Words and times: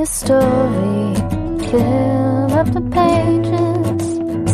a 0.00 0.06
story. 0.06 1.14
Fill 1.70 2.52
up 2.54 2.72
the 2.72 2.80
pages. 2.80 4.02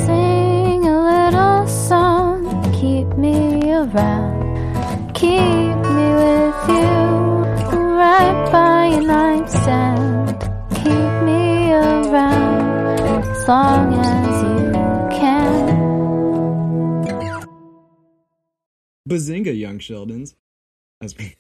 Sing 0.05 0.85
a 0.85 0.97
little 1.11 1.67
song. 1.69 2.41
Keep 2.73 3.17
me 3.17 3.73
around. 3.73 5.15
Keep 5.15 5.77
me 5.97 6.07
with 6.23 6.63
you. 6.69 6.99
Right 8.03 8.49
by 8.51 8.87
your 8.89 9.03
nightstand. 9.03 10.37
Keep 10.75 11.13
me 11.29 11.73
around. 11.73 13.01
As 13.31 13.49
long 13.49 13.95
as 13.95 14.43
you 14.43 14.73
can. 15.19 15.67
Bazinga, 19.09 19.57
young 19.57 19.79
Sheldons, 19.79 20.35
as 21.01 21.17
we 21.17 21.37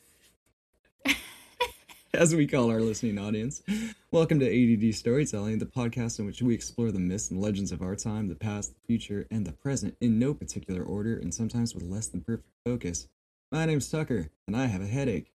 as 2.16 2.34
we 2.34 2.46
call 2.46 2.70
our 2.70 2.80
listening 2.80 3.18
audience. 3.18 3.62
Welcome 4.10 4.40
to 4.40 4.46
ADD 4.46 4.94
Storytelling, 4.94 5.58
the 5.58 5.66
podcast 5.66 6.18
in 6.18 6.24
which 6.24 6.40
we 6.40 6.54
explore 6.54 6.90
the 6.90 6.98
myths 6.98 7.30
and 7.30 7.40
legends 7.40 7.72
of 7.72 7.82
our 7.82 7.94
time, 7.94 8.28
the 8.28 8.34
past, 8.34 8.72
the 8.72 8.80
future, 8.86 9.26
and 9.30 9.46
the 9.46 9.52
present 9.52 9.96
in 10.00 10.18
no 10.18 10.32
particular 10.32 10.82
order, 10.82 11.18
and 11.18 11.34
sometimes 11.34 11.74
with 11.74 11.84
less 11.84 12.08
than 12.08 12.22
perfect 12.22 12.48
focus. 12.64 13.08
My 13.52 13.66
name's 13.66 13.90
Tucker, 13.90 14.30
and 14.46 14.56
I 14.56 14.66
have 14.66 14.80
a 14.80 14.86
headache. 14.86 15.30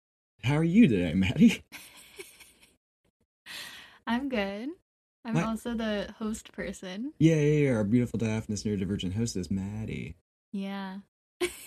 How 0.44 0.58
are 0.58 0.64
you 0.64 0.88
today, 0.88 1.14
Maddie? 1.16 1.64
I'm 4.08 4.30
good. 4.30 4.70
I'm 5.26 5.34
My- 5.34 5.44
also 5.44 5.74
the 5.74 6.14
host 6.20 6.52
person. 6.52 7.14
Yeah, 7.18 7.36
yeah, 7.36 7.70
yeah. 7.70 7.76
Our 7.76 7.84
beautiful 7.84 8.20
diaphanous 8.20 8.64
neurodivergent 8.64 9.14
host 9.14 9.36
is 9.36 9.50
Maddie. 9.50 10.16
Yeah. 10.52 11.00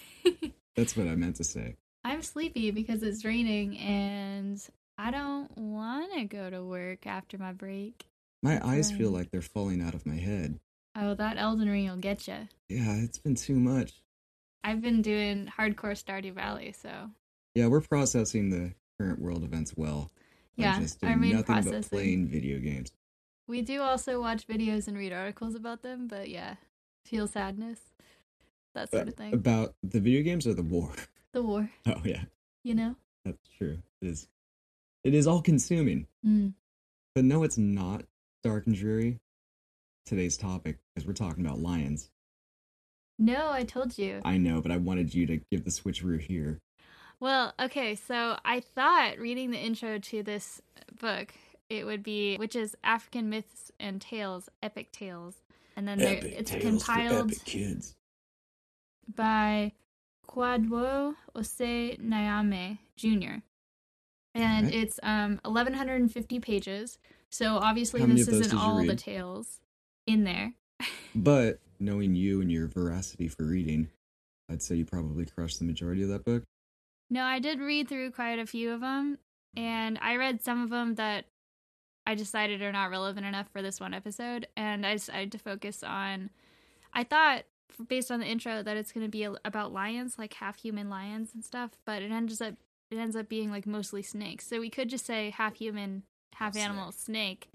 That's 0.76 0.96
what 0.96 1.08
I 1.08 1.16
meant 1.16 1.36
to 1.36 1.44
say. 1.44 1.76
I'm 2.04 2.22
sleepy 2.22 2.70
because 2.70 3.02
it's 3.02 3.24
raining 3.24 3.76
and 3.76 4.64
I 5.02 5.10
don't 5.10 5.56
want 5.56 6.12
to 6.12 6.24
go 6.24 6.50
to 6.50 6.62
work 6.62 7.06
after 7.06 7.38
my 7.38 7.54
break. 7.54 8.04
My 8.42 8.60
eyes 8.62 8.92
feel 8.92 9.10
like 9.10 9.30
they're 9.30 9.40
falling 9.40 9.80
out 9.80 9.94
of 9.94 10.04
my 10.04 10.16
head. 10.16 10.60
Oh, 10.94 11.14
that 11.14 11.38
Elden 11.38 11.70
Ring 11.70 11.88
will 11.88 11.96
get 11.96 12.28
you. 12.28 12.48
Yeah, 12.68 12.96
it's 12.96 13.16
been 13.16 13.34
too 13.34 13.54
much. 13.58 14.02
I've 14.62 14.82
been 14.82 15.00
doing 15.00 15.50
hardcore 15.58 15.96
Stardew 15.96 16.34
Valley, 16.34 16.72
so 16.78 16.90
Yeah, 17.54 17.68
we're 17.68 17.80
processing 17.80 18.50
the 18.50 18.74
current 18.98 19.18
world 19.18 19.42
events 19.42 19.72
well. 19.74 20.10
yeah, 20.56 20.78
just 20.78 21.02
our 21.02 21.16
main 21.16 21.32
nothing 21.32 21.54
but 21.56 21.62
processing. 21.64 21.88
playing 21.88 22.28
video 22.28 22.58
games. 22.58 22.92
We 23.48 23.62
do 23.62 23.80
also 23.80 24.20
watch 24.20 24.46
videos 24.46 24.86
and 24.86 24.98
read 24.98 25.14
articles 25.14 25.54
about 25.54 25.80
them, 25.80 26.08
but 26.08 26.28
yeah, 26.28 26.56
feel 27.06 27.26
sadness, 27.26 27.80
that 28.74 28.90
sort 28.90 29.08
of 29.08 29.14
thing. 29.14 29.32
About 29.32 29.74
the 29.82 30.00
video 30.00 30.22
games 30.22 30.46
or 30.46 30.52
the 30.52 30.62
war? 30.62 30.92
the 31.32 31.40
war, 31.42 31.70
Oh 31.86 32.02
yeah, 32.04 32.24
you 32.62 32.74
know. 32.74 32.96
that's 33.24 33.48
true. 33.56 33.78
It 34.02 34.08
is. 34.08 34.28
It 35.04 35.14
is 35.14 35.26
all 35.26 35.42
consuming. 35.42 36.06
Mm. 36.26 36.54
But 37.14 37.24
no, 37.24 37.42
it's 37.42 37.58
not 37.58 38.04
dark 38.42 38.66
and 38.66 38.76
dreary. 38.76 39.18
Today's 40.06 40.36
topic, 40.36 40.78
because 40.94 41.06
we're 41.06 41.14
talking 41.14 41.44
about 41.44 41.60
lions. 41.60 42.10
No, 43.18 43.50
I 43.50 43.64
told 43.64 43.98
you. 43.98 44.20
I 44.24 44.38
know, 44.38 44.60
but 44.60 44.72
I 44.72 44.78
wanted 44.78 45.14
you 45.14 45.26
to 45.26 45.40
give 45.50 45.64
the 45.64 45.70
switcheroo 45.70 46.20
here. 46.20 46.60
Well, 47.20 47.52
okay, 47.60 47.94
so 47.94 48.38
I 48.44 48.60
thought 48.60 49.18
reading 49.18 49.50
the 49.50 49.58
intro 49.58 49.98
to 49.98 50.22
this 50.22 50.62
book, 50.98 51.34
it 51.68 51.84
would 51.84 52.02
be 52.02 52.36
which 52.38 52.56
is 52.56 52.74
African 52.82 53.28
myths 53.28 53.70
and 53.78 54.00
tales, 54.00 54.48
epic 54.62 54.90
tales, 54.90 55.34
and 55.76 55.86
then 55.86 55.98
there, 55.98 56.18
it's 56.22 56.50
compiled 56.50 57.32
kids. 57.44 57.94
by 59.14 59.72
Kwadwo 60.26 61.14
Osei-Nyame 61.34 62.78
Jr. 62.96 63.40
And 64.34 64.66
Alright. 64.66 64.74
it's 64.74 65.00
um 65.02 65.40
1150 65.44 66.40
pages. 66.40 66.98
So 67.30 67.56
obviously 67.56 68.04
this 68.04 68.28
isn't 68.28 68.56
all 68.56 68.84
the 68.84 68.96
tales 68.96 69.60
in 70.06 70.24
there. 70.24 70.54
But 71.14 71.58
knowing 71.80 72.14
you 72.14 72.40
and 72.40 72.52
your 72.52 72.68
veracity 72.68 73.26
for 73.26 73.44
reading, 73.44 73.88
I'd 74.48 74.62
say 74.62 74.76
you 74.76 74.84
probably 74.84 75.26
crushed 75.26 75.58
the 75.58 75.64
majority 75.64 76.02
of 76.02 76.08
that 76.10 76.24
book. 76.24 76.44
No, 77.10 77.24
I 77.24 77.40
did 77.40 77.58
read 77.58 77.88
through 77.88 78.12
quite 78.12 78.38
a 78.38 78.46
few 78.46 78.72
of 78.72 78.80
them, 78.80 79.18
and 79.56 79.98
I 80.00 80.16
read 80.16 80.42
some 80.42 80.62
of 80.62 80.70
them 80.70 80.94
that 80.94 81.24
I 82.06 82.14
decided 82.14 82.62
are 82.62 82.72
not 82.72 82.90
relevant 82.90 83.26
enough 83.26 83.48
for 83.52 83.62
this 83.62 83.80
one 83.80 83.92
episode, 83.92 84.46
and 84.56 84.86
I 84.86 84.94
decided 84.94 85.32
to 85.32 85.38
focus 85.38 85.82
on. 85.82 86.30
I 86.92 87.04
thought, 87.04 87.44
based 87.88 88.10
on 88.10 88.20
the 88.20 88.26
intro, 88.26 88.62
that 88.62 88.76
it's 88.76 88.92
going 88.92 89.06
to 89.06 89.10
be 89.10 89.26
about 89.44 89.72
lions, 89.72 90.18
like 90.18 90.34
half 90.34 90.56
human 90.56 90.88
lions 90.88 91.30
and 91.34 91.44
stuff, 91.44 91.72
but 91.84 92.02
it 92.02 92.10
ends 92.10 92.40
up 92.40 92.54
it 92.90 92.96
ends 92.96 93.16
up 93.16 93.28
being 93.28 93.50
like 93.50 93.66
mostly 93.66 94.02
snakes. 94.02 94.46
So 94.46 94.60
we 94.60 94.70
could 94.70 94.88
just 94.88 95.06
say 95.06 95.30
half 95.30 95.54
human, 95.56 96.02
half 96.34 96.52
Snake. 96.54 96.64
animal, 96.64 96.92
snake. 96.92 97.48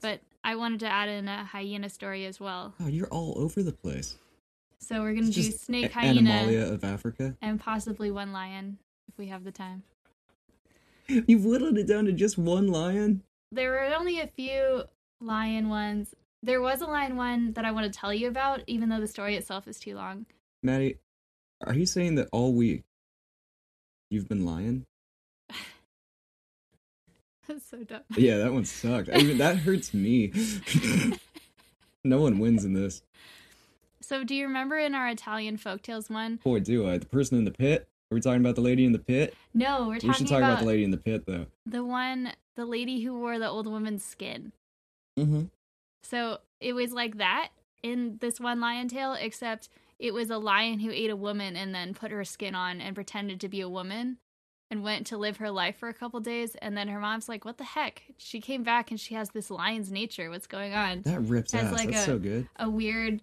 But 0.00 0.20
I 0.44 0.54
wanted 0.56 0.80
to 0.80 0.86
add 0.88 1.08
in 1.08 1.28
a 1.28 1.44
hyena 1.44 1.88
story 1.90 2.24
as 2.24 2.38
well. 2.40 2.74
Oh, 2.80 2.86
you're 2.86 3.08
all 3.08 3.34
over 3.38 3.62
the 3.62 3.72
place. 3.72 4.16
So 4.78 5.00
we're 5.02 5.12
going 5.14 5.30
to 5.30 5.40
It's 5.40 5.50
do 5.50 5.56
snake, 5.56 5.90
A- 5.90 6.00
hyena, 6.00 6.30
Animalia 6.30 6.72
of 6.72 6.84
Africa. 6.84 7.36
and 7.42 7.58
possibly 7.60 8.10
one 8.10 8.32
lion 8.32 8.78
if 9.08 9.18
we 9.18 9.26
have 9.26 9.44
the 9.44 9.50
time. 9.52 9.82
You've 11.08 11.44
whittled 11.44 11.78
it 11.78 11.86
down 11.86 12.04
to 12.04 12.12
just 12.12 12.38
one 12.38 12.68
lion. 12.68 13.22
there 13.50 13.70
were 13.70 13.94
only 13.98 14.20
a 14.20 14.26
few 14.26 14.84
lion 15.20 15.68
ones. 15.68 16.14
There 16.42 16.60
was 16.60 16.80
a 16.80 16.86
lion 16.86 17.16
one 17.16 17.52
that 17.54 17.64
I 17.64 17.72
want 17.72 17.92
to 17.92 17.98
tell 17.98 18.14
you 18.14 18.28
about, 18.28 18.60
even 18.68 18.88
though 18.88 19.00
the 19.00 19.08
story 19.08 19.34
itself 19.36 19.66
is 19.66 19.80
too 19.80 19.96
long. 19.96 20.26
Maddie, 20.62 20.98
are 21.66 21.74
you 21.74 21.86
saying 21.86 22.14
that 22.16 22.28
all 22.30 22.52
week 22.54 22.84
you've 24.10 24.28
been 24.28 24.44
lying? 24.44 24.84
That's 27.48 27.66
so 27.68 27.82
dumb. 27.84 28.02
Yeah, 28.16 28.38
that 28.38 28.52
one 28.52 28.64
sucked. 28.64 29.08
I 29.12 29.18
mean, 29.18 29.38
that 29.38 29.56
hurts 29.64 29.94
me. 29.94 30.32
no 32.04 32.20
one 32.20 32.38
wins 32.38 32.64
in 32.64 32.74
this. 32.74 33.02
So, 34.00 34.24
do 34.24 34.34
you 34.34 34.46
remember 34.46 34.78
in 34.78 34.94
our 34.94 35.08
Italian 35.08 35.58
folktales 35.58 36.10
one? 36.10 36.36
Boy, 36.42 36.60
do 36.60 36.88
I. 36.88 36.98
The 36.98 37.06
person 37.06 37.38
in 37.38 37.44
the 37.44 37.50
pit? 37.50 37.88
Are 38.10 38.14
we 38.14 38.20
talking 38.22 38.40
about 38.40 38.54
the 38.54 38.62
lady 38.62 38.86
in 38.86 38.92
the 38.92 38.98
pit? 38.98 39.34
No, 39.52 39.88
we're 39.88 39.98
We 40.02 40.14
should 40.14 40.26
talk 40.28 40.38
about, 40.38 40.52
about 40.52 40.60
the 40.60 40.66
lady 40.66 40.82
in 40.84 40.90
the 40.90 40.96
pit, 40.96 41.24
though. 41.26 41.46
the 41.66 41.84
one, 41.84 42.32
the 42.56 42.64
lady 42.64 43.02
who 43.02 43.18
wore 43.18 43.38
the 43.38 43.48
old 43.48 43.66
woman's 43.66 44.02
skin. 44.02 44.52
Mm-hmm. 45.18 45.42
So 46.02 46.38
it 46.58 46.72
was 46.72 46.92
like 46.92 47.18
that 47.18 47.50
in 47.82 48.16
this 48.20 48.40
one 48.40 48.60
lion 48.60 48.88
tale, 48.88 49.12
except 49.12 49.68
it 49.98 50.12
was 50.14 50.30
a 50.30 50.38
lion 50.38 50.78
who 50.80 50.90
ate 50.90 51.10
a 51.10 51.16
woman 51.16 51.56
and 51.56 51.74
then 51.74 51.94
put 51.94 52.10
her 52.10 52.24
skin 52.24 52.54
on 52.54 52.80
and 52.80 52.94
pretended 52.94 53.40
to 53.40 53.48
be 53.48 53.60
a 53.60 53.68
woman 53.68 54.18
and 54.70 54.82
went 54.82 55.06
to 55.08 55.16
live 55.16 55.38
her 55.38 55.50
life 55.50 55.76
for 55.78 55.88
a 55.88 55.94
couple 55.94 56.20
days. 56.20 56.54
And 56.56 56.76
then 56.76 56.88
her 56.88 57.00
mom's 57.00 57.28
like, 57.28 57.44
What 57.44 57.58
the 57.58 57.64
heck? 57.64 58.02
She 58.18 58.40
came 58.40 58.62
back 58.62 58.90
and 58.90 59.00
she 59.00 59.14
has 59.14 59.30
this 59.30 59.50
lion's 59.50 59.90
nature. 59.90 60.30
What's 60.30 60.46
going 60.46 60.74
on? 60.74 61.02
That 61.02 61.20
rips 61.22 61.54
ass. 61.54 61.72
like 61.72 61.90
That's 61.90 62.02
a- 62.02 62.06
so 62.06 62.18
good. 62.18 62.48
A 62.56 62.68
weird, 62.68 63.22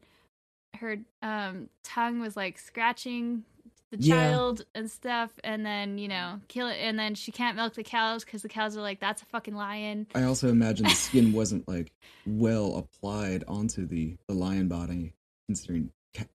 her 0.80 0.98
um, 1.22 1.70
tongue 1.84 2.20
was 2.20 2.36
like 2.36 2.58
scratching 2.60 3.44
the 3.92 3.98
Yeah. 4.00 4.16
child 4.32 4.66
and 4.74 4.90
stuff. 4.90 5.32
And 5.44 5.64
then, 5.66 5.98
you 6.00 6.08
know, 6.08 6.42
kill 6.48 6.68
it. 6.68 6.78
And 6.82 6.98
then 6.98 7.14
she 7.16 7.32
can't 7.32 7.56
milk 7.56 7.76
the 7.76 7.84
cows 7.84 8.26
because 8.26 8.42
the 8.42 8.50
cows 8.50 8.76
are 8.76 8.82
like, 8.82 9.00
That's 9.00 9.22
a 9.22 9.26
fucking 9.26 9.56
lion. 9.56 10.08
I 10.16 10.24
also 10.24 10.50
imagine 10.50 10.86
the 10.86 10.90
skin 10.96 11.32
wasn't 11.32 11.68
like 11.68 11.92
well 12.26 12.76
applied 12.76 13.44
onto 13.48 13.86
the, 13.86 14.18
the 14.28 14.34
lion 14.34 14.68
body, 14.68 15.14
considering 15.48 15.92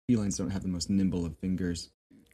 felines 0.07 0.38
don't 0.38 0.49
have 0.49 0.63
the 0.63 0.67
most 0.67 0.89
nimble 0.89 1.25
of 1.25 1.38
fingers. 1.38 1.89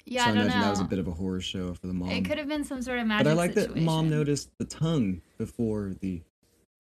Yeah, 0.06 0.26
so 0.26 0.30
I, 0.30 0.32
I 0.32 0.36
don't 0.36 0.44
imagine 0.44 0.60
know. 0.60 0.66
that 0.66 0.72
was 0.72 0.80
a 0.82 0.86
bit 0.86 1.00
of 1.00 1.08
a 1.08 1.12
horror 1.12 1.40
show 1.40 1.74
for 1.74 1.88
the 1.88 1.94
mom. 1.94 2.10
it 2.10 2.26
could 2.26 2.38
have 2.38 2.48
been 2.48 2.66
some 2.66 2.82
sort 2.82 3.00
of 3.00 3.08
magic 3.08 3.24
but 3.26 3.32
I 3.32 3.34
like 3.34 3.54
that 3.54 3.76
mom 3.78 4.10
noticed 4.10 4.50
the 4.58 4.66
tongue 4.66 5.22
before 5.38 5.94
the 6.02 6.22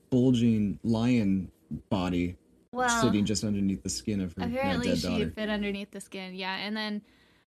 bulging 0.09 0.77
lion 0.83 1.49
body 1.89 2.35
well, 2.73 3.01
sitting 3.01 3.23
just 3.23 3.43
underneath 3.45 3.81
the 3.81 3.89
skin 3.89 4.19
of 4.19 4.33
her 4.37 4.43
apparently 4.43 4.89
dead 4.89 4.97
she 4.97 5.07
daughter. 5.07 5.31
fit 5.31 5.49
underneath 5.49 5.91
the 5.91 6.01
skin 6.01 6.35
yeah 6.35 6.57
and 6.57 6.75
then 6.75 7.01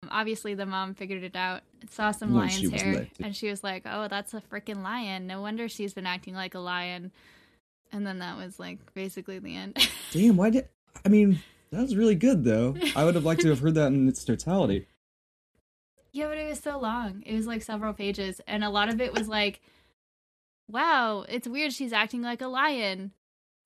um, 0.03 0.09
obviously 0.11 0.55
the 0.55 0.65
mom 0.65 0.93
figured 0.93 1.23
it 1.23 1.37
out 1.37 1.61
saw 1.89 2.11
some 2.11 2.33
Once 2.33 2.61
lion's 2.61 2.81
hair 2.81 3.07
and 3.23 3.33
she 3.33 3.49
was 3.49 3.63
like 3.63 3.83
oh 3.85 4.09
that's 4.09 4.33
a 4.33 4.41
freaking 4.51 4.83
lion 4.83 5.25
no 5.25 5.41
wonder 5.41 5.69
she's 5.69 5.93
been 5.93 6.05
acting 6.05 6.33
like 6.33 6.53
a 6.53 6.59
lion 6.59 7.11
and 7.93 8.05
then 8.05 8.19
that 8.19 8.35
was 8.35 8.59
like 8.59 8.93
basically 8.93 9.39
the 9.39 9.55
end 9.55 9.77
Damn, 10.11 10.35
why 10.35 10.49
did 10.49 10.67
I 11.05 11.09
mean 11.09 11.39
that 11.71 11.81
was 11.81 11.95
really 11.95 12.15
good 12.15 12.43
though. 12.43 12.75
I 12.95 13.05
would 13.05 13.15
have 13.15 13.25
liked 13.25 13.41
to 13.41 13.49
have 13.49 13.59
heard 13.59 13.75
that 13.75 13.87
in 13.87 14.07
its 14.07 14.23
totality. 14.23 14.87
yeah 16.13 16.27
but 16.27 16.37
it 16.37 16.47
was 16.49 16.59
so 16.59 16.77
long 16.77 17.23
it 17.25 17.33
was 17.33 17.47
like 17.47 17.61
several 17.61 17.93
pages 17.93 18.41
and 18.45 18.65
a 18.65 18.69
lot 18.69 18.89
of 18.89 18.99
it 18.99 19.13
was 19.13 19.29
like 19.29 19.61
wow 20.69 21.25
it's 21.29 21.47
weird 21.47 21.71
she's 21.71 21.93
acting 21.93 22.21
like 22.21 22.41
a 22.41 22.47
lion 22.47 23.11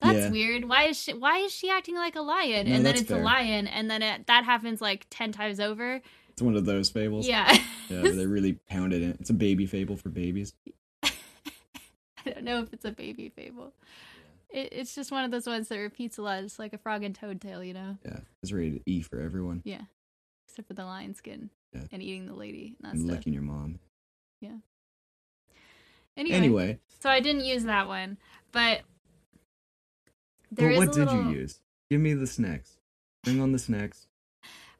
that's 0.00 0.18
Yeah. 0.18 0.30
weird 0.30 0.68
why 0.68 0.84
is 0.84 0.96
she 1.02 1.12
why 1.12 1.38
is 1.38 1.52
she 1.52 1.70
acting 1.70 1.96
like 1.96 2.14
a 2.14 2.20
lion 2.20 2.68
No, 2.68 2.74
and 2.76 2.86
then 2.86 2.94
it's 2.94 3.08
fair. 3.08 3.20
a 3.20 3.24
lion 3.24 3.66
and 3.66 3.90
then 3.90 4.00
it, 4.02 4.26
that 4.28 4.44
happens 4.44 4.80
like 4.80 5.06
10 5.10 5.32
times 5.32 5.58
over 5.58 6.00
It's 6.28 6.40
one 6.42 6.54
of 6.54 6.66
those 6.66 6.88
fables. 6.90 7.26
yeah 7.26 7.52
Yeah, 7.88 8.02
they 8.02 8.26
really 8.26 8.52
pounded 8.68 9.02
it. 9.02 9.16
It's 9.20 9.30
a 9.30 9.34
baby 9.34 9.66
fable 9.66 9.96
for 9.96 10.08
babies. 10.10 10.52
I 11.02 11.10
don't 12.26 12.42
know 12.44 12.60
if 12.62 12.72
it's 12.72 12.84
a 12.84 12.90
baby 12.92 13.28
fable. 13.28 13.72
It, 14.56 14.70
it's 14.72 14.94
just 14.94 15.12
one 15.12 15.22
of 15.22 15.30
those 15.30 15.46
ones 15.46 15.68
that 15.68 15.76
repeats 15.76 16.16
a 16.16 16.22
lot. 16.22 16.42
It's 16.42 16.58
like 16.58 16.72
a 16.72 16.78
frog 16.78 17.04
and 17.04 17.14
toad 17.14 17.42
tale, 17.42 17.62
you 17.62 17.74
know? 17.74 17.98
Yeah, 18.04 18.20
it's 18.42 18.52
rated 18.52 18.82
E 18.86 19.02
for 19.02 19.20
everyone. 19.20 19.60
Yeah. 19.64 19.82
Except 20.48 20.66
for 20.66 20.72
the 20.74 20.84
lion 20.86 21.14
skin 21.14 21.50
Yeah. 21.74 21.82
and 21.92 22.02
eating 22.02 22.24
the 22.26 22.34
lady 22.34 22.74
and 22.78 22.86
that 22.86 22.94
and 22.94 23.02
stuff. 23.02 23.18
licking 23.18 23.34
your 23.34 23.42
mom. 23.42 23.78
Yeah. 24.40 24.56
Anyway, 26.16 26.36
Anyway, 26.36 26.78
so 27.00 27.10
I 27.10 27.20
didn't 27.20 27.44
use 27.44 27.64
that 27.64 27.86
one, 27.86 28.16
but 28.50 28.80
There 30.50 30.70
but 30.70 30.78
what 30.78 30.88
a 30.88 30.92
did 30.92 31.06
little- 31.08 31.30
you 31.30 31.38
use? 31.40 31.60
Give 31.90 32.00
me 32.00 32.14
the 32.14 32.26
snacks. 32.26 32.78
Bring 33.24 33.40
on 33.42 33.52
the 33.52 33.58
snacks. 33.58 34.06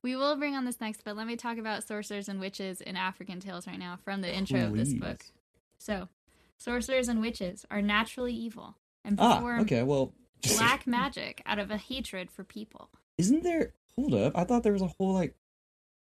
We 0.00 0.16
will 0.16 0.36
bring 0.36 0.54
on 0.54 0.64
this 0.64 0.80
next, 0.80 1.04
but 1.04 1.16
let 1.16 1.26
me 1.26 1.36
talk 1.36 1.58
about 1.58 1.86
sorcerers 1.86 2.28
and 2.30 2.40
witches 2.40 2.80
in 2.80 2.96
African 2.96 3.40
tales 3.40 3.66
right 3.66 3.78
now 3.78 3.96
from 3.96 4.22
the 4.22 4.34
intro 4.34 4.64
of 4.66 4.74
this 4.76 4.94
book. 4.94 5.26
So, 5.78 6.08
sorcerers 6.56 7.08
and 7.08 7.20
witches 7.20 7.66
are 7.70 7.82
naturally 7.82 8.32
evil 8.32 8.76
and 9.06 9.16
Ah, 9.20 9.60
okay. 9.60 9.82
Well, 9.82 10.12
black 10.56 10.86
magic 10.86 11.40
out 11.46 11.58
of 11.58 11.70
a 11.70 11.76
hatred 11.78 12.30
for 12.30 12.44
people. 12.44 12.90
isn't 13.18 13.42
there? 13.42 13.72
Hold 13.96 14.12
up. 14.14 14.36
I 14.36 14.44
thought 14.44 14.62
there 14.62 14.72
was 14.74 14.82
a 14.82 14.92
whole 14.98 15.14
like, 15.14 15.34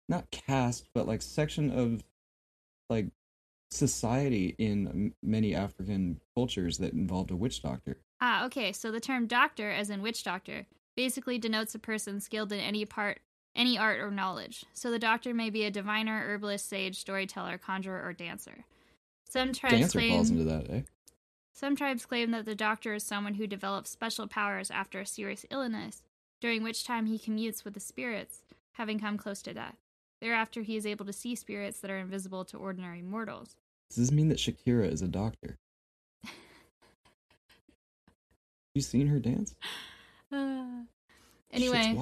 not 0.08 0.30
caste, 0.32 0.88
but 0.94 1.06
like 1.06 1.22
section 1.22 1.70
of, 1.70 2.02
like, 2.90 3.06
society 3.70 4.54
in 4.58 5.12
many 5.22 5.54
African 5.54 6.20
cultures 6.34 6.78
that 6.78 6.92
involved 6.92 7.30
a 7.30 7.36
witch 7.36 7.62
doctor. 7.62 7.98
Ah, 8.20 8.44
okay. 8.46 8.72
So 8.72 8.90
the 8.90 9.00
term 9.00 9.26
doctor, 9.26 9.70
as 9.70 9.90
in 9.90 10.02
witch 10.02 10.22
doctor, 10.24 10.66
basically 10.96 11.38
denotes 11.38 11.74
a 11.74 11.78
person 11.78 12.20
skilled 12.20 12.52
in 12.52 12.60
any 12.60 12.84
part, 12.84 13.20
any 13.56 13.76
art 13.78 14.00
or 14.00 14.10
knowledge. 14.10 14.64
So 14.74 14.90
the 14.90 14.98
doctor 14.98 15.34
may 15.34 15.50
be 15.50 15.64
a 15.64 15.70
diviner, 15.70 16.20
herbalist, 16.26 16.68
sage, 16.68 16.98
storyteller, 16.98 17.58
conjurer, 17.58 18.02
or 18.04 18.12
dancer. 18.12 18.64
Some 19.28 19.52
tribes 19.52 19.74
Dancer 19.74 19.98
claim 19.98 20.12
falls 20.12 20.30
into 20.30 20.44
that, 20.44 20.70
eh? 20.70 20.80
Some 21.54 21.76
tribes 21.76 22.04
claim 22.04 22.32
that 22.32 22.44
the 22.44 22.56
doctor 22.56 22.94
is 22.94 23.04
someone 23.04 23.34
who 23.34 23.46
develops 23.46 23.88
special 23.88 24.26
powers 24.26 24.72
after 24.72 25.00
a 25.00 25.06
serious 25.06 25.46
illness, 25.50 26.02
during 26.40 26.64
which 26.64 26.84
time 26.84 27.06
he 27.06 27.16
commutes 27.16 27.64
with 27.64 27.74
the 27.74 27.80
spirits, 27.80 28.42
having 28.72 28.98
come 28.98 29.16
close 29.16 29.40
to 29.42 29.54
death. 29.54 29.76
Thereafter, 30.20 30.62
he 30.62 30.76
is 30.76 30.84
able 30.84 31.06
to 31.06 31.12
see 31.12 31.36
spirits 31.36 31.78
that 31.80 31.92
are 31.92 31.98
invisible 31.98 32.44
to 32.46 32.56
ordinary 32.56 33.02
mortals. 33.02 33.56
Does 33.90 33.98
this 33.98 34.10
mean 34.10 34.28
that 34.30 34.38
Shakira 34.38 34.90
is 34.92 35.00
a 35.00 35.06
doctor? 35.08 35.56
you 38.74 38.82
seen 38.82 39.06
her 39.06 39.20
dance? 39.20 39.54
Uh, 40.32 40.82
anyway, 41.52 41.96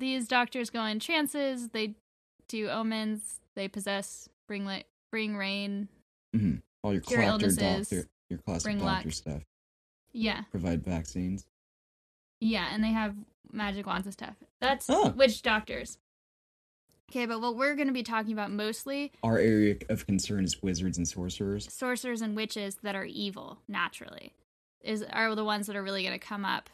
these 0.00 0.26
doctors 0.26 0.70
go 0.70 0.84
in 0.84 0.98
trances. 0.98 1.68
They 1.68 1.94
do 2.48 2.68
omens. 2.68 3.38
They 3.54 3.68
possess, 3.68 4.28
bring 4.48 4.66
li- 4.66 4.84
bring 5.12 5.36
rain. 5.36 5.88
hmm 6.34 6.56
All 6.82 6.92
your 6.92 7.02
Cure 7.02 7.22
illnesses, 7.22 7.88
doctor, 7.88 8.08
your 8.30 8.38
classic 8.38 8.64
bring 8.64 8.78
doctor 8.78 9.08
luck. 9.08 9.14
stuff. 9.14 9.42
Yeah, 10.12 10.42
Provide 10.50 10.84
vaccines. 10.84 11.46
yeah, 12.40 12.68
and 12.72 12.82
they 12.82 12.88
have 12.92 13.14
magic 13.52 13.86
wands 13.86 14.06
and 14.06 14.12
stuff. 14.12 14.36
That's 14.60 14.86
Oh. 14.88 15.10
witch 15.10 15.42
doctors. 15.42 15.98
Okay, 17.10 17.26
but 17.26 17.40
what 17.40 17.56
we're 17.56 17.74
going 17.74 17.88
to 17.88 17.92
be 17.94 18.04
talking 18.04 18.32
about 18.32 18.52
mostly 18.52 19.12
Our 19.24 19.38
area 19.38 19.76
of 19.88 20.06
concern 20.06 20.44
is 20.44 20.62
wizards 20.62 20.96
and 20.96 21.06
sorcerers. 21.08 21.72
sorcerers 21.72 22.22
and 22.22 22.36
witches 22.36 22.76
that 22.82 22.94
are 22.94 23.04
evil 23.04 23.58
naturally 23.68 24.32
is 24.80 25.02
are 25.02 25.34
the 25.34 25.44
ones 25.44 25.66
that 25.66 25.74
are 25.76 25.82
really 25.82 26.02
going 26.04 26.18
to 26.18 26.24
come 26.24 26.44
up. 26.44 26.70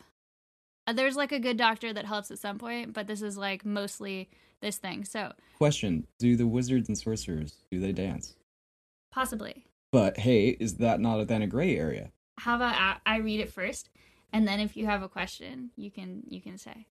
Uh, 0.87 0.93
there's 0.93 1.17
like 1.17 1.33
a 1.33 1.41
good 1.41 1.57
doctor 1.57 1.93
that 1.93 2.05
helps 2.05 2.31
at 2.31 2.39
some 2.39 2.59
point, 2.59 2.93
but 2.93 3.07
this 3.07 3.23
is 3.23 3.37
like 3.39 3.65
mostly 3.65 4.29
this 4.61 4.77
thing. 4.77 5.05
So 5.05 5.33
Question: 5.57 6.07
Do 6.19 6.37
the 6.37 6.47
wizards 6.47 6.89
and 6.89 6.97
sorcerers 6.99 7.65
do 7.71 7.81
they 7.81 7.93
dance? 7.93 8.37
possibly, 9.11 9.65
But 9.93 10.19
hey, 10.19 10.49
is 10.61 10.77
that 10.77 11.01
not 11.01 11.21
a 11.21 11.25
then 11.25 11.43
a 11.43 11.47
gray 11.47 11.77
area? 11.77 12.13
how 12.39 12.57
about 12.57 12.75
I, 12.75 13.15
I 13.15 13.17
read 13.19 13.41
it 13.41 13.51
first, 13.51 13.89
and 14.33 14.47
then 14.47 14.61
if 14.61 14.77
you 14.77 14.85
have 14.87 15.03
a 15.03 15.09
question, 15.09 15.71
you 15.77 15.91
can 15.91 16.23
you 16.29 16.41
can 16.43 16.59
say 16.59 16.87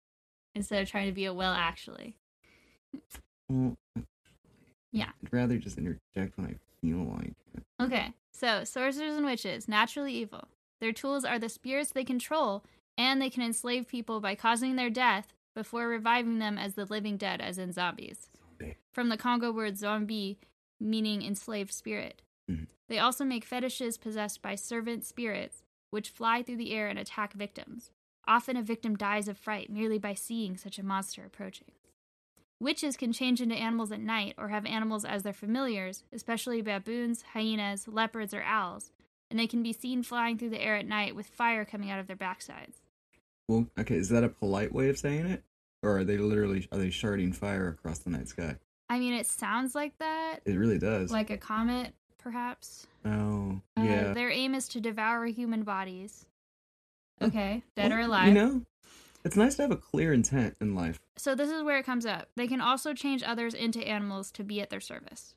instead 0.54 0.82
of 0.82 0.88
trying 0.90 1.06
to 1.06 1.12
be 1.12 1.24
a 1.24 1.32
well 1.32 1.52
actually. 1.54 2.16
Well, 3.48 3.76
Yeah. 4.92 5.10
I'd 5.24 5.32
rather 5.32 5.56
just 5.56 5.78
interject 5.78 6.36
when 6.36 6.46
I 6.46 6.54
feel 6.80 6.98
like 7.16 7.34
it. 7.54 7.62
Okay, 7.80 8.12
so 8.32 8.64
sorcerers 8.64 9.16
and 9.16 9.24
witches, 9.24 9.68
naturally 9.68 10.12
evil. 10.12 10.48
Their 10.80 10.92
tools 10.92 11.24
are 11.24 11.38
the 11.38 11.48
spirits 11.48 11.92
they 11.92 12.04
control, 12.04 12.64
and 12.98 13.20
they 13.20 13.30
can 13.30 13.42
enslave 13.42 13.86
people 13.86 14.20
by 14.20 14.34
causing 14.34 14.76
their 14.76 14.90
death 14.90 15.32
before 15.54 15.88
reviving 15.88 16.38
them 16.38 16.58
as 16.58 16.74
the 16.74 16.84
living 16.84 17.16
dead, 17.16 17.40
as 17.40 17.58
in 17.58 17.72
zombies. 17.72 18.28
Zombie. 18.58 18.76
From 18.92 19.08
the 19.08 19.16
Congo 19.16 19.52
word 19.52 19.78
zombie, 19.78 20.38
meaning 20.80 21.22
enslaved 21.22 21.72
spirit. 21.72 22.22
Mhm. 22.50 22.66
They 22.88 22.98
also 22.98 23.24
make 23.24 23.44
fetishes 23.44 23.96
possessed 23.98 24.42
by 24.42 24.54
servant 24.56 25.04
spirits, 25.04 25.62
which 25.90 26.10
fly 26.10 26.42
through 26.42 26.56
the 26.56 26.72
air 26.72 26.88
and 26.88 26.98
attack 26.98 27.32
victims. 27.34 27.90
Often 28.26 28.56
a 28.56 28.62
victim 28.62 28.96
dies 28.96 29.28
of 29.28 29.38
fright 29.38 29.70
merely 29.70 29.98
by 29.98 30.14
seeing 30.14 30.56
such 30.56 30.78
a 30.78 30.84
monster 30.84 31.24
approaching. 31.24 31.68
Witches 32.60 32.96
can 32.96 33.12
change 33.12 33.40
into 33.40 33.54
animals 33.54 33.90
at 33.90 34.00
night 34.00 34.34
or 34.36 34.48
have 34.48 34.66
animals 34.66 35.04
as 35.04 35.22
their 35.22 35.32
familiars, 35.32 36.04
especially 36.12 36.60
baboons, 36.60 37.22
hyenas, 37.32 37.88
leopards, 37.88 38.34
or 38.34 38.42
owls, 38.42 38.92
and 39.30 39.38
they 39.38 39.46
can 39.46 39.62
be 39.62 39.72
seen 39.72 40.02
flying 40.02 40.36
through 40.36 40.50
the 40.50 40.60
air 40.60 40.76
at 40.76 40.86
night 40.86 41.14
with 41.16 41.26
fire 41.26 41.64
coming 41.64 41.90
out 41.90 41.98
of 41.98 42.06
their 42.06 42.16
backsides. 42.16 42.82
Well, 43.48 43.66
okay, 43.78 43.96
is 43.96 44.10
that 44.10 44.24
a 44.24 44.28
polite 44.28 44.72
way 44.72 44.90
of 44.90 44.98
saying 44.98 45.26
it, 45.26 45.42
or 45.82 45.98
are 45.98 46.04
they 46.04 46.18
literally 46.18 46.68
are 46.70 46.78
they 46.78 46.88
sharding 46.88 47.34
fire 47.34 47.68
across 47.68 48.00
the 48.00 48.10
night 48.10 48.28
sky? 48.28 48.56
I 48.88 48.98
mean, 48.98 49.14
it 49.14 49.26
sounds 49.26 49.74
like 49.74 49.96
that, 49.98 50.40
It 50.44 50.56
really 50.56 50.78
does. 50.78 51.10
like 51.10 51.30
a 51.30 51.38
comet, 51.38 51.94
perhaps. 52.22 52.86
oh, 53.04 53.60
Uh, 53.76 53.82
yeah. 53.82 54.12
Their 54.12 54.30
aim 54.30 54.54
is 54.54 54.68
to 54.68 54.80
devour 54.80 55.26
human 55.26 55.62
bodies. 55.62 56.26
Okay, 57.22 57.62
dead 57.76 57.92
or 57.92 58.00
alive. 58.00 58.28
You 58.28 58.34
know, 58.34 58.62
it's 59.24 59.36
nice 59.36 59.56
to 59.56 59.62
have 59.62 59.70
a 59.70 59.76
clear 59.76 60.12
intent 60.12 60.56
in 60.60 60.74
life. 60.74 60.98
So 61.16 61.34
this 61.34 61.50
is 61.50 61.62
where 61.62 61.76
it 61.78 61.84
comes 61.84 62.06
up. 62.06 62.30
They 62.36 62.46
can 62.46 62.60
also 62.62 62.94
change 62.94 63.22
others 63.22 63.52
into 63.52 63.86
animals 63.86 64.30
to 64.32 64.44
be 64.44 64.60
at 64.62 64.70
their 64.70 64.80
service. 64.80 65.34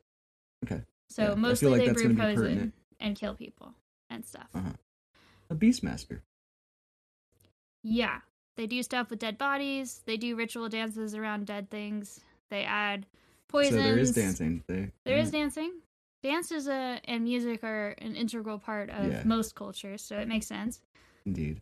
Okay. 0.63 0.81
So 1.09 1.29
Yeah, 1.29 1.35
mostly 1.35 1.69
like 1.71 1.85
they 1.85 1.91
brew 1.91 2.15
poison 2.15 2.71
and 2.99 3.17
kill 3.17 3.35
people 3.35 3.73
and 4.09 4.25
stuff. 4.25 4.47
Uh-huh. 4.55 4.71
A 5.49 5.55
beastmaster. 5.55 6.21
Yeah. 7.83 8.19
They 8.55 8.67
do 8.67 8.81
stuff 8.83 9.09
with 9.09 9.19
dead 9.19 9.37
bodies. 9.37 10.01
They 10.05 10.15
do 10.15 10.35
ritual 10.35 10.69
dances 10.69 11.15
around 11.15 11.47
dead 11.47 11.69
things. 11.69 12.21
They 12.49 12.63
add 12.63 13.05
poisons. 13.49 13.75
So 13.75 13.83
there 13.83 13.97
is 13.97 14.13
dancing. 14.13 14.63
They, 14.67 14.91
There 15.05 15.17
is 15.17 15.31
dancing. 15.31 15.73
Dance 16.23 16.51
is 16.51 16.67
a 16.67 16.99
and 17.03 17.25
music 17.25 17.63
are 17.63 17.89
an 17.97 18.15
integral 18.15 18.57
part 18.57 18.89
of 18.89 19.11
Yeah. 19.11 19.23
most 19.25 19.55
cultures, 19.55 20.01
so 20.01 20.17
it 20.17 20.27
makes 20.27 20.47
sense. 20.47 20.81
Indeed. 21.25 21.61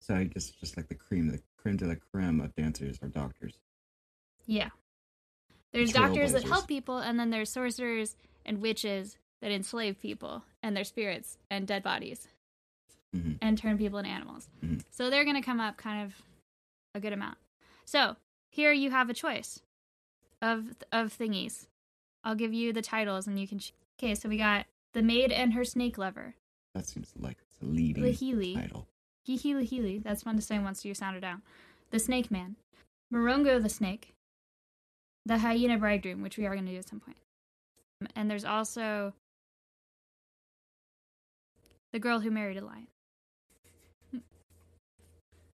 So 0.00 0.14
I 0.16 0.24
guess 0.24 0.48
just 0.50 0.76
like 0.78 0.88
the 0.88 0.94
cream, 0.94 1.28
the 1.28 1.40
creme 1.58 1.76
de 1.76 1.86
la 1.86 1.94
creme 2.10 2.40
of 2.40 2.54
dancers 2.54 2.98
are 3.02 3.08
doctors. 3.08 3.58
Yeah. 4.46 4.70
There's 5.72 5.92
doctors 5.92 6.32
that 6.32 6.44
help 6.44 6.66
people, 6.66 6.98
and 6.98 7.20
then 7.20 7.28
there's 7.28 7.50
sorcerers 7.50 8.16
and 8.46 8.62
witches 8.62 9.18
that 9.40 9.50
enslave 9.52 10.00
people 10.00 10.42
and 10.62 10.74
their 10.74 10.84
spirits 10.84 11.36
and 11.50 11.66
dead 11.66 11.82
bodies 11.82 12.28
hmm 13.12 13.32
and 13.40 13.56
turn 13.56 13.78
people 13.78 13.98
into 13.98 14.10
animals. 14.10 14.48
Mhm. 14.62 14.82
So 14.90 15.10
they're 15.10 15.24
going 15.24 15.36
to 15.36 15.42
come 15.42 15.60
up 15.60 15.76
kind 15.76 16.04
of 16.04 16.22
a 16.94 17.00
good 17.00 17.12
amount. 17.12 17.38
So 17.84 18.16
here 18.50 18.72
you 18.72 18.90
have 18.90 19.10
a 19.10 19.14
choice 19.14 19.60
of 20.40 20.74
of 20.92 21.16
thingies. 21.16 21.66
I'll 22.24 22.34
give 22.34 22.54
you 22.54 22.72
the 22.72 22.82
titles 22.82 23.26
and 23.26 23.38
you 23.38 23.46
can. 23.46 23.58
Ch- 23.58 23.74
okay, 23.98 24.14
so 24.14 24.28
we 24.28 24.38
got 24.38 24.66
the 24.92 25.02
maid 25.02 25.32
and 25.32 25.54
her 25.54 25.64
snake 25.64 25.98
lover, 25.98 26.34
That 26.74 26.86
seems 26.86 27.12
like 27.18 27.38
it's 27.40 27.56
a 27.62 27.66
leading 27.66 28.04
Lahili. 28.04 28.54
title. 28.54 28.86
Hihi 29.28 29.54
Lahili. 29.54 30.02
That's 30.02 30.22
fun 30.22 30.36
to 30.36 30.42
say 30.42 30.58
once 30.58 30.84
you 30.84 30.94
sound 30.94 31.16
it 31.16 31.24
out. 31.24 31.38
The 31.90 31.98
Snake 31.98 32.30
Man, 32.30 32.56
Morongo 33.12 33.62
the 33.62 33.68
Snake, 33.68 34.14
the 35.26 35.38
Hyena 35.38 35.78
Bridegroom, 35.78 36.22
which 36.22 36.38
we 36.38 36.46
are 36.46 36.54
going 36.54 36.66
to 36.66 36.72
do 36.72 36.78
at 36.78 36.88
some 36.88 37.00
point. 37.00 37.18
And 38.14 38.30
there's 38.30 38.44
also 38.44 39.12
the 41.92 41.98
girl 41.98 42.20
who 42.20 42.30
married 42.30 42.56
a 42.56 42.64
lion. 42.64 42.86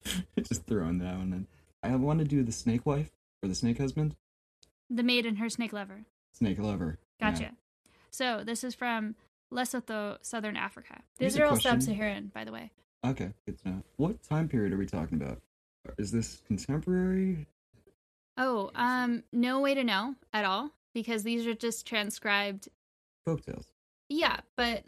just 0.43 0.65
throwing 0.65 0.99
that 0.99 1.17
one 1.17 1.33
in. 1.33 1.47
I 1.83 1.95
want 1.95 2.19
to 2.19 2.25
do 2.25 2.43
the 2.43 2.51
snake 2.51 2.85
wife 2.85 3.09
or 3.43 3.49
the 3.49 3.55
snake 3.55 3.77
husband. 3.77 4.15
The 4.89 5.03
maid 5.03 5.25
and 5.25 5.37
her 5.37 5.49
snake 5.49 5.73
lover. 5.73 6.05
Snake 6.33 6.59
lover. 6.59 6.97
Yeah. 7.19 7.51
So 8.11 8.43
this 8.43 8.63
is 8.63 8.75
from 8.75 9.15
Lesotho, 9.53 10.17
Southern 10.21 10.55
Africa. 10.57 11.01
These 11.17 11.37
are 11.37 11.45
all 11.45 11.59
sub-Saharan, 11.59 12.31
by 12.33 12.43
the 12.43 12.51
way. 12.51 12.71
Okay, 13.05 13.31
good 13.45 13.57
to 13.63 13.69
know. 13.69 13.83
What 13.97 14.21
time 14.23 14.47
period 14.47 14.73
are 14.73 14.77
we 14.77 14.85
talking 14.85 15.21
about? 15.21 15.41
Is 15.97 16.11
this 16.11 16.41
contemporary? 16.47 17.47
Oh, 18.37 18.71
um, 18.75 19.23
no 19.31 19.59
way 19.61 19.73
to 19.73 19.83
know 19.83 20.15
at 20.33 20.45
all 20.45 20.71
because 20.93 21.23
these 21.23 21.47
are 21.47 21.53
just 21.53 21.85
transcribed. 21.85 22.69
Folktales. 23.27 23.65
Yeah, 24.09 24.37
but 24.55 24.83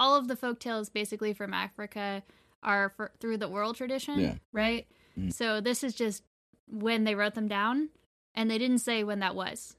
all 0.00 0.16
of 0.16 0.28
the 0.28 0.36
folk 0.36 0.60
tales 0.60 0.88
basically 0.88 1.32
from 1.32 1.52
Africa 1.52 2.22
are 2.62 2.90
for, 2.96 3.12
through 3.20 3.38
the 3.38 3.48
oral 3.48 3.72
tradition, 3.74 4.18
Yeah. 4.20 4.34
right? 4.52 4.86
Mhm. 5.18 5.32
So 5.32 5.60
this 5.60 5.82
is 5.82 5.94
just 5.94 6.22
when 6.68 7.04
they 7.04 7.14
wrote 7.14 7.34
them 7.34 7.48
down, 7.48 7.88
and 8.34 8.50
they 8.50 8.58
didn't 8.58 8.78
say 8.78 9.04
when 9.04 9.20
that 9.20 9.34
was. 9.34 9.76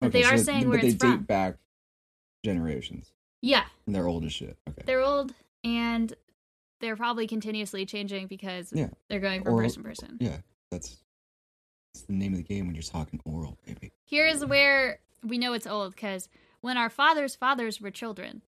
But 0.00 0.08
Okay, 0.08 0.22
they 0.22 0.24
are 0.28 0.36
so- 0.38 0.44
saying 0.44 0.64
but 0.64 0.68
where 0.70 0.80
they 0.80 0.88
it's 0.88 0.96
date 0.96 1.08
from. 1.08 1.22
back 1.24 1.56
generations, 2.44 3.12
Yeah, 3.42 3.64
and 3.86 3.94
they're 3.94 4.06
old 4.08 4.24
as 4.24 4.32
shit. 4.32 4.56
Okay. 4.68 4.82
they're 4.86 5.00
old 5.02 5.34
and 5.64 6.14
they're 6.80 6.96
probably 6.96 7.26
continuously 7.26 7.84
changing 7.86 8.26
because 8.28 8.72
Yeah. 8.72 8.90
they're 9.08 9.20
going 9.20 9.42
from 9.42 9.54
Oral- 9.54 9.64
person 9.66 9.82
to 9.82 9.88
person. 9.88 10.16
Yeah, 10.20 10.38
that's 10.70 11.02
that's 11.94 12.06
the 12.06 12.12
name 12.12 12.32
of 12.32 12.38
the 12.38 12.44
game 12.44 12.66
when 12.66 12.74
you're 12.74 12.82
talking 12.82 13.20
oral, 13.24 13.58
baby. 13.66 13.92
Here's 14.04 14.44
where 14.44 15.00
we 15.24 15.38
know 15.38 15.52
it's 15.54 15.66
old 15.66 15.94
because 15.94 16.28
when 16.60 16.76
our 16.76 16.90
fathers' 16.90 17.34
fathers 17.34 17.80
were 17.80 17.90
children, 17.90 18.42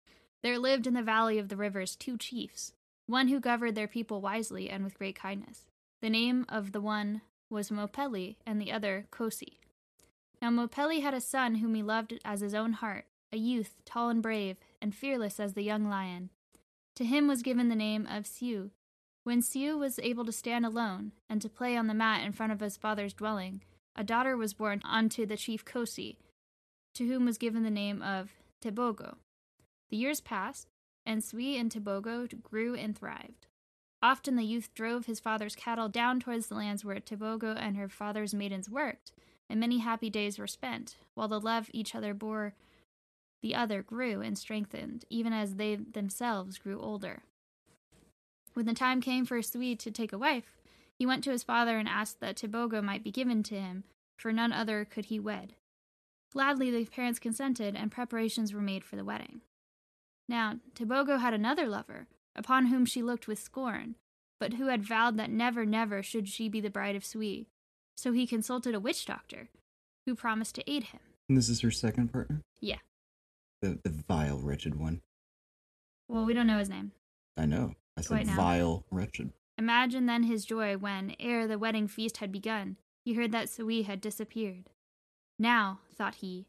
there 0.43 0.59
lived 0.59 0.87
in 0.87 0.95
the 0.95 1.03
valley 1.03 1.39
of 1.39 1.49
the 1.49 1.57
rivers 1.57 1.95
two 1.97 2.17
chiefs, 2.19 2.73
one 3.07 3.29
who 3.29 3.39
governed 3.39 3.77
their 3.77 3.87
people 3.89 4.21
wisely 4.21 4.69
and 4.71 4.83
with 4.85 4.99
great 4.99 5.15
kindness. 5.17 5.67
The 6.01 6.11
name 6.11 6.45
of 6.49 6.73
the 6.73 6.81
one 6.81 7.21
was 7.49 7.71
Mopeli, 7.71 8.37
and 8.45 8.61
the 8.61 8.73
other 8.73 9.07
Kosi. 9.13 9.59
Now 10.43 10.51
Mopeli 10.51 11.01
had 11.03 11.15
a 11.15 11.21
son 11.21 11.57
whom 11.57 11.75
he 11.75 11.83
loved 11.83 12.19
as 12.25 12.41
his 12.41 12.55
own 12.55 12.73
heart, 12.75 13.05
a 13.33 13.37
youth, 13.37 13.77
tall 13.85 14.09
and 14.09 14.23
brave, 14.23 14.59
and 14.81 14.95
fearless 14.95 15.41
as 15.41 15.55
the 15.55 15.63
young 15.63 15.89
lion. 15.89 16.31
To 16.97 17.05
him 17.05 17.27
was 17.27 17.43
given 17.43 17.69
the 17.69 17.75
name 17.75 18.07
of 18.07 18.27
Siu. 18.27 18.71
When 19.25 19.43
Siu 19.43 19.77
was 19.77 19.99
able 19.99 20.25
to 20.25 20.33
stand 20.33 20.65
alone 20.65 21.13
and 21.29 21.43
to 21.43 21.49
play 21.49 21.77
on 21.77 21.89
the 21.89 21.95
mat 21.95 22.25
in 22.25 22.33
front 22.33 22.53
of 22.53 22.61
his 22.61 22.77
father's 22.77 23.13
dwelling, 23.13 23.63
a 23.95 24.05
daughter 24.05 24.37
was 24.37 24.55
born 24.55 24.81
unto 24.85 25.27
the 25.27 25.37
chief 25.37 25.65
Kosi, 25.65 26.17
to 26.95 27.07
whom 27.07 27.25
was 27.25 27.39
given 27.39 27.63
the 27.63 27.71
name 27.71 28.03
of 28.03 28.31
Tebogo. 28.63 29.17
The 29.91 29.97
years 29.97 30.21
passed, 30.21 30.69
and 31.05 31.23
Sui 31.23 31.57
and 31.57 31.71
Tebogo 31.71 32.29
grew 32.43 32.75
and 32.75 32.97
thrived. 32.97 33.47
Often 34.03 34.37
the 34.37 34.45
youth 34.45 34.73
drove 34.75 35.07
his 35.07 35.21
father's 35.21 35.57
cattle 35.57 35.89
down 35.89 36.21
towards 36.21 36.47
the 36.47 36.55
lands 36.55 36.85
where 36.85 37.01
Tebogo 37.01 37.57
and 37.59 37.77
her 37.77 37.89
father's 37.89 38.35
maidens 38.35 38.71
worked, 38.71 39.13
and 39.49 39.59
many 39.59 39.79
happy 39.79 40.11
days 40.11 40.39
were 40.39 40.47
spent, 40.47 40.97
while 41.15 41.29
the 41.29 41.41
love 41.41 41.71
each 41.73 41.95
other 41.95 42.15
bore 42.15 42.55
the 43.43 43.55
other 43.55 43.83
grew 43.83 44.21
and 44.21 44.37
strengthened, 44.37 45.05
even 45.11 45.33
as 45.33 45.57
they 45.57 45.77
themselves 45.77 46.59
grew 46.59 46.81
older. 46.81 47.23
When 48.55 48.67
the 48.67 48.75
time 48.75 49.01
came 49.01 49.27
for 49.27 49.43
Sui 49.43 49.77
to 49.77 49.91
take 49.91 50.13
a 50.13 50.19
wife, 50.19 50.57
he 50.99 51.07
went 51.07 51.23
to 51.25 51.31
his 51.31 51.43
father 51.43 51.79
and 51.79 51.89
asked 51.89 52.21
that 52.21 52.37
Tebogo 52.37 52.83
might 52.83 53.05
be 53.05 53.11
given 53.11 53.43
to 53.45 53.61
him, 53.61 53.85
for 54.17 54.33
none 54.33 54.53
other 54.53 54.85
could 54.85 55.07
he 55.07 55.21
wed. 55.21 55.55
Gladly 56.33 56.71
the 56.71 56.87
parents 56.87 57.19
consented, 57.19 57.77
and 57.77 57.93
preparations 57.93 58.53
were 58.53 58.61
made 58.61 58.85
for 58.85 58.97
the 58.97 59.05
wedding. 59.05 59.43
Now, 60.29 60.57
Tebogo 60.75 61.21
had 61.21 61.35
another 61.35 61.69
lover, 61.69 62.07
upon 62.35 62.67
whom 62.67 62.85
she 62.85 63.03
looked 63.03 63.29
with 63.29 63.39
scorn, 63.39 63.95
but 64.41 64.55
who 64.55 64.67
had 64.67 64.83
vowed 64.83 65.17
that 65.19 65.31
never, 65.31 65.65
never 65.65 66.03
should 66.03 66.29
she 66.29 66.49
be 66.49 66.61
the 66.61 66.71
bride 66.71 66.97
of 66.97 67.05
Sui. 67.05 67.47
So 67.97 68.13
he 68.13 68.27
consulted 68.27 68.75
a 68.75 68.81
witch 68.81 69.07
doctor, 69.07 69.49
who 70.05 70.15
promised 70.15 70.55
to 70.57 70.71
aid 70.71 70.85
him. 70.85 71.01
And 71.29 71.37
this 71.39 71.49
is 71.49 71.61
her 71.61 71.71
second 71.71 72.13
partner? 72.13 72.43
Yeah. 72.61 72.79
The, 73.67 73.81
the 73.83 74.05
vile, 74.07 74.39
wretched 74.39 74.77
one. 74.77 75.01
Well, 76.09 76.25
we 76.25 76.35
don't 76.35 76.47
know 76.47 76.59
his 76.59 76.69
name. 76.69 76.93
I 77.37 77.47
know. 77.47 77.75
I 77.97 78.03
said 78.03 78.15
Right 78.15 78.27
vile, 78.27 78.85
wretched. 78.93 79.33
Imagine 79.59 80.07
then 80.07 80.23
his 80.23 80.45
joy 80.45 80.77
when, 80.77 81.17
ere 81.19 81.49
the 81.49 81.59
wedding 81.59 81.89
feast 81.89 82.19
had 82.19 82.31
begun, 82.31 82.77
he 83.05 83.15
heard 83.15 83.33
that 83.33 83.49
Sui 83.49 83.83
had 83.83 84.01
disappeared. 84.01 84.71
Now, 85.37 85.81
thought 85.97 86.17
he, 86.17 86.47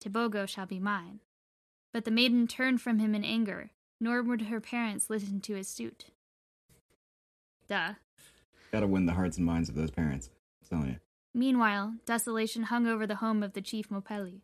Tebogo 0.00 0.46
shall 0.48 0.66
be 0.66 0.78
mine. 0.78 1.20
But 1.92 2.04
the 2.04 2.12
maiden 2.12 2.46
turned 2.46 2.80
from 2.80 3.00
him 3.00 3.16
in 3.16 3.24
anger, 3.24 3.70
nor 4.00 4.22
would 4.22 4.42
her 4.42 4.60
parents 4.60 5.10
listen 5.10 5.40
to 5.40 5.54
his 5.54 5.66
suit. 5.66 6.06
Duh. 7.68 7.94
Gotta 8.70 8.86
win 8.86 9.06
the 9.06 9.14
hearts 9.14 9.38
and 9.38 9.46
minds 9.46 9.68
of 9.68 9.74
those 9.74 9.90
parents. 9.90 10.30
I'm 10.62 10.68
telling 10.68 10.90
you. 10.92 11.00
Meanwhile, 11.34 11.94
desolation 12.06 12.64
hung 12.64 12.86
over 12.86 13.08
the 13.08 13.16
home 13.16 13.42
of 13.42 13.54
the 13.54 13.60
chief 13.62 13.88
Mopeli. 13.88 14.42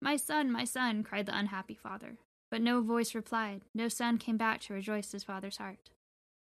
My 0.00 0.16
son, 0.16 0.50
my 0.50 0.64
son, 0.64 1.02
cried 1.02 1.26
the 1.26 1.36
unhappy 1.36 1.74
father. 1.74 2.18
But 2.50 2.62
no 2.62 2.80
voice 2.80 3.14
replied, 3.14 3.62
no 3.74 3.88
son 3.88 4.16
came 4.16 4.36
back 4.36 4.60
to 4.62 4.74
rejoice 4.74 5.12
his 5.12 5.24
father's 5.24 5.58
heart. 5.58 5.90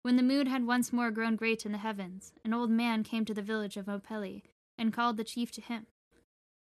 When 0.02 0.16
the 0.16 0.22
moon 0.22 0.46
had 0.46 0.66
once 0.66 0.92
more 0.92 1.10
grown 1.10 1.36
great 1.36 1.64
in 1.64 1.72
the 1.72 1.78
heavens, 1.78 2.32
an 2.44 2.52
old 2.52 2.70
man 2.70 3.02
came 3.02 3.24
to 3.24 3.34
the 3.34 3.42
village 3.42 3.76
of 3.76 3.86
Mopeli 3.86 4.42
and 4.76 4.92
called 4.92 5.16
the 5.16 5.24
chief 5.24 5.50
to 5.52 5.60
him. 5.60 5.86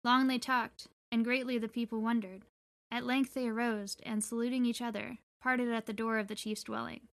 Long 0.05 0.27
they 0.27 0.39
talked, 0.39 0.89
and 1.11 1.25
greatly 1.25 1.59
the 1.59 1.69
people 1.69 2.01
wondered. 2.01 2.43
At 2.91 3.07
length 3.07 3.35
they 3.35 3.49
arose, 3.49 3.97
and 4.05 4.23
saluting 4.23 4.65
each 4.65 4.81
other, 4.81 5.19
parted 5.41 5.73
at 5.73 5.87
the 5.87 5.93
door 5.93 6.19
of 6.19 6.29
the 6.29 6.35
chief's 6.35 6.65
dwelling. 6.65 7.09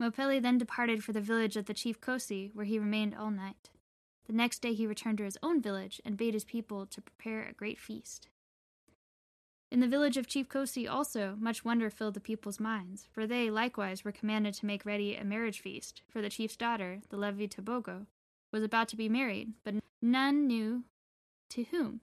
Mopeli 0.00 0.40
then 0.40 0.58
departed 0.58 1.02
for 1.02 1.12
the 1.12 1.20
village 1.20 1.56
of 1.56 1.66
the 1.66 1.74
chief 1.74 2.00
Kosi, 2.00 2.54
where 2.54 2.66
he 2.66 2.78
remained 2.78 3.14
all 3.14 3.30
night. 3.30 3.70
The 4.26 4.32
next 4.32 4.60
day 4.60 4.74
he 4.74 4.86
returned 4.86 5.18
to 5.18 5.24
his 5.24 5.38
own 5.42 5.60
village 5.60 6.00
and 6.04 6.16
bade 6.16 6.34
his 6.34 6.44
people 6.44 6.86
to 6.86 7.00
prepare 7.00 7.42
a 7.42 7.52
great 7.52 7.78
feast. 7.78 8.28
In 9.74 9.80
the 9.80 9.88
village 9.88 10.16
of 10.16 10.28
Chief 10.28 10.48
Kosi 10.48 10.88
also 10.88 11.36
much 11.40 11.64
wonder 11.64 11.90
filled 11.90 12.14
the 12.14 12.20
people's 12.20 12.60
minds, 12.60 13.08
for 13.10 13.26
they 13.26 13.50
likewise 13.50 14.04
were 14.04 14.12
commanded 14.12 14.54
to 14.54 14.66
make 14.66 14.86
ready 14.86 15.16
a 15.16 15.24
marriage 15.24 15.58
feast, 15.58 16.00
for 16.06 16.22
the 16.22 16.30
chief's 16.30 16.54
daughter, 16.54 17.00
the 17.08 17.16
Levi 17.16 17.46
Tobogo, 17.46 18.06
was 18.52 18.62
about 18.62 18.86
to 18.90 18.96
be 18.96 19.08
married, 19.08 19.54
but 19.64 19.74
none 20.00 20.46
knew 20.46 20.84
to 21.50 21.64
whom. 21.64 22.02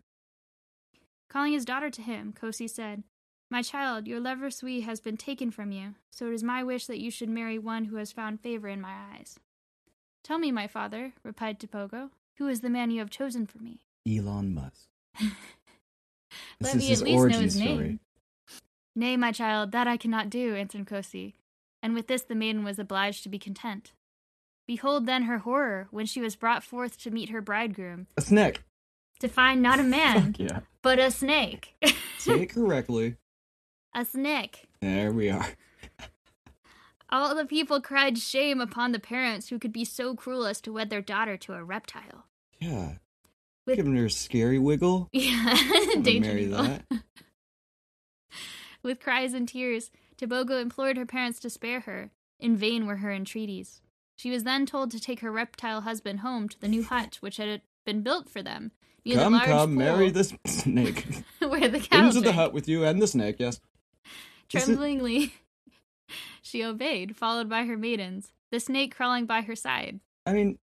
Calling 1.30 1.54
his 1.54 1.64
daughter 1.64 1.90
to 1.90 2.02
him, 2.02 2.34
Kosi 2.34 2.70
said, 2.70 3.04
My 3.50 3.62
child, 3.62 4.06
your 4.06 4.20
lover 4.20 4.52
Sui 4.52 4.82
has 4.82 5.00
been 5.00 5.16
taken 5.16 5.50
from 5.50 5.72
you, 5.72 5.96
so 6.10 6.28
it 6.28 6.34
is 6.34 6.44
my 6.44 6.62
wish 6.66 6.88
that 6.88 7.00
you 7.00 7.10
should 7.10 7.30
marry 7.30 7.58
one 7.58 7.86
who 7.86 7.96
has 7.96 8.12
found 8.12 8.42
favor 8.42 8.68
in 8.68 8.82
my 8.82 8.96
eyes. 9.14 9.40
Tell 10.26 10.40
me, 10.40 10.52
my 10.52 10.68
father, 10.68 11.14
replied 11.24 11.58
Tebogo, 11.58 12.10
who 12.36 12.50
is 12.50 12.60
the 12.60 12.70
man 12.70 12.92
you 12.92 13.00
have 13.00 13.10
chosen 13.10 13.46
for 13.46 13.60
me? 13.60 13.80
Elon 14.06 14.54
Musk. 14.54 14.90
This 16.60 16.74
Let 16.74 16.78
me 16.78 16.92
at 16.94 17.02
least 17.02 17.26
know 17.28 17.40
his 17.40 17.56
story. 17.56 17.68
name. 17.78 18.00
Nay, 18.96 19.18
my 19.18 19.32
child, 19.32 19.72
that 19.72 19.88
I 19.88 19.98
cannot 19.98 20.30
do, 20.30 20.56
answered 20.56 20.86
Kosi. 20.86 21.34
And 21.84 21.94
with 21.94 22.08
this 22.08 22.22
the 22.24 22.36
maiden 22.36 22.64
was 22.64 22.78
obliged 22.80 23.24
to 23.24 23.30
be 23.30 23.40
content. 23.40 23.94
Behold 24.68 25.06
then 25.06 25.24
her 25.24 25.40
horror 25.40 25.88
when 25.92 26.06
she 26.06 26.22
was 26.22 26.36
brought 26.36 26.64
forth 26.64 26.98
to 27.02 27.12
meet 27.12 27.30
her 27.30 27.42
bridegroom, 27.42 28.08
A 28.18 28.22
snake. 28.22 28.64
to 29.20 29.28
find 29.28 29.62
not 29.62 29.80
a 29.80 29.84
man, 30.00 30.36
yeah. 30.38 30.60
but 30.82 31.00
a 31.00 31.10
snake. 31.12 31.74
Say 32.18 32.42
it 32.42 32.50
correctly. 32.54 33.16
a 33.96 34.06
snake. 34.06 34.68
There 34.82 35.12
we 35.12 35.30
are. 35.30 35.48
All 37.10 37.36
the 37.36 37.46
people 37.46 37.82
cried 37.82 38.18
shame 38.18 38.62
upon 38.62 38.92
the 38.94 39.00
parents 39.00 39.50
who 39.50 39.60
could 39.60 39.74
be 39.74 39.84
so 39.84 40.16
cruel 40.16 40.46
as 40.46 40.62
to 40.62 40.72
wed 40.72 40.90
their 40.90 41.02
daughter 41.02 41.36
to 41.38 41.54
a 41.54 41.64
reptile. 41.64 42.26
Yeah. 42.60 42.94
With- 43.72 43.78
Giving 43.78 43.96
her 43.96 44.06
a 44.06 44.10
scary 44.10 44.60
wiggle. 44.60 45.10
Yeah, 45.14 45.44
I'm 45.58 45.86
gonna 45.90 46.02
danger 46.02 46.30
marry 46.30 46.46
that. 46.46 46.84
With 48.84 49.00
cries 49.00 49.34
and 49.34 49.48
tears, 49.48 49.92
Tobogo 50.18 50.58
implored 50.58 50.98
her 50.98 51.06
parents 51.06 51.40
to 51.42 51.50
spare 51.50 51.82
her. 51.82 52.10
In 52.40 52.56
vain 52.58 52.88
were 52.88 52.98
her 52.98 53.12
entreaties. 53.12 53.82
She 54.16 54.32
was 54.32 54.44
then 54.44 54.66
told 54.66 54.90
to 54.92 55.00
take 55.00 55.20
her 55.20 55.32
reptile 55.32 55.82
husband 55.82 56.22
home 56.22 56.50
to 56.50 56.60
the 56.60 56.68
new 56.68 56.84
hut 56.84 57.18
which 57.22 57.38
had 57.38 57.62
been 57.86 58.02
built 58.02 58.28
for 58.30 58.42
them. 58.42 58.72
near 59.06 59.18
the 59.18 59.30
large 59.30 59.46
come, 59.46 59.76
marry 59.76 60.10
this 60.10 60.34
snake. 60.48 61.06
where 61.40 61.68
the 61.68 61.80
cow 61.80 62.08
Into 62.08 62.22
the 62.22 62.34
hut 62.34 62.54
with 62.54 62.68
you 62.68 62.84
and 62.84 63.02
the 63.02 63.08
snake, 63.08 63.36
yes. 63.40 63.60
Tremblingly, 64.50 65.34
she 66.42 66.64
obeyed, 66.64 67.16
followed 67.16 67.48
by 67.50 67.64
her 67.66 67.78
maidens, 67.78 68.32
the 68.52 68.60
snake 68.60 68.96
crawling 68.96 69.26
by 69.26 69.42
her 69.42 69.56
side. 69.56 70.00
I 70.26 70.34
mean, 70.34 70.58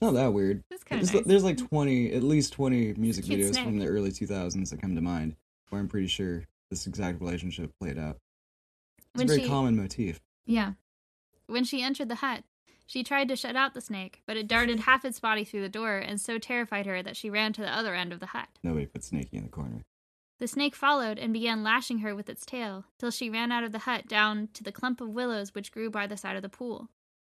not 0.00 0.14
that 0.14 0.32
weird. 0.32 0.62
Kind 0.86 1.02
of 1.02 1.08
There's, 1.08 1.14
nice. 1.14 1.24
there's 1.26 1.44
like 1.44 1.56
mm-hmm. 1.56 1.66
20, 1.66 2.12
at 2.12 2.22
least 2.22 2.52
20 2.52 2.94
music 2.94 3.24
videos 3.24 3.52
snake. 3.52 3.64
from 3.64 3.78
the 3.78 3.86
early 3.86 4.10
2000s 4.10 4.70
that 4.70 4.80
come 4.80 4.94
to 4.94 5.00
mind 5.00 5.36
where 5.70 5.80
I'm 5.80 5.88
pretty 5.88 6.08
sure 6.08 6.44
this 6.70 6.86
exact 6.86 7.20
relationship 7.20 7.70
played 7.80 7.98
out. 7.98 8.18
It's 8.98 9.06
When 9.14 9.26
a 9.26 9.28
very 9.28 9.42
she- 9.42 9.48
common 9.48 9.76
motif. 9.76 10.20
Yeah. 10.46 10.72
When 11.46 11.64
she 11.64 11.82
entered 11.82 12.08
the 12.08 12.16
hut, 12.16 12.44
she 12.86 13.02
tried 13.02 13.28
to 13.28 13.36
shut 13.36 13.56
out 13.56 13.72
the 13.74 13.80
snake, 13.80 14.20
but 14.26 14.36
it 14.36 14.46
darted 14.46 14.80
half 14.80 15.04
its 15.04 15.20
body 15.20 15.44
through 15.44 15.62
the 15.62 15.68
door 15.68 15.96
and 15.96 16.20
so 16.20 16.38
terrified 16.38 16.86
her 16.86 17.02
that 17.02 17.16
she 17.16 17.30
ran 17.30 17.52
to 17.54 17.62
the 17.62 17.74
other 17.74 17.94
end 17.94 18.12
of 18.12 18.20
the 18.20 18.26
hut. 18.26 18.48
Nobody 18.62 18.86
put 18.86 19.02
Snakey 19.04 19.38
in 19.38 19.44
the 19.44 19.48
corner. 19.48 19.82
The 20.38 20.48
snake 20.48 20.74
followed 20.74 21.18
and 21.18 21.32
began 21.32 21.62
lashing 21.62 21.98
her 21.98 22.14
with 22.14 22.28
its 22.28 22.44
tail, 22.44 22.84
till 22.98 23.10
she 23.10 23.30
ran 23.30 23.52
out 23.52 23.64
of 23.64 23.72
the 23.72 23.80
hut 23.80 24.06
down 24.06 24.48
to 24.54 24.62
the 24.62 24.72
clump 24.72 25.00
of 25.00 25.08
willows 25.08 25.54
which 25.54 25.72
grew 25.72 25.90
by 25.90 26.06
the 26.06 26.16
side 26.16 26.36
of 26.36 26.42
the 26.42 26.48
pool. 26.48 26.90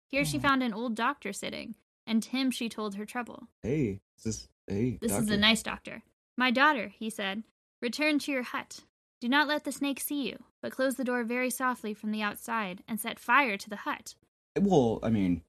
Here 0.09 0.25
she 0.25 0.39
found 0.39 0.63
an 0.63 0.75
old 0.75 0.95
doctor 0.95 1.33
sitting, 1.33 1.75
and 2.09 2.23
to 2.23 2.31
him 2.31 2.51
she 2.51 2.69
told 2.69 2.95
her 2.95 3.05
trouble. 3.05 3.49
Hey, 3.63 4.01
is 4.17 4.25
this, 4.25 4.49
hey, 4.67 4.99
This 5.01 5.13
is 5.13 5.31
a 5.31 5.37
nice 5.37 5.63
doctor. 5.63 6.03
My 6.37 6.51
daughter, 6.51 6.89
he 6.89 7.11
said, 7.11 7.45
return 7.81 8.19
to 8.21 8.33
your 8.33 8.43
hut. 8.43 8.81
Do 9.21 9.29
not 9.29 9.49
let 9.49 9.65
the 9.65 9.73
snake 9.73 10.01
see 10.01 10.29
you, 10.29 10.45
but 10.63 10.73
close 10.73 10.95
the 10.95 11.05
door 11.05 11.23
very 11.25 11.51
softly 11.51 11.93
from 11.93 12.11
the 12.11 12.23
outside 12.23 12.83
and 12.89 12.99
set 12.99 13.19
fire 13.19 13.57
to 13.57 13.69
the 13.69 13.77
hut. 13.77 14.15
Well, 14.59 15.01
I 15.03 15.11
mean, 15.11 15.43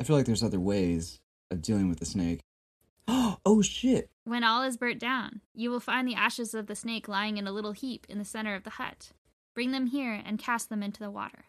I 0.00 0.04
feel 0.04 0.16
like 0.16 0.26
there's 0.26 0.42
other 0.42 0.60
ways 0.60 1.20
of 1.50 1.60
dealing 1.60 1.88
with 1.88 1.98
the 1.98 2.06
snake. 2.06 2.40
oh 3.08 3.62
shit! 3.62 4.10
When 4.24 4.44
all 4.44 4.62
is 4.62 4.76
burnt 4.76 5.00
down, 5.00 5.40
you 5.54 5.70
will 5.70 5.80
find 5.80 6.06
the 6.06 6.14
ashes 6.14 6.54
of 6.54 6.66
the 6.66 6.76
snake 6.76 7.08
lying 7.08 7.36
in 7.36 7.46
a 7.46 7.52
little 7.52 7.72
heap 7.72 8.06
in 8.08 8.18
the 8.18 8.24
center 8.24 8.54
of 8.54 8.62
the 8.62 8.70
hut. 8.70 9.10
Bring 9.54 9.72
them 9.72 9.86
here 9.86 10.22
and 10.24 10.38
cast 10.38 10.68
them 10.68 10.82
into 10.82 11.00
the 11.00 11.10
water. 11.10 11.44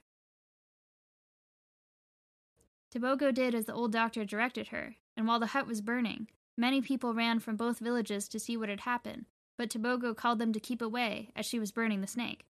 Tobogo 2.92 3.32
did 3.32 3.56
as 3.56 3.66
the 3.66 3.74
old 3.74 3.94
doctor 3.94 4.26
directed 4.26 4.68
her, 4.68 4.96
and 5.16 5.26
while 5.28 5.40
the 5.40 5.48
hut 5.48 5.66
was 5.66 5.82
burning, 5.82 6.28
many 6.58 6.82
people 6.82 7.14
ran 7.14 7.40
from 7.40 7.56
both 7.56 7.80
villages 7.80 8.28
to 8.28 8.40
see 8.40 8.58
what 8.58 8.70
had 8.70 8.82
happened, 8.82 9.26
but 9.58 9.70
Tobogo 9.70 10.14
called 10.14 10.40
them 10.40 10.52
to 10.52 10.60
keep 10.60 10.82
away 10.82 11.30
as 11.36 11.46
she 11.46 11.58
was 11.58 11.72
burning 11.72 12.02
the 12.02 12.08
snake. 12.08 12.46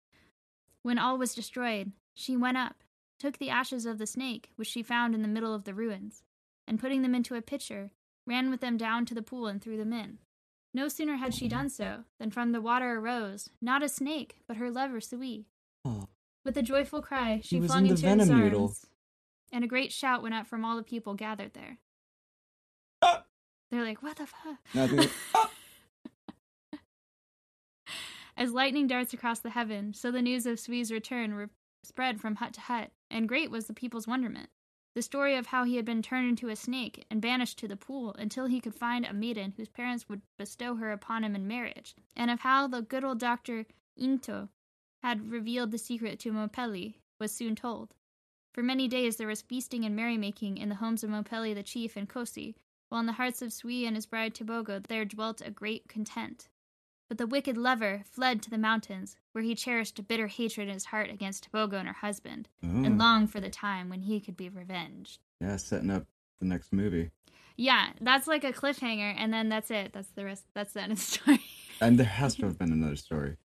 When 0.83 0.99
all 0.99 1.19
was 1.19 1.35
destroyed, 1.35 1.93
she 2.15 2.37
went 2.37 2.57
up, 2.57 2.83
took 3.19 3.37
the 3.37 3.51
ashes 3.51 3.85
of 3.85 3.99
the 3.99 4.07
snake, 4.07 4.51
which 4.57 4.69
she 4.69 4.83
found 4.83 5.15
in 5.15 5.21
the 5.21 5.29
middle 5.29 5.55
of 5.55 5.65
the 5.65 5.75
ruins, 5.75 6.23
and 6.67 6.81
putting 6.81 7.03
them 7.03 7.15
into 7.15 7.35
a 7.35 7.43
pitcher, 7.43 7.91
ran 8.27 8.49
with 8.49 8.61
them 8.61 8.79
down 8.79 9.05
to 9.07 9.15
the 9.15 9.23
pool 9.23 9.47
and 9.47 9.61
threw 9.61 9.77
them 9.77 9.93
in. 9.93 10.19
No 10.73 10.89
sooner 10.89 11.17
had 11.17 11.35
she 11.35 11.49
done 11.49 11.69
so 11.69 12.05
than 12.19 12.31
from 12.31 12.53
the 12.53 12.61
water 12.63 12.99
arose 12.99 13.51
not 13.61 13.83
a 13.83 13.89
snake, 13.89 14.37
but 14.47 14.57
her 14.57 14.71
lover 14.71 15.01
Sui. 15.01 15.47
Oh, 15.85 16.09
With 16.45 16.57
a 16.57 16.63
joyful 16.63 17.03
cry, 17.03 17.41
she 17.43 17.61
flung 17.61 17.85
in 17.87 17.91
into 17.93 18.07
his 18.21 18.31
arms. 18.31 18.87
And 19.53 19.65
a 19.65 19.69
great 19.69 19.93
shout 19.93 20.23
went 20.23 20.35
up 20.35 20.47
from 20.47 20.65
all 20.65 20.77
the 20.77 20.83
people 20.83 21.15
gathered 21.15 21.55
there. 21.55 21.79
Ah! 23.03 23.25
They're 23.71 23.85
like, 23.85 24.03
"What 24.03 24.17
the 24.17 24.27
fuck?" 24.27 24.59
Ah! 25.35 25.51
As 28.37 28.53
lightning 28.53 28.87
darts 28.87 29.13
across 29.13 29.41
the 29.41 29.51
heaven, 29.51 29.93
so 29.93 30.11
the 30.11 30.23
news 30.23 30.47
of 30.47 30.59
Sui's 30.59 30.91
return 30.91 31.35
re- 31.35 31.47
spread 31.85 32.21
from 32.21 32.37
hut 32.37 32.55
to 32.55 32.61
hut, 32.63 32.91
and 33.11 33.29
great 33.29 33.51
was 33.51 33.67
the 33.67 33.75
people's 33.75 34.07
wonderment. 34.07 34.49
The 34.95 35.03
story 35.03 35.37
of 35.37 35.47
how 35.47 35.65
he 35.65 35.77
had 35.77 35.85
been 35.85 36.03
turned 36.03 36.29
into 36.29 36.49
a 36.49 36.57
snake 36.57 37.07
and 37.11 37.21
banished 37.21 37.59
to 37.59 37.69
the 37.69 37.77
pool 37.77 38.15
until 38.15 38.47
he 38.47 38.61
could 38.61 38.75
find 38.75 39.05
a 39.05 39.13
maiden 39.13 39.53
whose 39.57 39.69
parents 39.69 40.09
would 40.09 40.23
bestow 40.37 40.77
her 40.77 40.91
upon 40.91 41.23
him 41.23 41.37
in 41.37 41.47
marriage, 41.47 41.95
and 42.17 42.31
of 42.31 42.41
how 42.41 42.67
the 42.67 42.83
good 42.83 43.05
old 43.05 43.19
doctor 43.19 43.67
Into 43.97 44.49
had 45.03 45.31
revealed 45.31 45.71
the 45.71 45.79
secret 45.79 46.19
to 46.21 46.33
Mopeli, 46.33 46.97
was 47.19 47.33
soon 47.33 47.55
told. 47.55 47.95
For 48.53 48.63
many 48.63 48.89
days 48.89 49.17
there 49.17 49.29
was 49.29 49.43
feasting 49.43 49.85
and 49.85 49.95
merrymaking 49.95 50.59
in 50.59 50.69
the 50.69 50.75
homes 50.77 51.05
of 51.05 51.11
Mopeli 51.11 51.55
the 51.55 51.63
chief 51.63 51.97
and 51.97 52.09
Kosi, 52.09 52.55
while 52.89 53.01
in 53.01 53.07
the 53.07 53.13
hearts 53.13 53.43
of 53.43 53.53
Sui 53.53 53.87
and 53.87 53.95
his 53.97 54.07
bride 54.07 54.35
Tibogo 54.35 54.81
there 54.87 55.05
dwelt 55.05 55.41
a 55.45 55.51
great 55.51 55.89
content. 55.89 56.49
But 57.09 57.19
the 57.19 57.27
wicked 57.27 57.57
lover 57.57 58.03
fled 58.11 58.41
to 58.43 58.51
the 58.51 58.59
mountains, 58.59 59.17
where 59.33 59.43
he 59.43 59.55
cherished 59.55 59.99
a 59.99 60.03
bitter 60.03 60.27
hatred 60.29 60.69
in 60.69 60.75
his 60.75 60.87
heart 60.87 61.11
against 61.11 61.51
Tibogo 61.51 61.75
and 61.79 61.89
her 61.89 61.95
husband, 61.95 62.49
Oh, 62.63 62.69
and 62.69 62.87
mm. 62.87 62.99
longed 62.99 63.31
for 63.33 63.41
the 63.41 63.51
time 63.51 63.89
when 63.89 64.03
he 64.03 64.21
could 64.21 64.37
be 64.37 64.49
revenged. 64.49 65.19
yeah, 65.41 65.57
setting 65.57 65.91
up 65.91 66.07
the 66.41 66.47
next 66.47 66.73
movie. 66.73 67.11
Yeah, 67.57 67.89
that's 68.01 68.27
like 68.27 68.45
a 68.45 68.53
cliffhanger, 68.53 69.15
and 69.19 69.33
then 69.33 69.49
that's 69.49 69.71
it. 69.71 69.93
That's 69.93 70.11
the 70.13 70.25
rest. 70.25 70.45
That's 70.55 70.73
the 70.73 70.83
end 70.83 70.93
of 70.93 70.99
the 70.99 71.05
story. 71.05 71.41
And 71.81 71.99
there 71.99 72.07
has 72.07 72.35
to 72.37 72.47
have 72.47 72.59
been 72.59 72.73
another 72.73 72.97
story. 72.97 73.37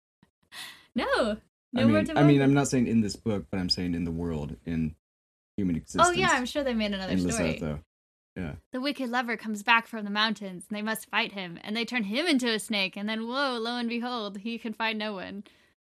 no 0.96 1.38
I 1.76 1.84
mean. 1.84 2.18
I 2.18 2.24
mean, 2.24 2.42
I'm 2.42 2.54
not 2.54 2.68
saying 2.68 2.88
in 2.88 3.02
this 3.02 3.16
book, 3.16 3.46
but 3.52 3.60
I'm 3.60 3.70
saying 3.70 3.94
in 3.94 4.06
the 4.06 4.12
world, 4.12 4.56
in 4.66 4.96
human 5.58 5.76
existence. 5.76 6.08
Oh 6.08 6.12
yeah, 6.12 6.30
I'm 6.32 6.46
sure 6.46 6.64
they 6.64 6.74
made 6.74 6.94
another 6.94 7.14
in 7.14 7.32
story. 7.32 7.60
Lesotho. 7.60 7.80
Yeah. 8.36 8.54
The 8.74 8.82
wicked 8.82 9.10
lover 9.10 9.38
comes 9.38 9.64
back 9.64 9.88
from 9.88 10.04
the 10.04 10.12
mountains, 10.12 10.66
and 10.70 10.78
they 10.78 10.82
must 10.82 11.10
fight 11.10 11.32
him, 11.32 11.58
and 11.64 11.76
they 11.76 11.86
turn 11.86 12.04
him 12.04 12.26
into 12.28 12.50
a 12.50 12.60
snake, 12.60 12.98
and 12.98 13.08
then 13.08 13.28
whoa, 13.28 13.58
lo 13.58 13.78
and 13.78 13.88
behold, 13.88 14.40
he 14.40 14.58
can 14.58 14.74
find 14.74 15.00
no 15.00 15.14
one. 15.14 15.44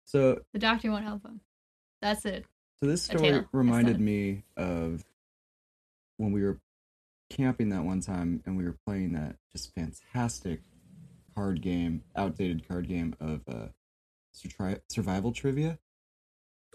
So, 0.05 0.43
The 0.53 0.59
doctor 0.59 0.91
won't 0.91 1.05
help 1.05 1.25
him. 1.25 1.41
That's 2.03 2.27
it. 2.27 2.45
so 2.79 2.87
this 2.87 3.05
story 3.05 3.45
reminded 3.53 3.99
me 3.99 4.43
of 4.59 5.03
when 6.19 6.33
we 6.33 6.43
were 6.43 6.59
camping 7.31 7.71
that 7.71 7.85
one 7.85 8.01
time 8.01 8.43
and 8.45 8.59
we 8.59 8.65
were 8.65 8.77
playing 8.87 9.15
that 9.15 9.37
just 9.51 9.75
fantastic 9.75 10.61
card 11.35 11.63
game, 11.63 12.03
outdated 12.15 12.69
card 12.69 12.87
game 12.87 13.15
of 13.21 13.41
uh, 13.49 13.69
surtri- 14.35 14.81
survival 14.89 15.33
trivia. 15.33 15.79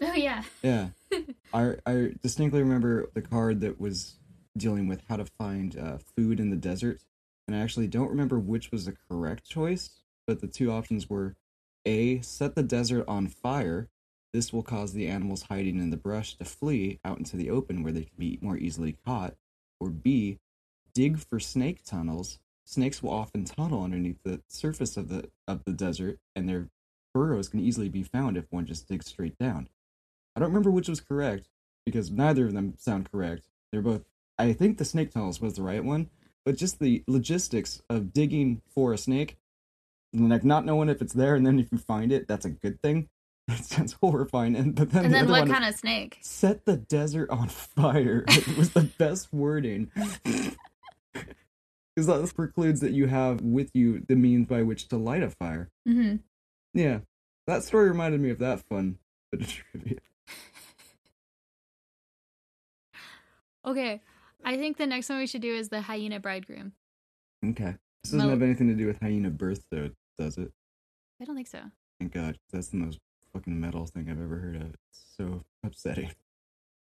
Oh 0.02 0.14
yeah. 0.14 0.42
Yeah. 0.62 0.88
I 1.52 1.76
I 1.86 2.12
distinctly 2.22 2.60
remember 2.62 3.10
the 3.14 3.22
card 3.22 3.60
that 3.60 3.80
was 3.80 4.16
dealing 4.56 4.88
with 4.88 5.02
how 5.08 5.16
to 5.16 5.26
find 5.38 5.78
uh, 5.78 5.98
food 6.16 6.40
in 6.40 6.50
the 6.50 6.56
desert, 6.56 7.00
and 7.46 7.56
I 7.56 7.60
actually 7.60 7.88
don't 7.88 8.10
remember 8.10 8.38
which 8.38 8.70
was 8.70 8.86
the 8.86 8.96
correct 9.08 9.48
choice, 9.48 9.90
but 10.26 10.40
the 10.40 10.46
two 10.48 10.70
options 10.70 11.08
were 11.08 11.36
A. 11.86 12.20
Set 12.20 12.54
the 12.54 12.62
desert 12.62 13.04
on 13.06 13.28
fire. 13.28 13.88
This 14.32 14.52
will 14.52 14.62
cause 14.62 14.92
the 14.92 15.08
animals 15.08 15.42
hiding 15.50 15.80
in 15.80 15.90
the 15.90 15.96
brush 15.96 16.36
to 16.36 16.44
flee 16.44 17.00
out 17.04 17.18
into 17.18 17.36
the 17.36 17.50
open 17.50 17.82
where 17.82 17.92
they 17.92 18.02
can 18.02 18.16
be 18.16 18.38
more 18.40 18.56
easily 18.56 18.96
caught. 19.04 19.34
Or 19.80 19.90
B. 19.90 20.38
Dig 20.94 21.18
for 21.18 21.40
snake 21.40 21.84
tunnels. 21.84 22.38
Snakes 22.64 23.02
will 23.02 23.10
often 23.10 23.44
tunnel 23.44 23.82
underneath 23.82 24.22
the 24.22 24.40
surface 24.48 24.96
of 24.96 25.08
the 25.08 25.30
of 25.48 25.64
the 25.64 25.72
desert, 25.72 26.18
and 26.36 26.48
their 26.48 26.68
burrows 27.12 27.48
can 27.48 27.60
easily 27.60 27.88
be 27.88 28.02
found 28.02 28.36
if 28.36 28.46
one 28.50 28.66
just 28.66 28.88
digs 28.88 29.06
straight 29.06 29.38
down. 29.38 29.68
I 30.36 30.40
don't 30.40 30.48
remember 30.50 30.70
which 30.70 30.88
was 30.88 31.00
correct 31.00 31.48
because 31.84 32.10
neither 32.10 32.46
of 32.46 32.52
them 32.52 32.74
sound 32.78 33.10
correct. 33.10 33.46
They're 33.72 33.82
both. 33.82 34.02
I 34.38 34.52
think 34.52 34.78
the 34.78 34.84
snake 34.84 35.10
tunnels 35.12 35.40
was 35.40 35.54
the 35.54 35.62
right 35.62 35.84
one, 35.84 36.08
but 36.44 36.56
just 36.56 36.78
the 36.78 37.04
logistics 37.06 37.82
of 37.90 38.12
digging 38.12 38.62
for 38.74 38.92
a 38.92 38.98
snake, 38.98 39.36
and 40.12 40.28
like 40.30 40.44
not 40.44 40.64
knowing 40.64 40.88
if 40.88 41.02
it's 41.02 41.12
there, 41.12 41.34
and 41.34 41.44
then 41.46 41.58
if 41.58 41.70
you 41.72 41.78
find 41.78 42.12
it, 42.12 42.26
that's 42.28 42.44
a 42.46 42.50
good 42.50 42.80
thing. 42.82 43.08
That 43.48 43.64
sounds 43.64 43.94
horrifying. 44.00 44.54
And 44.54 44.76
but 44.76 44.92
then 44.92 45.06
And 45.06 45.12
the 45.14 45.18
then 45.18 45.24
other 45.24 45.32
what 45.32 45.48
one 45.48 45.50
kind 45.50 45.64
of 45.64 45.74
snake? 45.74 46.18
set 46.20 46.66
the 46.66 46.76
desert 46.76 47.28
on 47.30 47.48
fire 47.48 48.24
it 48.28 48.56
was 48.56 48.70
the 48.70 48.82
best 48.82 49.32
wording 49.32 49.90
because 51.96 52.06
that 52.06 52.32
precludes 52.36 52.80
that 52.80 52.92
you 52.92 53.08
have 53.08 53.40
with 53.40 53.70
you 53.74 54.04
the 54.08 54.14
means 54.14 54.46
by 54.46 54.62
which 54.62 54.86
to 54.88 54.96
light 54.96 55.22
a 55.24 55.30
fire 55.30 55.68
hmm 55.86 56.16
yeah. 56.74 57.00
That 57.46 57.64
story 57.64 57.88
reminded 57.88 58.20
me 58.20 58.30
of 58.30 58.38
that 58.38 58.60
fun 58.68 58.98
bit 59.32 59.40
of 59.42 59.48
trivia. 59.72 59.98
Okay. 63.66 64.00
I 64.44 64.56
think 64.56 64.76
the 64.78 64.86
next 64.86 65.08
one 65.08 65.18
we 65.18 65.26
should 65.26 65.42
do 65.42 65.54
is 65.54 65.68
the 65.68 65.82
hyena 65.82 66.20
bridegroom. 66.20 66.72
okay. 67.44 67.76
This 68.02 68.12
doesn't 68.12 68.30
have 68.30 68.40
anything 68.42 68.68
to 68.68 68.74
do 68.74 68.86
with 68.86 68.98
hyena 69.00 69.28
birth 69.30 69.64
though 69.70 69.90
does 70.18 70.38
it? 70.38 70.50
I 71.20 71.24
don't 71.26 71.36
think 71.36 71.48
so. 71.48 71.60
thank 71.98 72.12
God, 72.12 72.38
that's 72.50 72.68
the 72.68 72.76
most 72.78 72.98
fucking 73.34 73.58
metal 73.60 73.86
thing 73.86 74.08
i've 74.10 74.20
ever 74.20 74.36
heard 74.38 74.56
of. 74.56 74.62
It's 74.90 75.02
so 75.18 75.42
upsetting. 75.64 76.10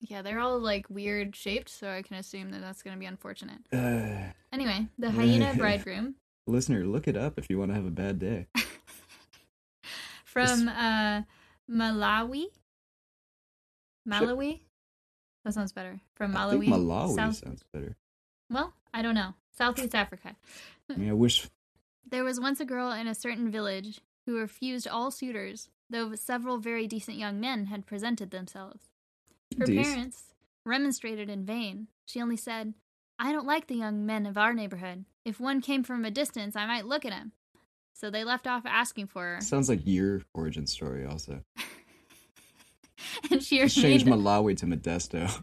Yeah, 0.00 0.22
they're 0.22 0.38
all 0.40 0.58
like 0.60 0.88
weird 0.90 1.34
shaped, 1.34 1.68
so 1.70 1.90
I 1.90 2.02
can 2.02 2.16
assume 2.16 2.50
that 2.50 2.60
that's 2.60 2.82
going 2.82 2.94
to 2.94 3.00
be 3.00 3.06
unfortunate. 3.06 3.58
uh, 3.72 4.32
Anyway, 4.52 4.86
the 4.98 5.10
hyena 5.12 5.54
bridegroom. 5.56 6.14
Listener 6.46 6.84
look 6.84 7.08
it 7.08 7.16
up 7.16 7.38
if 7.38 7.48
you 7.50 7.58
want 7.58 7.70
to 7.70 7.74
have 7.74 7.86
a 7.86 7.90
bad 7.90 8.18
day 8.18 8.46
from 10.28 10.68
uh, 10.68 11.22
Malawi. 11.70 12.44
Malawi? 14.08 14.60
That 15.44 15.54
sounds 15.54 15.72
better. 15.72 16.00
From 16.14 16.34
Malawi. 16.34 16.68
malawi 16.68 17.14
South- 17.14 17.36
sounds 17.36 17.62
better 17.72 17.96
Well, 18.50 18.74
I 18.92 19.02
don't 19.02 19.14
know. 19.14 19.34
Southeast 19.56 19.94
Africa. 19.94 20.36
i 20.90 20.96
mean 20.96 21.10
i 21.10 21.12
wish 21.12 21.48
There 22.08 22.24
was 22.24 22.40
once 22.40 22.60
a 22.60 22.64
girl 22.64 22.92
in 22.92 23.06
a 23.06 23.14
certain 23.14 23.50
village 23.50 24.00
who 24.26 24.38
refused 24.38 24.86
all 24.86 25.10
suitors, 25.10 25.68
though 25.90 26.14
several 26.14 26.58
very 26.58 26.86
decent 26.86 27.16
young 27.16 27.40
men 27.40 27.66
had 27.66 27.86
presented 27.86 28.30
themselves. 28.30 28.88
Her 29.58 29.66
parents 29.66 30.34
remonstrated 30.64 31.28
in 31.30 31.44
vain. 31.46 31.88
She 32.04 32.20
only 32.20 32.36
said, 32.36 32.74
I 33.18 33.32
don't 33.32 33.46
like 33.46 33.66
the 33.66 33.74
young 33.76 34.04
men 34.06 34.26
of 34.26 34.36
our 34.38 34.52
neighborhood. 34.52 35.06
If 35.24 35.40
one 35.40 35.60
came 35.62 35.82
from 35.82 36.04
a 36.04 36.10
distance, 36.10 36.54
I 36.56 36.66
might 36.66 36.86
look 36.86 37.04
at 37.04 37.12
him. 37.12 37.32
So 37.98 38.10
they 38.10 38.22
left 38.22 38.46
off 38.46 38.64
asking 38.64 39.08
for 39.08 39.24
her. 39.24 39.40
Sounds 39.40 39.68
like 39.68 39.80
your 39.84 40.22
origin 40.32 40.68
story 40.68 41.04
also. 41.04 41.42
and 43.30 43.42
she 43.42 43.58
Just 43.58 43.76
changed 43.76 44.06
remained, 44.06 44.24
Malawi 44.24 44.56
to 44.58 44.66
Modesto. 44.66 45.42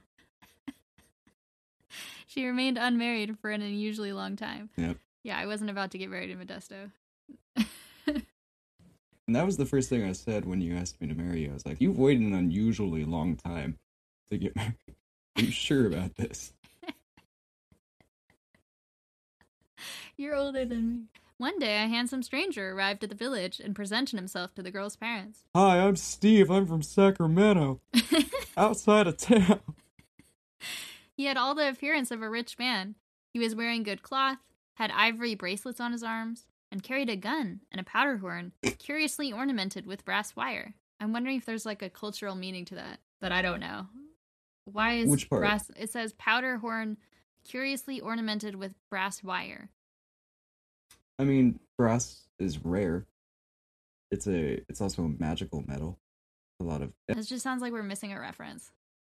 she 2.27 2.45
remained 2.45 2.77
unmarried 2.77 3.37
for 3.39 3.49
an 3.49 3.61
unusually 3.61 4.13
long 4.13 4.37
time. 4.37 4.69
Yep. 4.77 4.97
Yeah, 5.23 5.37
I 5.37 5.47
wasn't 5.47 5.69
about 5.69 5.91
to 5.91 5.97
get 5.97 6.09
married 6.09 6.29
in 6.29 6.39
Modesto. 6.39 6.91
And 9.27 9.35
that 9.35 9.45
was 9.45 9.57
the 9.57 9.65
first 9.65 9.89
thing 9.89 10.03
I 10.03 10.11
said 10.11 10.45
when 10.45 10.61
you 10.61 10.75
asked 10.75 11.01
me 11.01 11.07
to 11.07 11.15
marry 11.15 11.41
you. 11.41 11.49
I 11.49 11.53
was 11.53 11.65
like, 11.65 11.81
You've 11.81 11.97
waited 11.97 12.21
an 12.21 12.33
unusually 12.33 13.05
long 13.05 13.35
time 13.35 13.77
to 14.29 14.37
get 14.37 14.55
married. 14.55 14.75
Are 15.37 15.41
you 15.41 15.51
sure 15.51 15.87
about 15.87 16.15
this? 16.15 16.53
You're 20.17 20.35
older 20.35 20.63
than 20.63 20.89
me. 20.89 21.03
One 21.37 21.59
day, 21.59 21.75
a 21.83 21.87
handsome 21.87 22.23
stranger 22.23 22.71
arrived 22.71 23.03
at 23.03 23.09
the 23.09 23.15
village 23.15 23.59
and 23.59 23.75
presented 23.75 24.15
himself 24.17 24.53
to 24.55 24.63
the 24.63 24.71
girl's 24.71 24.95
parents. 24.95 25.43
Hi, 25.55 25.79
I'm 25.79 25.97
Steve. 25.97 26.49
I'm 26.49 26.65
from 26.65 26.81
Sacramento, 26.81 27.81
outside 28.55 29.07
of 29.07 29.17
town. 29.17 29.59
He 31.17 31.25
had 31.25 31.35
all 31.37 31.53
the 31.53 31.67
appearance 31.69 32.09
of 32.11 32.21
a 32.21 32.29
rich 32.29 32.57
man. 32.57 32.95
He 33.33 33.39
was 33.39 33.53
wearing 33.55 33.83
good 33.83 34.01
cloth, 34.01 34.37
had 34.75 34.91
ivory 34.91 35.35
bracelets 35.35 35.81
on 35.81 35.91
his 35.91 36.03
arms, 36.03 36.45
and 36.71 36.83
carried 36.83 37.09
a 37.09 37.17
gun 37.17 37.61
and 37.69 37.81
a 37.81 37.85
powder 37.85 38.17
horn 38.17 38.53
curiously 38.79 39.31
ornamented 39.33 39.85
with 39.85 40.05
brass 40.05 40.35
wire. 40.37 40.75
I'm 41.01 41.11
wondering 41.11 41.37
if 41.37 41.45
there's 41.45 41.65
like 41.65 41.81
a 41.81 41.89
cultural 41.89 42.35
meaning 42.35 42.63
to 42.65 42.75
that, 42.75 42.99
but 43.19 43.33
I 43.33 43.41
don't 43.41 43.59
know. 43.59 43.87
Why 44.63 44.93
is 44.93 45.09
Which 45.09 45.29
part? 45.29 45.41
brass? 45.41 45.69
It 45.77 45.89
says 45.89 46.13
powder 46.13 46.57
horn 46.57 46.97
curiously 47.43 47.99
ornamented 47.99 48.55
with 48.55 48.73
brass 48.89 49.21
wire. 49.21 49.69
I 51.19 51.23
mean, 51.23 51.59
brass 51.77 52.23
is 52.39 52.63
rare. 52.63 53.05
It's 54.11 54.27
a. 54.27 54.61
It's 54.69 54.81
also 54.81 55.03
a 55.03 55.09
magical 55.21 55.63
metal. 55.67 55.99
A 56.59 56.63
lot 56.63 56.81
of. 56.81 56.91
This 57.07 57.27
just 57.27 57.43
sounds 57.43 57.61
like 57.61 57.73
we're 57.73 57.83
missing 57.83 58.13
a 58.13 58.19
reference. 58.19 58.71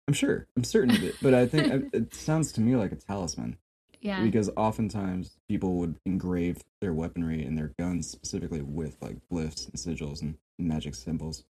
I'm 0.09 0.15
sure. 0.15 0.47
I'm 0.57 0.65
certain 0.65 0.91
of 0.95 1.03
it. 1.05 1.15
But 1.23 1.35
I 1.35 1.47
think 1.47 1.93
it 1.95 2.15
sounds 2.27 2.53
to 2.53 2.61
me 2.61 2.77
like 2.77 2.93
a 2.93 2.97
talisman. 2.97 3.57
Yeah. 4.03 4.23
because 4.25 4.49
oftentimes 4.57 5.37
people 5.47 5.75
would 5.75 5.97
engrave 6.07 6.63
their 6.81 6.95
weaponry 6.95 7.45
and 7.45 7.59
their 7.59 7.75
guns 7.79 8.09
specifically 8.11 8.63
with 8.63 8.97
like 9.03 9.19
glyphs 9.31 9.67
and 9.69 9.75
sigils 9.75 10.23
and 10.23 10.39
magic 10.59 10.95
symbols. 10.95 11.45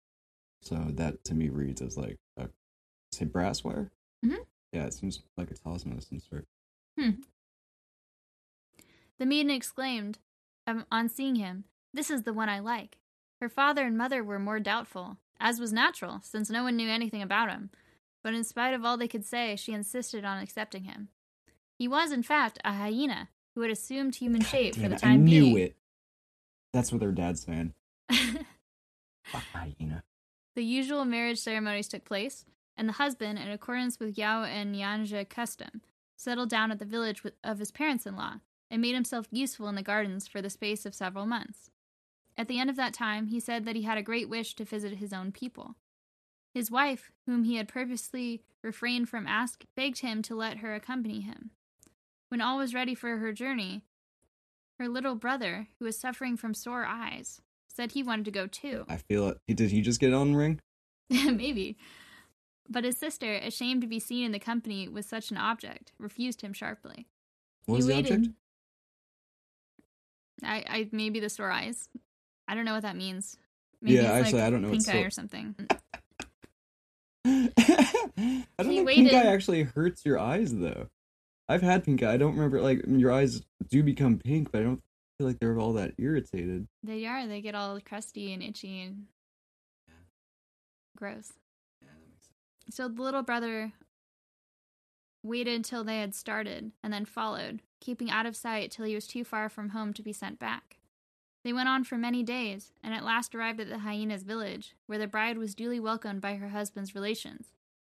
So 0.63 0.77
that 0.93 1.23
to 1.25 1.35
me 1.35 1.51
reads 1.51 1.83
as 1.83 1.99
like 1.99 2.17
a 2.39 2.49
say 3.13 3.27
brass 3.27 3.63
wire. 3.65 3.91
Mhm. 4.25 4.39
Yeah, 4.73 4.85
it 4.87 4.95
seems 4.95 5.21
like 5.37 5.51
a 5.51 5.55
talisman 5.55 5.99
of 5.99 6.05
some 6.05 6.21
sort. 6.21 6.47
The 9.19 9.27
maiden 9.27 9.51
exclaimed, 9.51 10.19
on 10.91 11.09
seeing 11.09 11.37
him, 11.37 11.65
This 11.93 12.11
is 12.11 12.23
the 12.23 12.33
one 12.33 12.49
I 12.49 12.61
like. 12.61 12.99
Her 13.41 13.49
father 13.49 13.85
and 13.85 13.97
mother 13.97 14.23
were 14.23 14.39
more 14.39 14.61
doubtful, 14.61 15.19
as 15.41 15.61
was 15.61 15.73
natural, 15.73 16.21
since 16.23 16.51
no 16.51 16.63
one 16.65 16.77
knew 16.77 16.89
anything 16.89 17.23
about 17.23 17.51
him. 17.51 17.71
But 18.23 18.35
in 18.35 18.45
spite 18.45 18.75
of 18.75 18.85
all 18.85 18.97
they 18.97 19.09
could 19.09 19.25
say, 19.25 19.55
she 19.57 19.73
insisted 19.73 20.25
on 20.25 20.43
accepting 20.43 20.85
him. 20.85 21.09
He 21.79 21.87
was, 21.87 22.11
in 22.11 22.25
fact, 22.25 22.59
a 22.65 22.73
hyena 22.73 23.29
who 23.55 23.61
had 23.63 23.71
assumed 23.71 24.17
human 24.17 24.41
shape 24.43 24.75
for 24.75 24.89
the 24.89 24.97
time 24.97 25.13
I 25.13 25.17
knew 25.17 25.45
being. 25.55 25.59
it. 25.59 25.77
That's 26.73 26.91
what 26.91 27.01
their 27.01 27.13
dad's 27.13 27.43
saying. 27.43 27.75
Fuck 28.11 29.45
hyena. 29.53 30.03
the 30.55 30.65
usual 30.65 31.05
marriage 31.05 31.39
ceremonies 31.39 31.89
took 31.89 32.05
place, 32.05 32.45
and 32.77 32.89
the 32.89 32.95
husband, 32.95 33.39
in 33.39 33.49
accordance 33.49 34.01
with 34.01 34.19
Yao 34.19 34.43
and 34.43 34.75
Nyanja 34.75 35.29
custom, 35.29 35.83
settled 36.17 36.51
down 36.51 36.73
at 36.73 36.79
the 36.81 36.85
village 36.85 37.23
of 37.45 37.59
his 37.59 37.71
parents 37.71 38.07
in 38.07 38.17
law 38.17 38.41
and 38.71 38.83
made 38.83 38.95
himself 38.95 39.27
useful 39.31 39.69
in 39.69 39.75
the 39.75 39.83
gardens 39.83 40.27
for 40.27 40.43
the 40.43 40.51
space 40.51 40.85
of 40.85 40.95
several 40.95 41.27
months. 41.27 41.71
At 42.37 42.49
the 42.49 42.59
end 42.59 42.71
of 42.71 42.77
that 42.77 42.95
time, 42.95 43.27
he 43.27 43.41
said 43.41 43.65
that 43.65 43.77
he 43.77 43.83
had 43.83 43.99
a 43.99 44.03
great 44.03 44.29
wish 44.29 44.55
to 44.55 44.65
visit 44.65 44.99
his 44.99 45.13
own 45.13 45.33
people. 45.33 45.75
His 46.55 46.71
wife, 46.71 47.11
whom 47.27 47.45
he 47.45 47.57
had 47.57 47.69
purposely 47.69 48.43
refrained 48.63 49.09
from 49.09 49.27
asking, 49.27 49.69
begged 49.77 50.01
him 50.01 50.23
to 50.23 50.35
let 50.35 50.59
her 50.59 50.75
accompany 50.75 51.21
him. 51.21 51.51
When 52.29 52.41
all 52.41 52.59
was 52.59 52.75
ready 52.75 52.95
for 52.95 53.17
her 53.19 53.33
journey, 53.33 53.83
her 54.79 54.89
little 54.89 55.15
brother, 55.15 55.69
who 55.79 55.85
was 55.85 55.99
suffering 55.99 56.37
from 56.37 56.55
sore 56.55 56.85
eyes, 56.85 57.41
said 57.67 57.93
he 57.93 58.03
wanted 58.03 58.25
to 58.27 58.31
go 58.31 58.47
too. 58.47 58.85
I 58.89 58.97
feel 58.97 59.29
it. 59.29 59.39
Did 59.49 59.71
he 59.71 59.81
just 59.81 60.01
get 60.01 60.15
on 60.15 60.37
ring? 60.37 60.61
Maybe. 61.11 61.77
But 62.69 62.85
his 62.85 62.99
sister, 62.99 63.35
ashamed 63.35 63.81
to 63.83 63.89
be 63.89 63.99
seen 63.99 64.25
in 64.25 64.33
the 64.33 64.39
company 64.39 64.89
with 64.89 65.07
such 65.07 65.31
an 65.31 65.39
object, 65.39 65.93
refused 65.99 66.43
him 66.43 66.53
sharply. 66.53 67.07
What 67.67 67.77
was 67.77 67.87
he 67.87 67.93
the 67.93 67.97
waited. 67.97 68.13
object? 68.13 68.35
I, 70.43 70.65
I 70.69 70.89
maybe 70.93 71.21
the 71.21 71.29
sore 71.29 71.51
eyes. 71.51 71.89
I 72.47 72.55
don't 72.55 72.65
know 72.65 72.75
what 72.75 72.83
that 72.83 72.97
means. 72.97 73.37
Maybe 73.81 73.97
Yeah, 73.97 74.13
actually, 74.13 74.41
like 74.41 74.49
I 74.49 74.51
don't 74.51 74.63
know 74.63 74.69
what 74.69 74.85
Pink 74.85 74.89
eye 74.89 75.03
or 75.03 75.11
something. 75.11 75.55
I 77.25 77.53
don't 78.59 78.71
He 78.71 78.85
think 78.85 78.89
pink 78.89 79.13
eye 79.13 79.27
actually 79.27 79.63
hurts 79.63 80.05
your 80.05 80.19
eyes 80.19 80.55
though. 80.55 80.89
I've 81.49 81.63
had 81.63 81.85
pink 81.85 82.03
eye. 82.03 82.15
I 82.15 82.17
don't 82.17 82.35
remember 82.35 82.61
like 82.61 82.83
your 82.87 83.13
eyes 83.13 83.43
do 83.69 83.83
become 83.83 84.19
pink, 84.19 84.51
but 84.51 84.61
I 84.61 84.65
don't 84.65 84.83
feel 85.19 85.27
like 85.27 85.39
they're 85.39 85.59
all 85.59 85.73
that 85.75 85.95
irritated. 85.99 86.67
They 86.83 87.07
are. 87.07 87.27
They 87.27 87.41
get 87.41 87.55
all 87.55 87.79
crusty 87.81 88.33
and 88.33 88.43
itchy 88.43 88.83
and 88.83 89.07
gross. 90.97 91.33
So 92.71 92.89
the 92.89 93.03
little 93.03 93.23
brother 93.23 93.73
waited 95.29 95.55
until 95.55 95.85
they 95.85 96.01
had 96.01 96.15
started 96.15 96.73
and 96.83 96.93
then 96.93 97.05
followed, 97.05 97.63
keeping 97.81 98.11
out 98.11 98.27
of 98.27 98.37
sight 98.37 98.71
till 98.71 98.85
he 98.85 98.95
was 98.95 99.07
too 99.07 99.25
far 99.25 99.49
from 99.49 99.71
home 99.71 99.93
to 99.95 100.03
be 100.03 100.13
sent 100.13 100.39
back. 100.39 100.79
They 101.45 101.53
went 101.53 101.69
on 101.69 101.85
for 101.85 101.97
many 101.97 102.23
days, 102.23 102.73
and 102.83 102.93
at 102.93 103.05
last 103.05 103.35
arrived 103.35 103.61
at 103.61 103.69
the 103.69 103.79
hyena's 103.79 104.25
village, 104.25 104.75
where 104.87 104.99
the 104.99 105.07
bride 105.07 105.39
was 105.39 105.55
duly 105.55 105.79
welcomed 105.79 106.21
by 106.21 106.35
her 106.35 106.49
husband's 106.49 106.95
relations. 106.95 107.47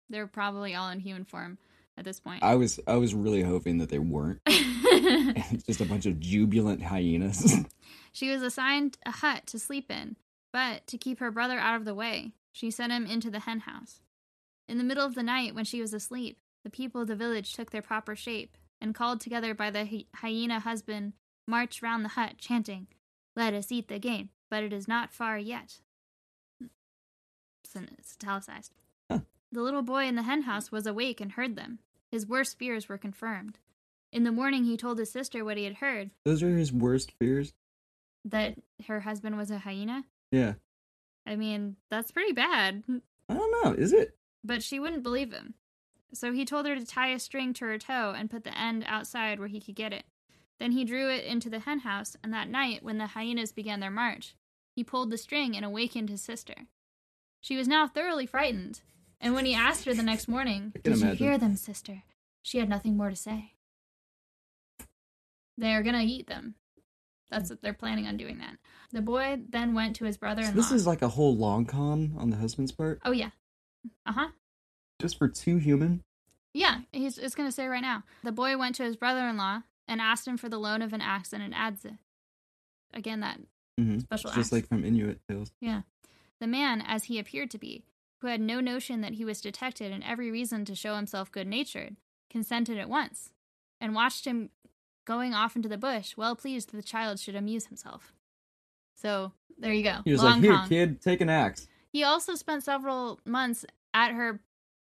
They 0.08 0.18
were 0.18 0.26
probably 0.26 0.74
all 0.74 0.88
in 0.90 1.00
human 1.00 1.24
form 1.24 1.58
at 1.96 2.04
this 2.04 2.20
point. 2.20 2.42
I 2.42 2.54
was 2.54 2.80
I 2.86 2.96
was 2.96 3.14
really 3.14 3.42
hoping 3.42 3.78
that 3.78 3.88
they 3.88 3.98
weren't. 3.98 4.40
Just 5.66 5.80
a 5.80 5.84
bunch 5.84 6.06
of 6.06 6.20
jubilant 6.20 6.82
hyenas. 6.82 7.56
She 8.12 8.28
was 8.28 8.42
assigned 8.42 8.98
a 9.06 9.12
hut 9.12 9.46
to 9.46 9.58
sleep 9.60 9.88
in, 9.88 10.16
but 10.52 10.84
to 10.88 10.98
keep 10.98 11.20
her 11.20 11.30
brother 11.30 11.60
out 11.60 11.76
of 11.76 11.84
the 11.84 11.94
way, 11.94 12.32
she 12.50 12.68
sent 12.68 12.92
him 12.92 13.06
into 13.06 13.30
the 13.30 13.38
hen 13.38 13.60
house. 13.60 14.00
In 14.68 14.78
the 14.78 14.84
middle 14.84 15.06
of 15.06 15.14
the 15.14 15.22
night, 15.22 15.54
when 15.54 15.64
she 15.64 15.80
was 15.80 15.94
asleep, 15.94 16.36
the 16.64 16.70
people 16.70 17.00
of 17.00 17.08
the 17.08 17.16
village 17.16 17.52
took 17.54 17.70
their 17.70 17.82
proper 17.82 18.14
shape, 18.16 18.56
and 18.80 18.94
called 18.94 19.20
together 19.20 19.54
by 19.54 19.70
the 19.70 19.84
hy- 19.86 20.06
hyena 20.16 20.60
husband, 20.60 21.12
marched 21.46 21.82
round 21.82 22.04
the 22.04 22.10
hut, 22.10 22.34
chanting, 22.38 22.86
Let 23.36 23.54
us 23.54 23.70
eat 23.72 23.88
the 23.88 23.98
game, 23.98 24.30
but 24.50 24.62
it 24.62 24.72
is 24.72 24.88
not 24.88 25.12
far 25.12 25.38
yet. 25.38 25.80
It's, 27.64 27.74
it's 27.76 28.16
italicized. 28.20 28.72
Huh. 29.10 29.20
The 29.52 29.62
little 29.62 29.82
boy 29.82 30.04
in 30.04 30.16
the 30.16 30.22
hen 30.22 30.42
house 30.42 30.72
was 30.72 30.86
awake 30.86 31.20
and 31.20 31.32
heard 31.32 31.56
them. 31.56 31.78
His 32.10 32.26
worst 32.26 32.58
fears 32.58 32.88
were 32.88 32.98
confirmed. 32.98 33.58
In 34.12 34.24
the 34.24 34.32
morning, 34.32 34.64
he 34.64 34.76
told 34.76 34.98
his 34.98 35.10
sister 35.12 35.44
what 35.44 35.56
he 35.56 35.64
had 35.64 35.76
heard, 35.76 36.10
Those 36.24 36.42
are 36.42 36.56
his 36.56 36.72
worst 36.72 37.12
fears. 37.20 37.52
that 38.24 38.56
her 38.88 39.00
husband 39.00 39.36
was 39.36 39.50
a 39.50 39.58
hyena. 39.58 40.04
Yeah. 40.32 40.54
I 41.26 41.36
mean, 41.36 41.76
that's 41.90 42.10
pretty 42.10 42.32
bad. 42.32 42.82
I 43.28 43.34
don't 43.34 43.64
know. 43.64 43.72
Is 43.72 43.92
it? 43.92 44.16
But 44.42 44.62
she 44.62 44.80
wouldn't 44.80 45.02
believe 45.04 45.32
him. 45.32 45.54
So 46.12 46.32
he 46.32 46.44
told 46.44 46.66
her 46.66 46.74
to 46.74 46.84
tie 46.84 47.10
a 47.12 47.18
string 47.18 47.52
to 47.54 47.64
her 47.66 47.78
toe 47.78 48.14
and 48.16 48.30
put 48.30 48.44
the 48.44 48.58
end 48.58 48.84
outside 48.86 49.38
where 49.38 49.48
he 49.48 49.60
could 49.60 49.76
get 49.76 49.92
it. 49.92 50.04
Then 50.58 50.72
he 50.72 50.84
drew 50.84 51.08
it 51.08 51.24
into 51.24 51.48
the 51.48 51.60
hen 51.60 51.80
house, 51.80 52.16
and 52.22 52.32
that 52.34 52.48
night, 52.48 52.82
when 52.82 52.98
the 52.98 53.08
hyenas 53.08 53.52
began 53.52 53.80
their 53.80 53.90
march, 53.90 54.34
he 54.74 54.84
pulled 54.84 55.10
the 55.10 55.16
string 55.16 55.56
and 55.56 55.64
awakened 55.64 56.10
his 56.10 56.20
sister. 56.20 56.54
She 57.40 57.56
was 57.56 57.66
now 57.66 57.86
thoroughly 57.86 58.26
frightened, 58.26 58.82
and 59.20 59.34
when 59.34 59.46
he 59.46 59.54
asked 59.54 59.86
her 59.86 59.94
the 59.94 60.02
next 60.02 60.28
morning, 60.28 60.74
Did 60.82 60.98
you 60.98 61.12
hear 61.12 61.38
them, 61.38 61.56
sister? 61.56 62.02
She 62.42 62.58
had 62.58 62.68
nothing 62.68 62.96
more 62.96 63.08
to 63.10 63.16
say. 63.16 63.54
They 65.56 65.74
are 65.74 65.82
gonna 65.82 66.02
eat 66.02 66.26
them. 66.26 66.56
That's 67.30 67.48
what 67.48 67.62
they're 67.62 67.72
planning 67.72 68.06
on 68.06 68.16
doing 68.16 68.38
that. 68.38 68.56
The 68.92 69.02
boy 69.02 69.40
then 69.48 69.72
went 69.74 69.96
to 69.96 70.04
his 70.04 70.16
brother 70.16 70.42
in 70.42 70.48
law. 70.48 70.54
this 70.54 70.72
is 70.72 70.86
like 70.86 71.00
a 71.02 71.08
whole 71.08 71.36
long 71.36 71.64
con 71.64 72.14
on 72.18 72.30
the 72.30 72.36
husband's 72.36 72.72
part, 72.72 73.00
Oh 73.04 73.12
yeah. 73.12 73.30
Uh 74.04 74.12
huh. 74.12 74.28
Just 75.00 75.18
for 75.18 75.28
two 75.28 75.56
human. 75.56 76.02
Yeah, 76.54 76.80
he's 76.92 77.18
it's 77.18 77.34
gonna 77.34 77.52
say 77.52 77.66
right 77.66 77.82
now. 77.82 78.04
The 78.24 78.32
boy 78.32 78.56
went 78.58 78.74
to 78.76 78.84
his 78.84 78.96
brother-in-law 78.96 79.62
and 79.88 80.00
asked 80.00 80.26
him 80.26 80.36
for 80.36 80.48
the 80.48 80.58
loan 80.58 80.82
of 80.82 80.92
an 80.92 81.00
axe 81.00 81.32
and 81.32 81.42
an 81.42 81.52
adze. 81.52 81.98
Again, 82.92 83.20
that 83.20 83.40
Mm-hmm. 83.80 84.00
special 84.00 84.30
Just 84.32 84.38
axe. 84.48 84.52
like 84.52 84.68
from 84.68 84.84
Inuit 84.84 85.20
tales. 85.26 85.52
yeah. 85.60 85.82
The 86.38 86.46
man, 86.46 86.82
as 86.86 87.04
he 87.04 87.18
appeared 87.18 87.50
to 87.52 87.58
be, 87.58 87.84
who 88.20 88.26
had 88.26 88.40
no 88.40 88.60
notion 88.60 89.00
that 89.00 89.14
he 89.14 89.24
was 89.24 89.40
detected 89.40 89.90
and 89.90 90.04
every 90.04 90.30
reason 90.30 90.64
to 90.66 90.74
show 90.74 90.96
himself 90.96 91.32
good-natured, 91.32 91.96
consented 92.28 92.76
at 92.78 92.90
once, 92.90 93.30
and 93.80 93.94
watched 93.94 94.26
him 94.26 94.50
going 95.06 95.32
off 95.32 95.56
into 95.56 95.68
the 95.68 95.78
bush, 95.78 96.14
well 96.16 96.36
pleased 96.36 96.70
that 96.72 96.76
the 96.76 96.82
child 96.82 97.18
should 97.20 97.34
amuse 97.36 97.66
himself. 97.66 98.12
So 98.96 99.32
there 99.58 99.72
you 99.72 99.82
go. 99.82 99.98
He 100.04 100.12
was 100.12 100.22
Long 100.22 100.32
like, 100.34 100.42
"Here, 100.42 100.52
Kong. 100.56 100.68
kid, 100.68 101.00
take 101.00 101.20
an 101.22 101.30
axe." 101.30 101.66
He 101.92 102.04
also 102.04 102.34
spent 102.34 102.62
several 102.62 103.18
months 103.24 103.64
at 103.94 104.12
her. 104.12 104.40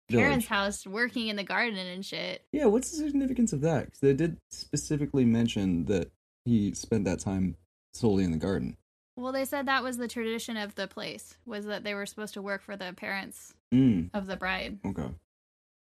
Parents' 0.09 0.47
house 0.47 0.87
working 0.87 1.29
in 1.29 1.37
the 1.37 1.42
garden 1.45 1.79
and 1.79 2.05
shit. 2.05 2.45
Yeah, 2.53 2.66
what's 2.66 2.90
the 2.90 2.99
significance 2.99 3.53
of 3.53 3.61
that? 3.62 3.87
Because 3.87 4.01
they 4.01 4.12
did 4.14 4.38
specifically 4.51 5.25
mention 5.25 5.85
that 5.87 6.11
he 6.45 6.73
spent 6.75 7.05
that 7.07 7.21
time 7.21 7.57
solely 7.95 8.25
in 8.25 8.31
the 8.31 8.37
garden. 8.37 8.77
Well, 9.16 9.33
they 9.33 9.45
said 9.47 9.66
that 9.66 9.83
was 9.83 9.97
the 9.97 10.09
tradition 10.09 10.57
of 10.57 10.75
the 10.75 10.87
place, 10.87 11.37
was 11.47 11.64
that 11.66 11.85
they 11.85 11.95
were 11.95 12.07
supposed 12.07 12.35
to 12.35 12.42
work 12.42 12.62
for 12.62 12.77
the 12.77 12.92
parents 12.92 13.55
Mm, 13.75 14.11
of 14.14 14.27
the 14.27 14.37
bride 14.37 14.79
okay. 14.87 15.09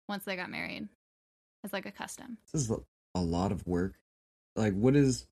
once 0.08 0.24
they 0.24 0.34
got 0.36 0.50
married. 0.50 0.88
It's 1.62 1.72
like 1.72 1.86
a 1.86 1.92
custom. 1.92 2.38
This 2.52 2.62
is 2.62 2.70
a- 2.70 2.78
a 3.14 3.20
lot 3.20 3.52
of 3.52 3.66
work. 3.66 4.00
Like, 4.56 4.74
what 4.74 4.96
is, 4.96 5.26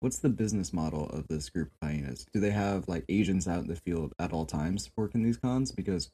what's 0.00 0.18
the 0.18 0.28
business 0.28 0.72
model 0.72 1.08
of 1.08 1.26
this 1.28 1.48
group 1.50 1.68
of 1.72 1.88
hyenas? 1.88 2.26
Do 2.32 2.38
they 2.40 2.50
have 2.50 2.86
like 2.88 3.04
agents 3.08 3.48
out 3.48 3.62
in 3.62 3.68
the 3.68 3.76
field 3.76 4.12
at 4.18 4.32
all 4.32 4.44
times 4.46 4.90
working 4.96 5.22
these 5.22 5.38
cons? 5.38 5.72
Because 5.72 6.10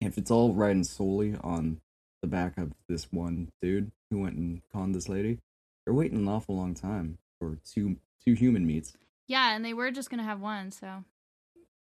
if 0.00 0.18
it's 0.18 0.30
all 0.30 0.54
riding 0.54 0.84
solely 0.84 1.36
on 1.42 1.80
the 2.22 2.28
back 2.28 2.58
of 2.58 2.72
this 2.88 3.12
one 3.12 3.48
dude 3.62 3.90
who 4.10 4.20
went 4.20 4.36
and 4.36 4.62
conned 4.72 4.94
this 4.94 5.08
lady, 5.08 5.38
they're 5.84 5.94
waiting 5.94 6.18
an 6.18 6.28
awful 6.28 6.56
long 6.56 6.74
time 6.74 7.18
for 7.40 7.58
two 7.64 7.96
two 8.24 8.34
human 8.34 8.66
meets. 8.66 8.94
Yeah, 9.26 9.54
and 9.54 9.64
they 9.64 9.74
were 9.74 9.90
just 9.90 10.10
gonna 10.10 10.24
have 10.24 10.40
one, 10.40 10.70
so 10.70 11.04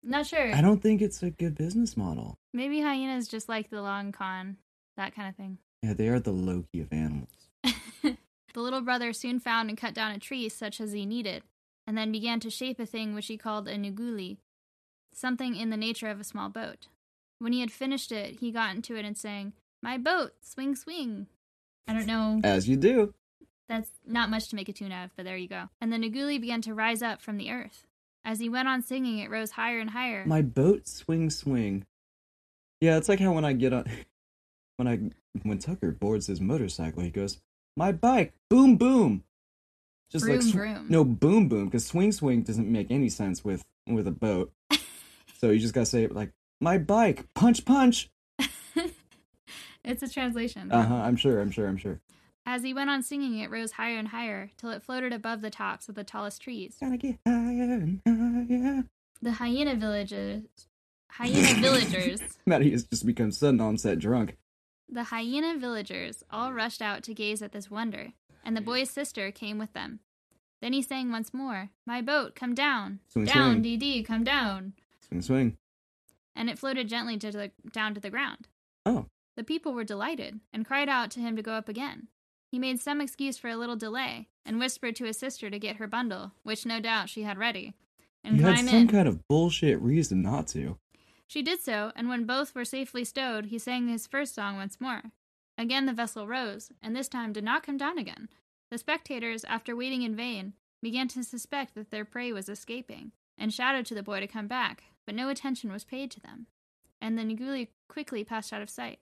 not 0.04 0.26
sure. 0.26 0.54
I 0.54 0.62
don't 0.62 0.82
think 0.82 1.02
it's 1.02 1.22
a 1.24 1.30
good 1.30 1.56
business 1.56 1.96
model. 1.96 2.38
Maybe 2.54 2.82
hyenas 2.82 3.28
just 3.28 3.48
like 3.48 3.70
the 3.70 3.82
long 3.82 4.12
con, 4.12 4.58
that 4.98 5.16
kind 5.16 5.30
of 5.30 5.36
thing. 5.36 5.58
Yeah, 5.84 5.94
they 5.94 6.10
are 6.10 6.20
the 6.20 6.32
Loki 6.32 6.82
of 6.82 6.92
animals. 6.92 7.30
The 8.54 8.62
little 8.62 8.82
brother 8.82 9.14
soon 9.14 9.40
found 9.40 9.70
and 9.70 9.78
cut 9.78 9.94
down 9.94 10.12
a 10.12 10.20
tree 10.20 10.50
such 10.50 10.82
as 10.82 10.92
he 10.92 11.06
needed, 11.06 11.44
and 11.88 11.98
then 11.98 12.12
began 12.12 12.40
to 12.42 12.50
shape 12.50 12.80
a 12.80 12.86
thing 12.86 13.14
which 13.14 13.28
he 13.28 13.38
called 13.38 13.68
a 13.68 13.78
nuguli, 13.78 14.38
something 15.14 15.56
in 15.56 15.70
the 15.70 15.78
nature 15.78 16.08
of 16.08 16.20
a 16.20 16.26
small 16.26 16.50
boat. 16.50 16.88
When 17.42 17.54
he 17.54 17.62
had 17.62 17.72
finished 17.72 18.12
it, 18.12 18.36
he 18.40 18.52
got 18.52 18.76
into 18.76 18.96
it 18.96 19.04
and 19.04 19.18
sang, 19.18 19.54
My 19.82 19.98
boat, 19.98 20.34
swing, 20.44 20.76
swing. 20.76 21.26
I 21.88 21.94
don't 21.94 22.06
know. 22.06 22.40
As 22.44 22.70
you 22.70 22.78
do. 22.78 23.16
That's 23.68 23.90
not 24.06 24.30
much 24.30 24.50
to 24.50 24.56
make 24.56 24.70
a 24.70 24.74
tune 24.74 24.92
out 24.92 25.06
of, 25.06 25.12
but 25.16 25.26
there 25.26 25.38
you 25.38 25.48
go. 25.48 25.70
And 25.82 25.92
the 25.92 25.98
nuguli 25.98 26.40
began 26.40 26.62
to 26.62 26.76
rise 26.76 27.02
up 27.02 27.20
from 27.20 27.38
the 27.38 27.50
earth. 27.50 27.88
As 28.24 28.40
he 28.40 28.48
went 28.48 28.68
on 28.68 28.84
singing, 28.84 29.18
it 29.18 29.32
rose 29.32 29.50
higher 29.50 29.80
and 29.80 29.90
higher. 29.90 30.24
My 30.24 30.44
boat 30.44 30.88
swing 30.88 31.32
swing. 31.32 31.88
Yeah, 32.80 32.98
it's 32.98 33.10
like 33.10 33.20
how 33.20 33.34
when 33.34 33.44
I 33.44 33.54
get 33.54 33.74
on 33.74 33.86
when 34.78 34.88
I 34.88 35.00
when 35.42 35.58
Tucker 35.58 35.92
boards 35.92 36.28
his 36.28 36.40
motorcycle, 36.40 37.02
he 37.02 37.10
goes, 37.10 37.40
"My 37.76 37.92
bike, 37.92 38.34
boom 38.52 38.78
boom." 38.78 39.24
Just 40.12 40.28
like 40.28 40.44
sw- 40.44 40.90
no 40.90 41.04
boom 41.04 41.48
boom 41.48 41.66
because 41.66 41.88
swing 41.88 42.12
swing 42.12 42.44
doesn't 42.44 42.72
make 42.72 42.92
any 42.92 43.10
sense 43.10 43.44
with 43.44 43.64
with 43.88 44.06
a 44.06 44.12
boat. 44.12 44.52
so 45.40 45.50
you 45.50 45.58
just 45.58 45.74
gotta 45.74 45.88
say 45.88 46.04
it 46.04 46.14
like 46.14 46.34
my 46.62 46.78
bike, 46.78 47.26
punch 47.34 47.66
punch. 47.66 48.10
it's 49.84 50.04
a 50.04 50.08
translation. 50.08 50.72
Uh 50.72 50.86
huh. 50.86 50.96
I'm 50.96 51.18
sure. 51.18 51.42
I'm 51.42 51.52
sure. 51.52 51.68
I'm 51.68 51.78
sure. 51.78 52.00
As 52.46 52.64
he 52.64 52.74
went 52.74 52.90
on 52.90 53.04
singing, 53.04 53.38
it 53.38 53.52
rose 53.52 53.74
higher 53.74 53.98
and 53.98 54.08
higher 54.08 54.50
till 54.58 54.72
it 54.72 54.82
floated 54.82 55.12
above 55.14 55.42
the 55.42 55.50
tops 55.50 55.90
of 55.90 55.96
the 55.96 56.04
tallest 56.04 56.42
trees. 56.42 56.78
Gotta 56.80 56.98
get 56.98 57.18
higher 57.28 57.36
and 57.36 58.02
higher. 58.08 58.84
The 59.22 59.34
hyena 59.34 59.76
villages 59.76 60.44
hyena 61.12 61.62
villagers, 61.62 62.20
Maddie 62.46 62.72
has 62.72 62.84
just 62.84 63.06
become 63.06 63.32
sudden 63.32 63.60
onset 63.60 64.00
drunk. 64.00 64.38
the 64.90 65.06
hyena 65.06 65.58
villagers 65.58 66.24
all 66.32 66.54
rushed 66.54 66.82
out 66.82 67.04
to 67.04 67.14
gaze 67.14 67.42
at 67.42 67.52
this 67.52 67.70
wonder, 67.70 68.14
and 68.44 68.56
the 68.56 68.62
boy's 68.62 68.90
sister 68.90 69.32
came 69.32 69.58
with 69.58 69.74
them. 69.74 70.00
Then 70.62 70.74
he 70.74 70.82
sang 70.82 71.12
once 71.12 71.34
more, 71.34 71.70
My 71.86 72.02
boat, 72.02 72.36
come 72.36 72.54
down. 72.54 73.00
Swing, 73.10 73.26
down, 73.26 73.52
swing. 73.54 73.62
Dee 73.62 73.78
Dee, 73.78 74.04
come 74.04 74.24
down. 74.24 74.74
Swing, 75.08 75.22
swing. 75.22 75.58
And 76.36 76.50
it 76.50 76.60
floated 76.60 76.88
gently 76.90 77.18
to 77.18 77.32
the, 77.32 77.52
down 77.72 77.94
to 77.94 78.00
the 78.02 78.10
ground. 78.10 78.48
Oh, 78.86 79.06
The 79.38 79.44
people 79.44 79.74
were 79.74 79.84
delighted 79.84 80.40
and 80.54 80.66
cried 80.66 80.90
out 80.90 81.12
to 81.12 81.20
him 81.20 81.36
to 81.36 81.42
go 81.42 81.54
up 81.54 81.70
again. 81.70 82.08
He 82.52 82.60
made 82.60 82.82
some 82.82 83.00
excuse 83.00 83.38
for 83.38 83.50
a 83.50 83.56
little 83.56 83.76
delay 83.76 84.28
and 84.46 84.60
whispered 84.60 84.96
to 84.98 85.06
his 85.06 85.18
sister 85.18 85.50
to 85.50 85.60
get 85.60 85.78
her 85.78 85.88
bundle, 85.88 86.32
which 86.44 86.66
no 86.66 86.80
doubt 86.80 87.10
she 87.10 87.24
had 87.24 87.38
ready, 87.38 87.74
and 88.24 88.38
you 88.38 88.44
had 88.44 88.58
some 88.60 88.68
in. 88.76 88.88
kind 88.88 89.08
of 89.08 89.26
bullshit 89.28 89.80
reason 89.82 90.22
not 90.22 90.48
to. 90.48 90.78
She 91.28 91.42
did 91.42 91.62
so, 91.62 91.94
and 91.96 92.10
when 92.10 92.26
both 92.26 92.54
were 92.54 92.66
safely 92.66 93.06
stowed, 93.06 93.46
he 93.46 93.58
sang 93.58 93.88
his 93.88 94.06
first 94.08 94.36
song 94.36 94.58
once 94.58 94.82
more. 94.82 95.04
Again 95.58 95.86
the 95.86 95.94
vessel 95.94 96.28
rose, 96.28 96.72
and 96.82 96.94
this 96.96 97.08
time 97.08 97.32
did 97.32 97.44
not 97.44 97.64
come 97.64 97.78
down 97.78 97.98
again. 97.98 98.28
The 98.70 98.78
spectators, 98.78 99.46
after 99.46 99.76
waiting 99.76 100.02
in 100.02 100.16
vain, 100.16 100.54
began 100.82 101.08
to 101.10 101.24
suspect 101.24 101.76
that 101.76 101.92
their 101.92 102.04
prey 102.04 102.34
was 102.34 102.50
escaping, 102.50 103.12
and 103.38 103.54
shouted 103.54 103.86
to 103.86 103.96
the 103.96 104.04
boy 104.04 104.20
to 104.20 104.28
come 104.28 104.48
back, 104.48 104.84
but 105.12 105.16
no 105.18 105.28
attention 105.28 105.70
was 105.74 105.84
paid 105.84 106.10
to 106.10 106.22
them. 106.22 106.48
And 107.02 107.20
the 107.20 107.24
Nguli 107.24 107.68
quickly 107.90 108.24
passed 108.24 108.54
out 108.54 108.62
of 108.62 108.70
sight. 108.70 109.00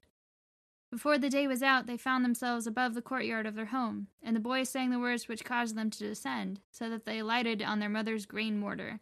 Before 0.90 1.20
the 1.20 1.30
day 1.30 1.46
was 1.46 1.62
out, 1.62 1.86
they 1.86 1.98
found 1.98 2.26
themselves 2.26 2.66
above 2.66 2.96
the 2.96 3.02
courtyard 3.04 3.46
of 3.46 3.54
their 3.54 3.68
home, 3.68 4.08
and 4.24 4.36
the 4.36 4.40
boy 4.40 4.64
sang 4.64 4.90
the 4.90 4.98
words 4.98 5.28
which 5.28 5.46
caused 5.46 5.76
them 5.76 5.92
to 5.92 6.00
descend, 6.00 6.62
so 6.72 6.90
that 6.90 7.06
they 7.06 7.20
alighted 7.20 7.62
on 7.62 7.78
their 7.78 7.90
mother's 7.90 8.26
grain 8.26 8.58
mortar. 8.60 9.02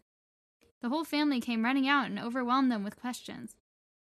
The 0.82 0.90
whole 0.90 1.06
family 1.06 1.40
came 1.40 1.64
running 1.64 1.88
out 1.88 2.08
and 2.08 2.20
overwhelmed 2.20 2.74
them 2.74 2.84
with 2.84 3.00
questions. 3.00 3.56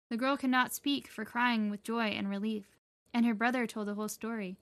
The 0.09 0.17
girl 0.17 0.35
could 0.35 0.49
not 0.49 0.73
speak 0.73 1.07
for 1.07 1.23
crying 1.23 1.69
with 1.69 1.83
joy 1.83 2.07
and 2.07 2.29
relief, 2.29 2.75
and 3.13 3.25
her 3.25 3.33
brother 3.33 3.65
told 3.65 3.87
the 3.87 3.95
whole 3.95 4.09
story, 4.09 4.57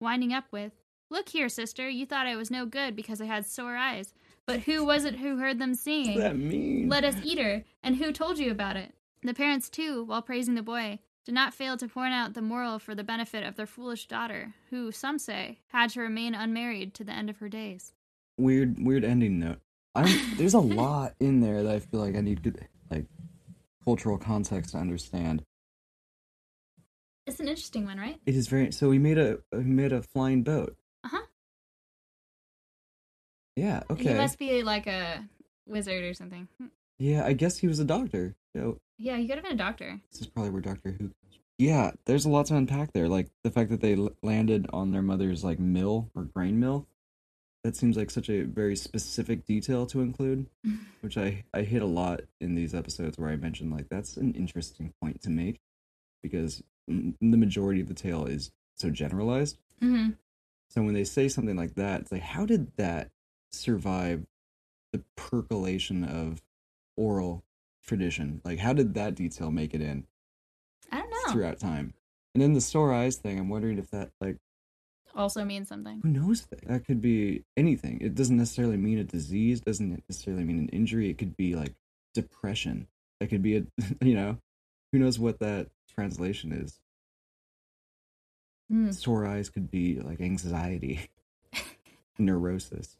winding 0.00 0.32
up 0.32 0.44
with, 0.50 0.72
Look 1.10 1.28
here, 1.28 1.50
sister, 1.50 1.86
you 1.86 2.06
thought 2.06 2.26
I 2.26 2.36
was 2.36 2.50
no 2.50 2.64
good 2.64 2.96
because 2.96 3.20
I 3.20 3.26
had 3.26 3.44
sore 3.44 3.76
eyes, 3.76 4.14
but 4.50 4.60
who 4.60 4.84
was 4.84 5.04
it 5.04 5.16
who 5.16 5.36
heard 5.38 5.58
them 5.58 5.70
What 5.70 5.78
singing? 5.78 6.14
does 6.14 6.22
that 6.22 6.36
mean? 6.38 6.88
Let 6.88 7.04
us 7.04 7.16
eat 7.22 7.38
her, 7.38 7.64
and 7.82 7.96
who 7.96 8.12
told 8.12 8.38
you 8.38 8.50
about 8.50 8.76
it? 8.76 8.92
The 9.22 9.34
parents, 9.34 9.68
too, 9.68 10.04
while 10.04 10.22
praising 10.22 10.54
the 10.54 10.62
boy, 10.62 10.98
did 11.24 11.34
not 11.34 11.54
fail 11.54 11.76
to 11.76 11.86
point 11.86 12.14
out 12.14 12.34
the 12.34 12.42
moral 12.42 12.78
for 12.78 12.94
the 12.94 13.04
benefit 13.04 13.44
of 13.44 13.56
their 13.56 13.66
foolish 13.66 14.08
daughter, 14.08 14.54
who, 14.70 14.90
some 14.90 15.18
say, 15.18 15.58
had 15.68 15.90
to 15.90 16.00
remain 16.00 16.34
unmarried 16.34 16.94
to 16.94 17.04
the 17.04 17.12
end 17.12 17.30
of 17.30 17.38
her 17.38 17.48
days. 17.48 17.92
weird, 18.38 18.76
weird 18.78 19.04
ending 19.04 19.38
note. 19.38 19.58
I'm, 19.94 20.08
there's 20.36 20.54
a 20.54 20.58
lot 20.58 21.14
in 21.20 21.40
there 21.40 21.62
that 21.62 21.74
I 21.74 21.78
feel 21.80 22.00
like 22.00 22.16
I 22.16 22.20
need 22.20 22.42
good, 22.42 22.66
like, 22.90 23.06
cultural 23.84 24.18
context 24.18 24.72
to 24.72 24.78
understand. 24.78 25.44
It's 27.26 27.38
an 27.38 27.48
interesting 27.48 27.84
one, 27.84 27.98
right? 27.98 28.18
It 28.26 28.34
is 28.34 28.48
very. 28.48 28.72
So 28.72 28.88
we 28.88 28.98
made 28.98 29.18
a 29.18 29.38
we 29.52 29.62
made 29.64 29.92
a 29.92 30.02
flying 30.02 30.42
boat. 30.42 30.76
Yeah. 33.56 33.82
He 33.88 33.92
Okay. 33.94 34.14
must 34.16 34.38
be 34.38 34.62
like 34.62 34.86
a 34.86 35.24
wizard 35.66 36.04
or 36.04 36.14
something. 36.14 36.48
Yeah. 36.98 37.24
I 37.24 37.32
guess 37.32 37.58
he 37.58 37.66
was 37.66 37.78
a 37.78 37.84
doctor. 37.84 38.34
So 38.54 38.78
Yeah, 38.98 39.16
he 39.16 39.26
could 39.26 39.36
have 39.36 39.44
been 39.44 39.54
a 39.54 39.56
doctor. 39.56 40.00
this 40.12 40.20
is 40.20 40.26
probably 40.26 40.50
where 40.50 40.62
Doctor 40.62 40.90
Who. 40.92 40.98
comes 40.98 41.10
from. 41.12 41.40
Yeah. 41.58 41.92
There's 42.06 42.24
a 42.24 42.30
lot 42.30 42.46
to 42.46 42.56
unpack 42.56 42.92
there. 42.92 43.08
Like 43.08 43.28
the 43.44 43.50
fact 43.50 43.70
that 43.70 43.80
they 43.80 43.96
landed 44.22 44.66
on 44.72 44.92
their 44.92 45.02
mother's 45.02 45.44
like 45.44 45.58
mill 45.58 46.10
or 46.14 46.24
grain 46.24 46.58
mill. 46.60 46.86
That 47.62 47.76
seems 47.76 47.94
like 47.98 48.10
such 48.10 48.30
a 48.30 48.44
very 48.44 48.74
specific 48.74 49.44
detail 49.44 49.84
to 49.88 50.00
include, 50.00 50.46
which 51.02 51.18
I 51.18 51.44
I 51.52 51.60
hit 51.62 51.82
a 51.82 51.86
lot 51.86 52.22
in 52.40 52.54
these 52.54 52.74
episodes 52.74 53.18
where 53.18 53.28
I 53.28 53.36
mentioned 53.36 53.70
like 53.70 53.90
that's 53.90 54.16
an 54.16 54.32
interesting 54.32 54.94
point 55.02 55.20
to 55.22 55.30
make, 55.30 55.60
because 56.22 56.62
the 56.88 57.36
majority 57.36 57.82
of 57.82 57.88
the 57.88 57.92
tale 57.94 58.24
is 58.24 58.50
so 58.78 58.88
generalized. 58.88 59.58
Mm-hmm. 59.82 60.12
So 60.70 60.82
when 60.82 60.94
they 60.94 61.04
say 61.04 61.28
something 61.28 61.54
like 61.56 61.74
that, 61.74 62.00
it's 62.00 62.12
like, 62.12 62.22
how 62.22 62.46
did 62.46 62.74
that 62.78 63.10
survive 63.50 64.26
the 64.92 65.02
percolation 65.16 66.04
of 66.04 66.42
oral 66.96 67.44
tradition? 67.84 68.40
Like, 68.44 68.58
how 68.58 68.72
did 68.72 68.94
that 68.94 69.14
detail 69.14 69.50
make 69.50 69.74
it 69.74 69.80
in 69.80 70.06
I 70.90 71.00
don't 71.00 71.10
know. 71.10 71.32
throughout 71.32 71.58
time? 71.58 71.94
And 72.34 72.42
then 72.42 72.52
the 72.52 72.60
sore 72.60 72.92
eyes 72.94 73.16
thing, 73.16 73.38
I'm 73.38 73.48
wondering 73.48 73.78
if 73.78 73.90
that, 73.90 74.10
like, 74.20 74.36
Also 75.14 75.44
means 75.44 75.68
something. 75.68 76.00
who 76.02 76.08
knows? 76.08 76.46
That, 76.46 76.66
that 76.68 76.84
could 76.86 77.00
be 77.00 77.42
anything. 77.56 78.00
It 78.00 78.14
doesn't 78.14 78.36
necessarily 78.36 78.76
mean 78.76 78.98
a 78.98 79.04
disease, 79.04 79.60
doesn't 79.60 80.02
necessarily 80.08 80.44
mean 80.44 80.58
an 80.58 80.68
injury. 80.68 81.10
It 81.10 81.18
could 81.18 81.36
be 81.36 81.54
like 81.56 81.74
depression. 82.14 82.86
That 83.18 83.28
could 83.30 83.42
be 83.42 83.56
a, 83.56 83.64
you 84.00 84.14
know, 84.14 84.38
who 84.92 84.98
knows 85.00 85.18
what 85.18 85.40
that 85.40 85.68
translation 85.92 86.52
is. 86.52 86.78
Mm. 88.72 88.94
Sore 88.94 89.26
eyes 89.26 89.50
could 89.50 89.68
be 89.70 89.98
like 89.98 90.20
anxiety, 90.20 91.10
neurosis. 92.18 92.96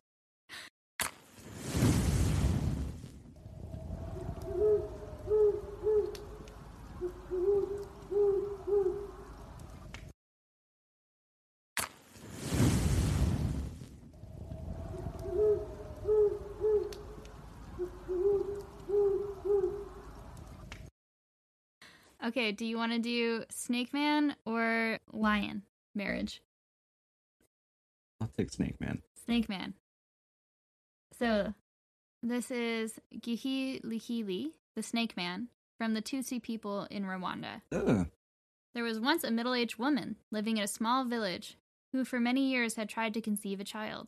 Okay, 22.31 22.53
do 22.53 22.65
you 22.65 22.77
want 22.77 22.93
to 22.93 23.01
do 23.01 23.43
Snake 23.51 23.93
Man 23.93 24.37
or 24.47 25.01
Lion 25.13 25.63
marriage? 25.97 26.41
I'll 28.21 28.29
take 28.29 28.51
Snake 28.51 28.81
Man. 28.81 29.03
Snake 29.25 29.49
Man. 29.49 29.75
So, 31.19 31.55
this 32.23 32.53
is 32.53 33.01
Gihi 33.21 33.81
Lihili, 33.81 34.53
the 34.77 34.83
Snake 34.85 35.17
Man, 35.17 35.49
from 35.77 35.95
the 35.95 36.03
Tutsi 36.03 36.41
people 36.41 36.87
in 36.89 37.03
Rwanda. 37.03 37.63
Ugh. 37.73 38.07
There 38.75 38.85
was 38.85 39.01
once 39.01 39.25
a 39.25 39.33
middle 39.33 39.55
aged 39.55 39.81
woman 39.81 40.15
living 40.31 40.57
in 40.57 40.63
a 40.63 40.69
small 40.69 41.05
village 41.05 41.57
who 41.91 42.05
for 42.05 42.21
many 42.21 42.49
years 42.49 42.77
had 42.77 42.89
tried 42.89 43.13
to 43.15 43.21
conceive 43.21 43.59
a 43.59 43.65
child. 43.65 44.07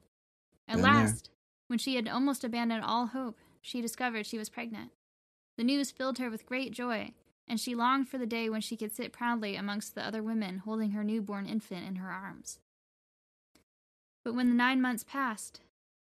At 0.68 0.76
Been 0.76 0.85
there. 0.85 0.92
last, 0.92 1.30
when 1.66 1.80
she 1.80 1.96
had 1.96 2.06
almost 2.06 2.44
abandoned 2.44 2.85
all 2.85 3.06
hope, 3.06 3.40
she 3.61 3.80
discovered 3.80 4.26
she 4.26 4.38
was 4.38 4.48
pregnant. 4.48 4.92
The 5.58 5.64
news 5.64 5.90
filled 5.90 6.18
her 6.18 6.30
with 6.30 6.46
great 6.46 6.72
joy, 6.72 7.14
and 7.48 7.61
she 7.61 7.74
longed 7.74 8.09
for 8.09 8.18
the 8.18 8.26
day 8.26 8.48
when 8.48 8.61
she 8.61 8.76
could 8.76 8.92
sit 8.92 9.12
proudly 9.12 9.57
amongst 9.57 9.94
the 9.94 10.05
other 10.05 10.22
women 10.22 10.59
holding 10.59 10.92
her 10.92 11.05
newborn 11.05 11.46
infant 11.46 11.87
in 11.87 11.96
her 11.96 12.11
arms. 12.11 12.59
But 14.24 14.35
when 14.35 14.48
the 14.48 14.55
nine 14.55 14.81
months 14.81 15.05
passed, 15.05 15.61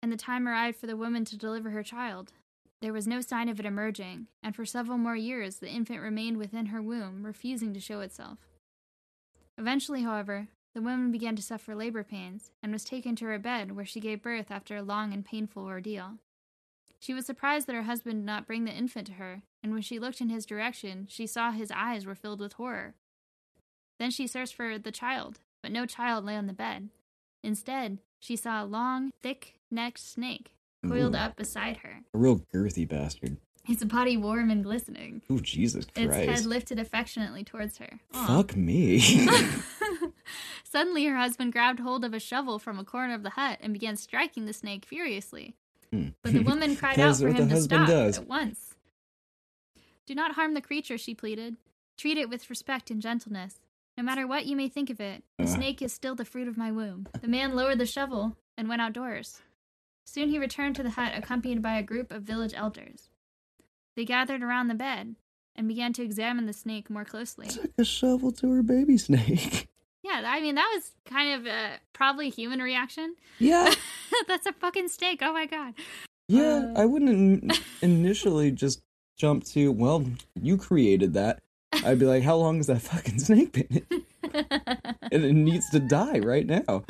and 0.02 0.12
the 0.12 0.16
time 0.16 0.46
arrived 0.46 0.76
for 0.76 0.86
the 0.86 0.96
woman 0.96 1.24
to 1.24 1.36
deliver 1.36 1.70
her 1.70 1.82
child, 1.82 2.32
there 2.80 2.92
was 2.92 3.06
no 3.06 3.20
sign 3.20 3.48
of 3.48 3.58
it 3.58 3.66
emerging, 3.66 4.26
and 4.42 4.54
for 4.54 4.66
several 4.66 4.98
more 4.98 5.16
years 5.16 5.56
the 5.56 5.70
infant 5.70 6.00
remained 6.00 6.36
within 6.36 6.66
her 6.66 6.82
womb, 6.82 7.24
refusing 7.24 7.72
to 7.72 7.80
show 7.80 8.00
itself. 8.00 8.38
Eventually, 9.56 10.02
however, 10.02 10.48
the 10.74 10.82
woman 10.82 11.10
began 11.10 11.36
to 11.36 11.42
suffer 11.42 11.74
labor 11.74 12.02
pains 12.02 12.50
and 12.62 12.72
was 12.72 12.84
taken 12.84 13.16
to 13.16 13.26
her 13.26 13.38
bed, 13.38 13.72
where 13.72 13.84
she 13.84 14.00
gave 14.00 14.22
birth 14.22 14.50
after 14.50 14.76
a 14.76 14.82
long 14.82 15.12
and 15.12 15.24
painful 15.24 15.64
ordeal. 15.64 16.18
She 16.98 17.14
was 17.14 17.26
surprised 17.26 17.66
that 17.66 17.74
her 17.74 17.84
husband 17.84 18.20
did 18.20 18.26
not 18.26 18.46
bring 18.46 18.64
the 18.64 18.72
infant 18.72 19.06
to 19.06 19.14
her, 19.14 19.42
and 19.64 19.72
when 19.72 19.82
she 19.82 19.98
looked 19.98 20.20
in 20.20 20.28
his 20.28 20.44
direction, 20.46 21.06
she 21.10 21.26
saw 21.26 21.50
his 21.50 21.72
eyes 21.74 22.04
were 22.06 22.14
filled 22.14 22.38
with 22.38 22.52
horror. 22.52 22.94
Then 23.98 24.10
she 24.10 24.26
searched 24.26 24.54
for 24.54 24.78
the 24.78 24.92
child, 24.92 25.40
but 25.62 25.72
no 25.72 25.86
child 25.86 26.24
lay 26.24 26.36
on 26.36 26.46
the 26.46 26.52
bed. 26.52 26.90
Instead, 27.42 27.98
she 28.20 28.36
saw 28.36 28.62
a 28.62 28.66
long, 28.66 29.10
thick 29.22 29.54
necked 29.70 29.98
snake 30.00 30.52
coiled 30.86 31.14
Ooh. 31.14 31.18
up 31.18 31.36
beside 31.36 31.78
her, 31.78 32.00
A 32.12 32.18
real 32.18 32.40
girthy 32.54 32.86
bastard. 32.86 33.38
its 33.66 33.82
body 33.84 34.18
warm 34.18 34.50
and 34.50 34.62
glistening, 34.62 35.22
Oh 35.30 35.38
Jesus 35.38 35.86
Christ. 35.86 36.10
its 36.10 36.40
head 36.40 36.44
lifted 36.46 36.78
affectionately 36.78 37.42
towards 37.42 37.78
her. 37.78 38.00
Aw. 38.12 38.26
Fuck 38.26 38.54
me. 38.56 39.00
Suddenly, 40.64 41.06
her 41.06 41.16
husband 41.16 41.52
grabbed 41.52 41.80
hold 41.80 42.04
of 42.04 42.12
a 42.12 42.20
shovel 42.20 42.58
from 42.58 42.78
a 42.78 42.84
corner 42.84 43.14
of 43.14 43.22
the 43.22 43.30
hut 43.30 43.58
and 43.62 43.72
began 43.72 43.96
striking 43.96 44.44
the 44.44 44.52
snake 44.52 44.84
furiously. 44.84 45.54
Hmm. 45.90 46.08
But 46.22 46.32
the 46.34 46.40
woman 46.40 46.76
cried 46.76 46.98
out 47.00 47.16
for 47.16 47.28
him 47.28 47.48
to 47.48 47.60
stop 47.62 47.88
does. 47.88 48.18
at 48.18 48.26
once. 48.26 48.73
Do 50.06 50.14
not 50.14 50.32
harm 50.34 50.54
the 50.54 50.60
creature, 50.60 50.98
she 50.98 51.14
pleaded. 51.14 51.56
Treat 51.96 52.18
it 52.18 52.28
with 52.28 52.50
respect 52.50 52.90
and 52.90 53.00
gentleness. 53.00 53.60
No 53.96 54.02
matter 54.02 54.26
what 54.26 54.46
you 54.46 54.56
may 54.56 54.68
think 54.68 54.90
of 54.90 55.00
it, 55.00 55.22
the 55.38 55.46
snake 55.46 55.80
is 55.80 55.92
still 55.92 56.14
the 56.14 56.24
fruit 56.24 56.48
of 56.48 56.56
my 56.56 56.70
womb. 56.70 57.06
The 57.20 57.28
man 57.28 57.54
lowered 57.54 57.78
the 57.78 57.86
shovel 57.86 58.36
and 58.58 58.68
went 58.68 58.82
outdoors. 58.82 59.40
Soon 60.04 60.28
he 60.28 60.38
returned 60.38 60.76
to 60.76 60.82
the 60.82 60.90
hut 60.90 61.12
accompanied 61.14 61.62
by 61.62 61.78
a 61.78 61.82
group 61.82 62.10
of 62.12 62.22
village 62.22 62.52
elders. 62.54 63.08
They 63.96 64.04
gathered 64.04 64.42
around 64.42 64.68
the 64.68 64.74
bed 64.74 65.14
and 65.54 65.68
began 65.68 65.92
to 65.94 66.02
examine 66.02 66.46
the 66.46 66.52
snake 66.52 66.90
more 66.90 67.04
closely. 67.04 67.46
Took 67.46 67.70
a 67.78 67.84
shovel 67.84 68.32
to 68.32 68.50
her 68.50 68.62
baby 68.62 68.98
snake. 68.98 69.68
Yeah, 70.06 70.20
I 70.26 70.38
mean 70.42 70.54
that 70.56 70.70
was 70.74 70.92
kind 71.06 71.40
of 71.40 71.46
a 71.46 71.78
probably 71.94 72.28
human 72.28 72.60
reaction. 72.60 73.14
Yeah, 73.38 73.72
That's 74.28 74.44
a 74.44 74.52
fucking 74.52 74.88
snake. 74.88 75.20
Oh 75.22 75.32
my 75.32 75.46
god. 75.46 75.72
yeah. 76.28 76.72
Uh. 76.76 76.82
I 76.82 76.84
wouldn't 76.84 77.58
initially 77.80 78.50
just 78.50 78.82
jump 79.16 79.44
to, 79.44 79.72
well, 79.72 80.04
you 80.40 80.56
created 80.56 81.14
that. 81.14 81.40
I'd 81.84 81.98
be 81.98 82.06
like, 82.06 82.22
how 82.22 82.36
long 82.36 82.56
has 82.58 82.66
that 82.68 82.82
fucking 82.82 83.18
snake 83.18 83.52
been? 83.52 83.86
and 84.32 85.24
it 85.24 85.32
needs 85.32 85.68
to 85.70 85.80
die 85.80 86.18
right 86.20 86.46
now. 86.46 86.84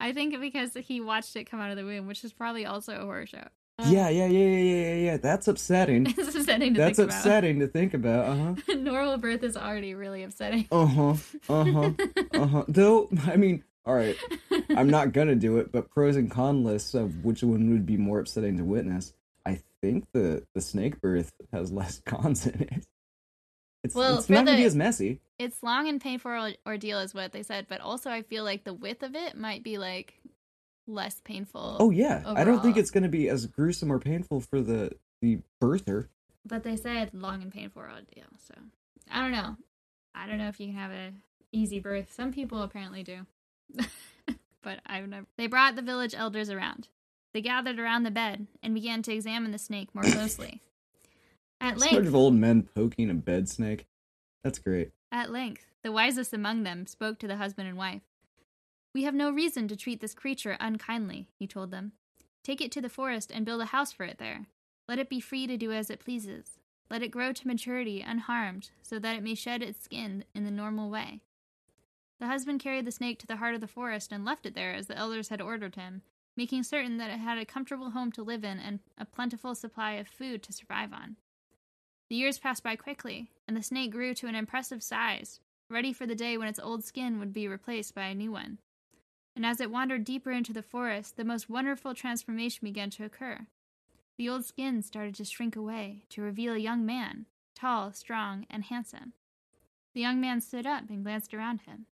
I 0.00 0.12
think 0.12 0.38
because 0.40 0.74
he 0.74 1.00
watched 1.00 1.36
it 1.36 1.44
come 1.44 1.60
out 1.60 1.70
of 1.70 1.76
the 1.76 1.84
womb, 1.84 2.06
which 2.06 2.24
is 2.24 2.32
probably 2.32 2.66
also 2.66 2.94
a 2.96 3.04
horror 3.04 3.26
show. 3.26 3.44
Yeah, 3.86 4.08
yeah, 4.08 4.26
yeah, 4.26 4.38
yeah, 4.38 4.58
yeah, 4.58 4.74
yeah, 4.74 4.94
yeah. 4.94 5.16
That's 5.18 5.46
upsetting. 5.46 6.06
It's 6.18 6.34
upsetting 6.34 6.74
to 6.74 6.80
That's 6.80 6.98
think 6.98 7.10
upsetting 7.10 7.60
to 7.60 7.68
think 7.68 7.94
about. 7.94 8.26
Uh 8.26 8.54
huh. 8.66 8.74
Normal 8.76 9.18
birth 9.18 9.44
is 9.44 9.56
already 9.56 9.94
really 9.94 10.24
upsetting. 10.24 10.66
Uh 10.72 10.86
huh. 10.86 11.14
Uh 11.48 11.64
huh. 11.64 11.90
Uh 12.32 12.46
huh. 12.46 12.64
Though, 12.66 13.08
I 13.26 13.36
mean, 13.36 13.62
all 13.86 13.94
right, 13.94 14.16
I'm 14.70 14.90
not 14.90 15.12
gonna 15.12 15.36
do 15.36 15.58
it, 15.58 15.70
but 15.70 15.90
pros 15.90 16.16
and 16.16 16.28
con 16.28 16.64
lists 16.64 16.94
of 16.94 17.24
which 17.24 17.44
one 17.44 17.70
would 17.70 17.86
be 17.86 17.96
more 17.96 18.18
upsetting 18.18 18.56
to 18.56 18.64
witness. 18.64 19.12
I 19.82 19.86
think 19.86 20.06
the 20.12 20.44
the 20.54 20.60
snake 20.60 21.00
birth 21.00 21.30
has 21.52 21.70
less 21.72 22.00
cons 22.06 22.46
in 22.46 22.62
it. 22.62 22.86
It's, 23.84 23.94
Well, 23.94 24.18
it's 24.18 24.28
not 24.28 24.44
gonna 24.44 24.56
be 24.56 24.64
as 24.64 24.74
messy. 24.74 25.20
It's 25.38 25.62
long 25.62 25.88
and 25.88 26.00
painful 26.00 26.32
or- 26.32 26.52
ordeal, 26.66 26.98
is 26.98 27.14
what 27.14 27.32
they 27.32 27.44
said, 27.44 27.66
but 27.68 27.80
also 27.80 28.10
I 28.10 28.22
feel 28.22 28.42
like 28.42 28.64
the 28.64 28.74
width 28.74 29.02
of 29.04 29.14
it 29.14 29.36
might 29.36 29.62
be 29.62 29.78
like 29.78 30.20
less 30.88 31.20
painful. 31.24 31.76
Oh 31.78 31.90
yeah, 31.90 32.22
I 32.26 32.42
don't 32.44 32.60
think 32.62 32.76
it's 32.76 32.90
gonna 32.90 33.08
be 33.08 33.28
as 33.28 33.46
gruesome 33.46 33.92
or 33.92 33.98
painful 34.00 34.40
for 34.40 34.60
the 34.60 34.92
the 35.22 35.38
birther. 35.62 36.08
But 36.44 36.64
they 36.64 36.76
said 36.76 37.10
long 37.14 37.42
and 37.42 37.52
painful 37.52 37.82
ordeal, 37.82 38.24
so 38.38 38.54
I 39.10 39.20
don't 39.22 39.32
know. 39.32 39.56
I 40.14 40.26
don't 40.26 40.38
know 40.38 40.48
if 40.48 40.58
you 40.58 40.66
can 40.68 40.76
have 40.76 40.90
a 40.90 41.12
easy 41.52 41.78
birth. 41.78 42.12
Some 42.12 42.32
people 42.32 42.62
apparently 42.62 43.04
do, 43.04 43.26
but 44.62 44.80
I've 44.86 45.08
never. 45.08 45.26
They 45.36 45.46
brought 45.46 45.76
the 45.76 45.82
village 45.82 46.14
elders 46.16 46.50
around. 46.50 46.88
They 47.38 47.42
gathered 47.42 47.78
around 47.78 48.02
the 48.02 48.10
bed 48.10 48.48
and 48.64 48.74
began 48.74 49.00
to 49.02 49.12
examine 49.12 49.52
the 49.52 49.58
snake 49.58 49.94
more 49.94 50.02
closely. 50.02 50.60
At 51.60 51.78
length, 51.78 52.08
of 52.08 52.16
old 52.16 52.34
men 52.34 52.64
poking 52.74 53.10
a 53.10 53.14
bed 53.14 53.48
snake. 53.48 53.86
That's 54.42 54.58
great. 54.58 54.90
At 55.12 55.30
length, 55.30 55.64
the 55.84 55.92
wisest 55.92 56.34
among 56.34 56.64
them 56.64 56.84
spoke 56.88 57.20
to 57.20 57.28
the 57.28 57.36
husband 57.36 57.68
and 57.68 57.78
wife. 57.78 58.02
We 58.92 59.04
have 59.04 59.14
no 59.14 59.30
reason 59.30 59.68
to 59.68 59.76
treat 59.76 60.00
this 60.00 60.14
creature 60.14 60.56
unkindly, 60.58 61.28
he 61.38 61.46
told 61.46 61.70
them. 61.70 61.92
Take 62.42 62.60
it 62.60 62.72
to 62.72 62.80
the 62.80 62.88
forest 62.88 63.30
and 63.32 63.46
build 63.46 63.60
a 63.60 63.66
house 63.66 63.92
for 63.92 64.02
it 64.02 64.18
there. 64.18 64.46
Let 64.88 64.98
it 64.98 65.08
be 65.08 65.20
free 65.20 65.46
to 65.46 65.56
do 65.56 65.70
as 65.70 65.90
it 65.90 66.00
pleases. 66.00 66.58
Let 66.90 67.04
it 67.04 67.12
grow 67.12 67.32
to 67.32 67.46
maturity 67.46 68.00
unharmed, 68.04 68.70
so 68.82 68.98
that 68.98 69.14
it 69.14 69.22
may 69.22 69.36
shed 69.36 69.62
its 69.62 69.84
skin 69.84 70.24
in 70.34 70.44
the 70.44 70.50
normal 70.50 70.90
way. 70.90 71.20
The 72.18 72.26
husband 72.26 72.58
carried 72.58 72.84
the 72.84 72.90
snake 72.90 73.20
to 73.20 73.28
the 73.28 73.36
heart 73.36 73.54
of 73.54 73.60
the 73.60 73.68
forest 73.68 74.10
and 74.10 74.24
left 74.24 74.44
it 74.44 74.56
there 74.56 74.74
as 74.74 74.88
the 74.88 74.98
elders 74.98 75.28
had 75.28 75.40
ordered 75.40 75.76
him, 75.76 76.02
making 76.38 76.62
certain 76.62 76.98
that 76.98 77.10
it 77.10 77.18
had 77.18 77.36
a 77.36 77.44
comfortable 77.44 77.90
home 77.90 78.12
to 78.12 78.22
live 78.22 78.44
in 78.44 78.60
and 78.60 78.78
a 78.96 79.04
plentiful 79.04 79.56
supply 79.56 79.94
of 79.94 80.06
food 80.06 80.40
to 80.40 80.52
survive 80.52 80.92
on. 80.92 81.16
The 82.08 82.14
years 82.14 82.38
passed 82.38 82.62
by 82.62 82.76
quickly, 82.76 83.32
and 83.48 83.56
the 83.56 83.62
snake 83.62 83.90
grew 83.90 84.14
to 84.14 84.28
an 84.28 84.36
impressive 84.36 84.80
size, 84.80 85.40
ready 85.68 85.92
for 85.92 86.06
the 86.06 86.14
day 86.14 86.38
when 86.38 86.46
its 86.46 86.60
old 86.60 86.84
skin 86.84 87.18
would 87.18 87.32
be 87.32 87.48
replaced 87.48 87.92
by 87.92 88.04
a 88.04 88.14
new 88.14 88.30
one. 88.30 88.58
And 89.34 89.44
as 89.44 89.60
it 89.60 89.72
wandered 89.72 90.04
deeper 90.04 90.30
into 90.30 90.52
the 90.52 90.62
forest, 90.62 91.16
the 91.16 91.24
most 91.24 91.50
wonderful 91.50 91.92
transformation 91.92 92.60
began 92.62 92.90
to 92.90 93.04
occur. 93.04 93.48
The 94.16 94.28
old 94.28 94.44
skin 94.44 94.82
started 94.82 95.16
to 95.16 95.24
shrink 95.24 95.56
away 95.56 96.04
to 96.10 96.22
reveal 96.22 96.54
a 96.54 96.58
young 96.58 96.86
man, 96.86 97.26
tall, 97.56 97.92
strong, 97.92 98.46
and 98.48 98.62
handsome. 98.62 99.12
The 99.92 100.02
young 100.02 100.20
man 100.20 100.40
stood 100.40 100.66
up 100.66 100.88
and 100.88 101.02
glanced 101.02 101.34
around 101.34 101.62
him. 101.62 101.86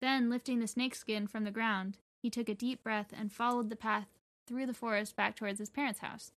Then, 0.00 0.30
lifting 0.30 0.60
the 0.60 0.68
snake 0.68 0.94
skin 0.94 1.26
from 1.26 1.42
the 1.42 1.50
ground, 1.50 1.98
he 2.22 2.30
took 2.30 2.48
a 2.48 2.54
deep 2.54 2.82
breath 2.82 3.12
and 3.16 3.32
followed 3.32 3.70
the 3.70 3.76
path 3.76 4.06
through 4.46 4.66
the 4.66 4.74
forest 4.74 5.16
back 5.16 5.36
towards 5.36 5.58
his 5.58 5.70
parents' 5.70 6.00
house. 6.00 6.32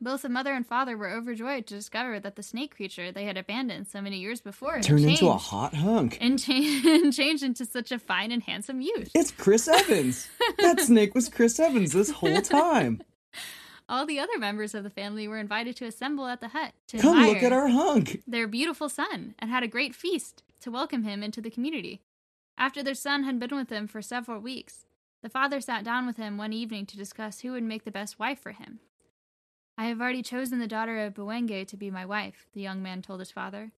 Both 0.00 0.22
the 0.22 0.28
mother 0.28 0.52
and 0.54 0.64
father 0.64 0.96
were 0.96 1.10
overjoyed 1.10 1.66
to 1.66 1.74
discover 1.74 2.20
that 2.20 2.36
the 2.36 2.42
snake 2.42 2.76
creature 2.76 3.10
they 3.10 3.24
had 3.24 3.36
abandoned 3.36 3.88
so 3.88 4.00
many 4.00 4.18
years 4.18 4.40
before 4.40 4.74
had 4.74 4.84
Turned 4.84 5.04
into 5.06 5.26
a 5.26 5.32
hot 5.36 5.74
hunk. 5.74 6.18
and, 6.20 6.38
cha- 6.38 6.52
and 6.86 7.12
changed 7.12 7.42
into 7.42 7.64
such 7.64 7.90
a 7.90 7.98
fine 7.98 8.30
and 8.30 8.44
handsome 8.44 8.80
youth. 8.80 9.10
It's 9.12 9.32
Chris 9.32 9.66
Evans. 9.66 10.28
that 10.58 10.78
snake 10.80 11.16
was 11.16 11.28
Chris 11.28 11.58
Evans 11.58 11.92
this 11.92 12.10
whole 12.10 12.40
time. 12.42 13.02
All 13.88 14.06
the 14.06 14.20
other 14.20 14.38
members 14.38 14.74
of 14.74 14.84
the 14.84 14.90
family 14.90 15.26
were 15.26 15.38
invited 15.38 15.74
to 15.76 15.86
assemble 15.86 16.26
at 16.26 16.40
the 16.40 16.48
hut 16.48 16.74
to 16.88 16.98
Come 16.98 17.24
look 17.26 17.42
at 17.42 17.52
our 17.52 17.68
hunk. 17.68 18.22
their 18.26 18.46
beautiful 18.46 18.88
son 18.88 19.34
and 19.38 19.50
had 19.50 19.62
a 19.64 19.68
great 19.68 19.94
feast 19.96 20.42
to 20.60 20.70
welcome 20.70 21.02
him 21.04 21.22
into 21.24 21.40
the 21.40 21.50
community. 21.50 22.02
After 22.58 22.82
their 22.82 22.94
son 22.94 23.22
had 23.22 23.38
been 23.38 23.54
with 23.54 23.68
them 23.68 23.86
for 23.86 24.02
several 24.02 24.40
weeks, 24.40 24.84
the 25.22 25.28
father 25.28 25.60
sat 25.60 25.84
down 25.84 26.06
with 26.06 26.16
him 26.16 26.36
one 26.36 26.52
evening 26.52 26.86
to 26.86 26.96
discuss 26.96 27.40
who 27.40 27.52
would 27.52 27.62
make 27.62 27.84
the 27.84 27.92
best 27.92 28.18
wife 28.18 28.40
for 28.40 28.50
him. 28.50 28.80
I 29.78 29.84
have 29.84 30.00
already 30.00 30.24
chosen 30.24 30.58
the 30.58 30.66
daughter 30.66 30.98
of 30.98 31.14
Buenge 31.14 31.68
to 31.68 31.76
be 31.76 31.88
my 31.88 32.04
wife, 32.04 32.48
the 32.52 32.60
young 32.60 32.82
man 32.82 33.00
told 33.00 33.20
his 33.20 33.30
father. 33.30 33.70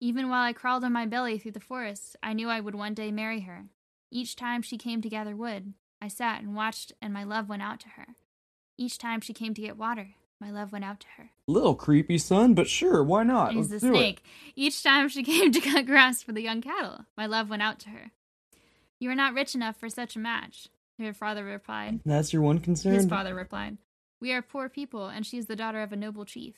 Even 0.00 0.28
while 0.28 0.42
I 0.42 0.52
crawled 0.52 0.82
on 0.82 0.92
my 0.92 1.06
belly 1.06 1.38
through 1.38 1.52
the 1.52 1.60
forest, 1.60 2.16
I 2.24 2.32
knew 2.32 2.48
I 2.48 2.58
would 2.58 2.74
one 2.74 2.92
day 2.92 3.12
marry 3.12 3.40
her. 3.42 3.66
Each 4.10 4.34
time 4.34 4.62
she 4.62 4.76
came 4.76 5.00
to 5.00 5.08
gather 5.08 5.36
wood, 5.36 5.74
I 6.02 6.08
sat 6.08 6.42
and 6.42 6.56
watched, 6.56 6.92
and 7.00 7.14
my 7.14 7.22
love 7.22 7.48
went 7.48 7.62
out 7.62 7.78
to 7.80 7.88
her. 7.90 8.08
Each 8.76 8.98
time 8.98 9.20
she 9.20 9.32
came 9.32 9.54
to 9.54 9.62
get 9.62 9.78
water, 9.78 10.08
my 10.40 10.50
love 10.50 10.72
went 10.72 10.84
out 10.84 10.98
to 11.00 11.06
her. 11.16 11.30
Little 11.46 11.76
creepy 11.76 12.18
son, 12.18 12.54
but 12.54 12.66
sure, 12.66 13.04
why 13.04 13.22
not? 13.22 13.52
He's 13.52 13.70
Let's 13.70 13.82
the 13.84 13.88
snake. 13.90 14.24
Each 14.56 14.82
time 14.82 15.08
she 15.08 15.22
came 15.24 15.52
to 15.52 15.60
cut 15.60 15.86
grass 15.86 16.20
for 16.22 16.32
the 16.32 16.42
young 16.42 16.60
cattle, 16.60 17.06
my 17.16 17.26
love 17.26 17.48
went 17.48 17.62
out 17.62 17.78
to 17.80 17.90
her. 17.90 18.10
You 18.98 19.10
are 19.10 19.14
not 19.14 19.34
rich 19.34 19.54
enough 19.54 19.76
for 19.76 19.88
such 19.88 20.16
a 20.16 20.20
match, 20.20 20.68
her 20.98 21.12
father 21.12 21.44
replied. 21.44 22.00
That's 22.04 22.32
your 22.32 22.42
one 22.42 22.60
concern. 22.60 22.94
His 22.94 23.06
father 23.06 23.34
replied, 23.34 23.78
We 24.20 24.32
are 24.32 24.42
poor 24.42 24.68
people, 24.68 25.08
and 25.08 25.26
she 25.26 25.38
is 25.38 25.46
the 25.46 25.56
daughter 25.56 25.82
of 25.82 25.92
a 25.92 25.96
noble 25.96 26.24
chief. 26.24 26.54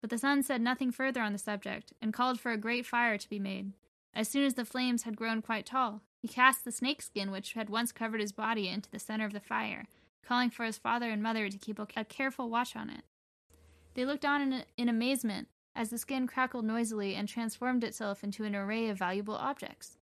But 0.00 0.10
the 0.10 0.18
son 0.18 0.42
said 0.42 0.60
nothing 0.60 0.92
further 0.92 1.22
on 1.22 1.32
the 1.32 1.38
subject, 1.38 1.92
and 2.00 2.12
called 2.12 2.38
for 2.38 2.52
a 2.52 2.58
great 2.58 2.86
fire 2.86 3.18
to 3.18 3.28
be 3.28 3.38
made. 3.38 3.72
As 4.14 4.28
soon 4.28 4.44
as 4.44 4.54
the 4.54 4.64
flames 4.64 5.02
had 5.02 5.16
grown 5.16 5.42
quite 5.42 5.66
tall, 5.66 6.02
he 6.20 6.28
cast 6.28 6.64
the 6.64 6.72
snake 6.72 7.02
skin 7.02 7.30
which 7.30 7.54
had 7.54 7.70
once 7.70 7.92
covered 7.92 8.20
his 8.20 8.32
body 8.32 8.68
into 8.68 8.90
the 8.90 8.98
center 8.98 9.24
of 9.24 9.32
the 9.32 9.40
fire, 9.40 9.86
calling 10.22 10.50
for 10.50 10.64
his 10.64 10.78
father 10.78 11.10
and 11.10 11.22
mother 11.22 11.48
to 11.48 11.58
keep 11.58 11.78
a 11.78 11.86
a 11.96 12.04
careful 12.04 12.50
watch 12.50 12.76
on 12.76 12.90
it. 12.90 13.02
They 13.94 14.04
looked 14.04 14.24
on 14.24 14.42
in, 14.42 14.64
in 14.76 14.88
amazement 14.88 15.48
as 15.74 15.90
the 15.90 15.98
skin 15.98 16.26
crackled 16.26 16.64
noisily 16.64 17.14
and 17.14 17.28
transformed 17.28 17.84
itself 17.84 18.22
into 18.22 18.44
an 18.44 18.54
array 18.54 18.88
of 18.88 18.98
valuable 18.98 19.36
objects 19.36 19.98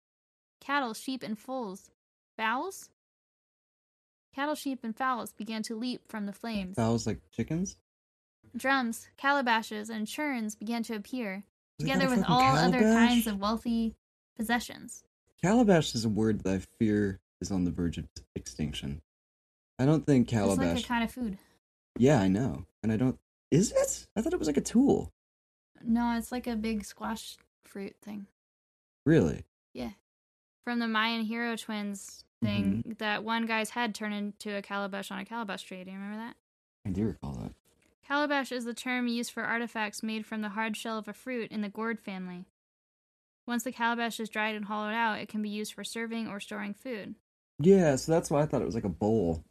cattle, 0.60 0.94
sheep, 0.94 1.22
and 1.22 1.38
foals. 1.38 1.90
Fowls? 2.36 2.90
Cattle, 4.34 4.54
sheep, 4.54 4.80
and 4.82 4.96
fowls 4.96 5.32
began 5.32 5.62
to 5.64 5.74
leap 5.74 6.02
from 6.08 6.26
the 6.26 6.32
flames. 6.32 6.76
Fowls 6.76 7.06
like 7.06 7.18
chickens? 7.32 7.76
Drums, 8.56 9.08
calabashes, 9.20 9.90
and 9.90 10.06
churns 10.06 10.54
began 10.54 10.82
to 10.84 10.94
appear, 10.94 11.44
Is 11.78 11.84
together 11.84 12.08
with 12.08 12.24
all 12.28 12.56
other 12.56 12.80
kinds 12.80 13.26
of 13.26 13.38
wealthy 13.38 13.94
possessions. 14.36 15.04
Calabash 15.42 15.94
is 15.94 16.04
a 16.04 16.08
word 16.08 16.40
that 16.40 16.54
I 16.54 16.58
fear 16.78 17.20
is 17.40 17.50
on 17.50 17.64
the 17.64 17.70
verge 17.70 17.98
of 17.98 18.06
extinction. 18.34 19.00
I 19.78 19.86
don't 19.86 20.04
think 20.04 20.28
calabash. 20.28 20.52
It's 20.52 20.58
calabash. 20.58 20.76
like 20.76 20.84
a 20.84 20.88
kind 20.88 21.04
of 21.04 21.10
food. 21.12 21.38
Yeah, 21.98 22.20
I 22.20 22.28
know. 22.28 22.66
And 22.82 22.92
I 22.92 22.96
don't. 22.96 23.18
Is 23.50 23.72
it? 23.72 24.06
I 24.14 24.20
thought 24.20 24.32
it 24.32 24.38
was 24.38 24.48
like 24.48 24.56
a 24.56 24.62
tool. 24.62 25.12
No, 25.82 26.16
it's 26.16 26.30
like 26.30 26.46
a 26.46 26.56
big 26.56 26.84
squash 26.84 27.36
fruit 27.64 27.96
thing. 28.02 28.26
Really? 29.06 29.44
Yeah. 29.72 29.90
From 30.64 30.78
the 30.78 30.88
Mayan 30.88 31.22
hero 31.24 31.56
twins 31.56 32.24
thing, 32.42 32.82
Mm-hmm. 32.86 32.92
that 32.98 33.24
one 33.24 33.46
guy's 33.46 33.70
head 33.70 33.94
turned 33.94 34.14
into 34.14 34.56
a 34.56 34.62
calabash 34.62 35.10
on 35.10 35.18
a 35.18 35.24
calabash 35.24 35.62
tree. 35.62 35.82
Do 35.84 35.90
you 35.90 35.96
remember 35.96 36.18
that? 36.24 36.36
I 36.86 36.90
do 36.90 37.06
recall 37.06 37.32
that. 37.34 37.52
Calabash 38.06 38.50
is 38.50 38.64
the 38.64 38.74
term 38.74 39.06
used 39.08 39.30
for 39.30 39.42
artifacts 39.44 40.02
made 40.02 40.26
from 40.26 40.40
the 40.42 40.48
hard 40.50 40.76
shell 40.76 40.98
of 40.98 41.06
a 41.08 41.12
fruit 41.12 41.50
in 41.52 41.60
the 41.60 41.68
gourd 41.68 42.00
family. 42.00 42.46
Once 43.46 43.62
the 43.64 43.72
calabash 43.72 44.18
is 44.20 44.28
dried 44.28 44.54
and 44.54 44.64
hollowed 44.66 44.94
out, 44.94 45.18
it 45.20 45.28
can 45.28 45.42
be 45.42 45.48
used 45.48 45.72
for 45.74 45.84
serving 45.84 46.26
or 46.28 46.40
storing 46.40 46.74
food. 46.74 47.14
Yeah, 47.58 47.96
so 47.96 48.12
that's 48.12 48.30
why 48.30 48.40
I 48.42 48.46
thought 48.46 48.62
it 48.62 48.66
was 48.66 48.74
like 48.74 48.84
a 48.84 48.88
bowl. 48.88 49.44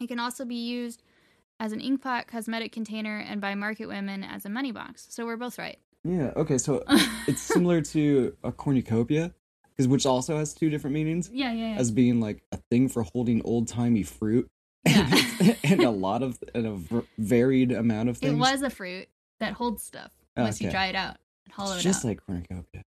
It 0.00 0.08
can 0.08 0.18
also 0.20 0.44
be 0.44 0.56
used 0.56 1.02
as 1.58 1.72
an 1.72 1.80
inkpot, 1.80 2.26
cosmetic 2.26 2.72
container, 2.72 3.18
and 3.18 3.40
by 3.40 3.54
market 3.54 3.86
women 3.86 4.22
as 4.24 4.44
a 4.44 4.48
money 4.50 4.72
box. 4.72 5.06
So 5.10 5.24
we're 5.24 5.36
both 5.36 5.58
right. 5.58 5.78
Yeah. 6.04 6.32
Okay. 6.36 6.58
So 6.58 6.82
it's 7.26 7.40
similar 7.40 7.80
to 7.82 8.36
a 8.44 8.52
cornucopia, 8.52 9.32
because 9.76 9.88
which 9.88 10.06
also 10.06 10.36
has 10.36 10.54
two 10.54 10.70
different 10.70 10.94
meanings 10.94 11.30
yeah, 11.32 11.52
yeah, 11.52 11.74
yeah. 11.74 11.76
as 11.76 11.90
being 11.90 12.20
like 12.20 12.42
a 12.52 12.58
thing 12.70 12.88
for 12.88 13.02
holding 13.02 13.42
old 13.44 13.68
timey 13.68 14.02
fruit. 14.02 14.48
Yeah. 14.86 15.10
and 15.64 15.82
a 15.82 15.90
lot 15.90 16.22
of 16.22 16.38
and 16.54 16.66
a 16.66 17.02
varied 17.18 17.72
amount 17.72 18.10
of 18.10 18.18
things. 18.18 18.34
it 18.34 18.36
was 18.36 18.62
a 18.62 18.70
fruit 18.70 19.08
that 19.40 19.54
holds 19.54 19.82
stuff 19.82 20.12
once 20.36 20.60
you 20.60 20.70
dry 20.70 20.86
it 20.86 20.94
out 20.94 21.16
and 21.46 21.52
hollow 21.52 21.74
It's 21.74 21.80
it 21.80 21.88
just 21.88 22.04
out. 22.04 22.08
like 22.08 22.26
cornucopia. 22.26 22.82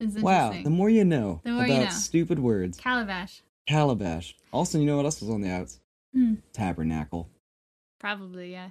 Wow, 0.00 0.54
the 0.62 0.70
more 0.70 0.88
you 0.88 1.04
know 1.04 1.40
more 1.44 1.64
about 1.64 1.68
you 1.68 1.84
know. 1.84 1.90
stupid 1.90 2.38
words. 2.38 2.78
Calabash. 2.78 3.42
Calabash. 3.66 4.36
Also, 4.52 4.78
you 4.78 4.86
know 4.86 4.96
what 4.96 5.04
else 5.04 5.20
was 5.20 5.30
on 5.30 5.40
the 5.40 5.50
outs? 5.50 5.80
Hmm. 6.14 6.34
Tabernacle. 6.52 7.28
Probably, 7.98 8.52
yeah. 8.52 8.70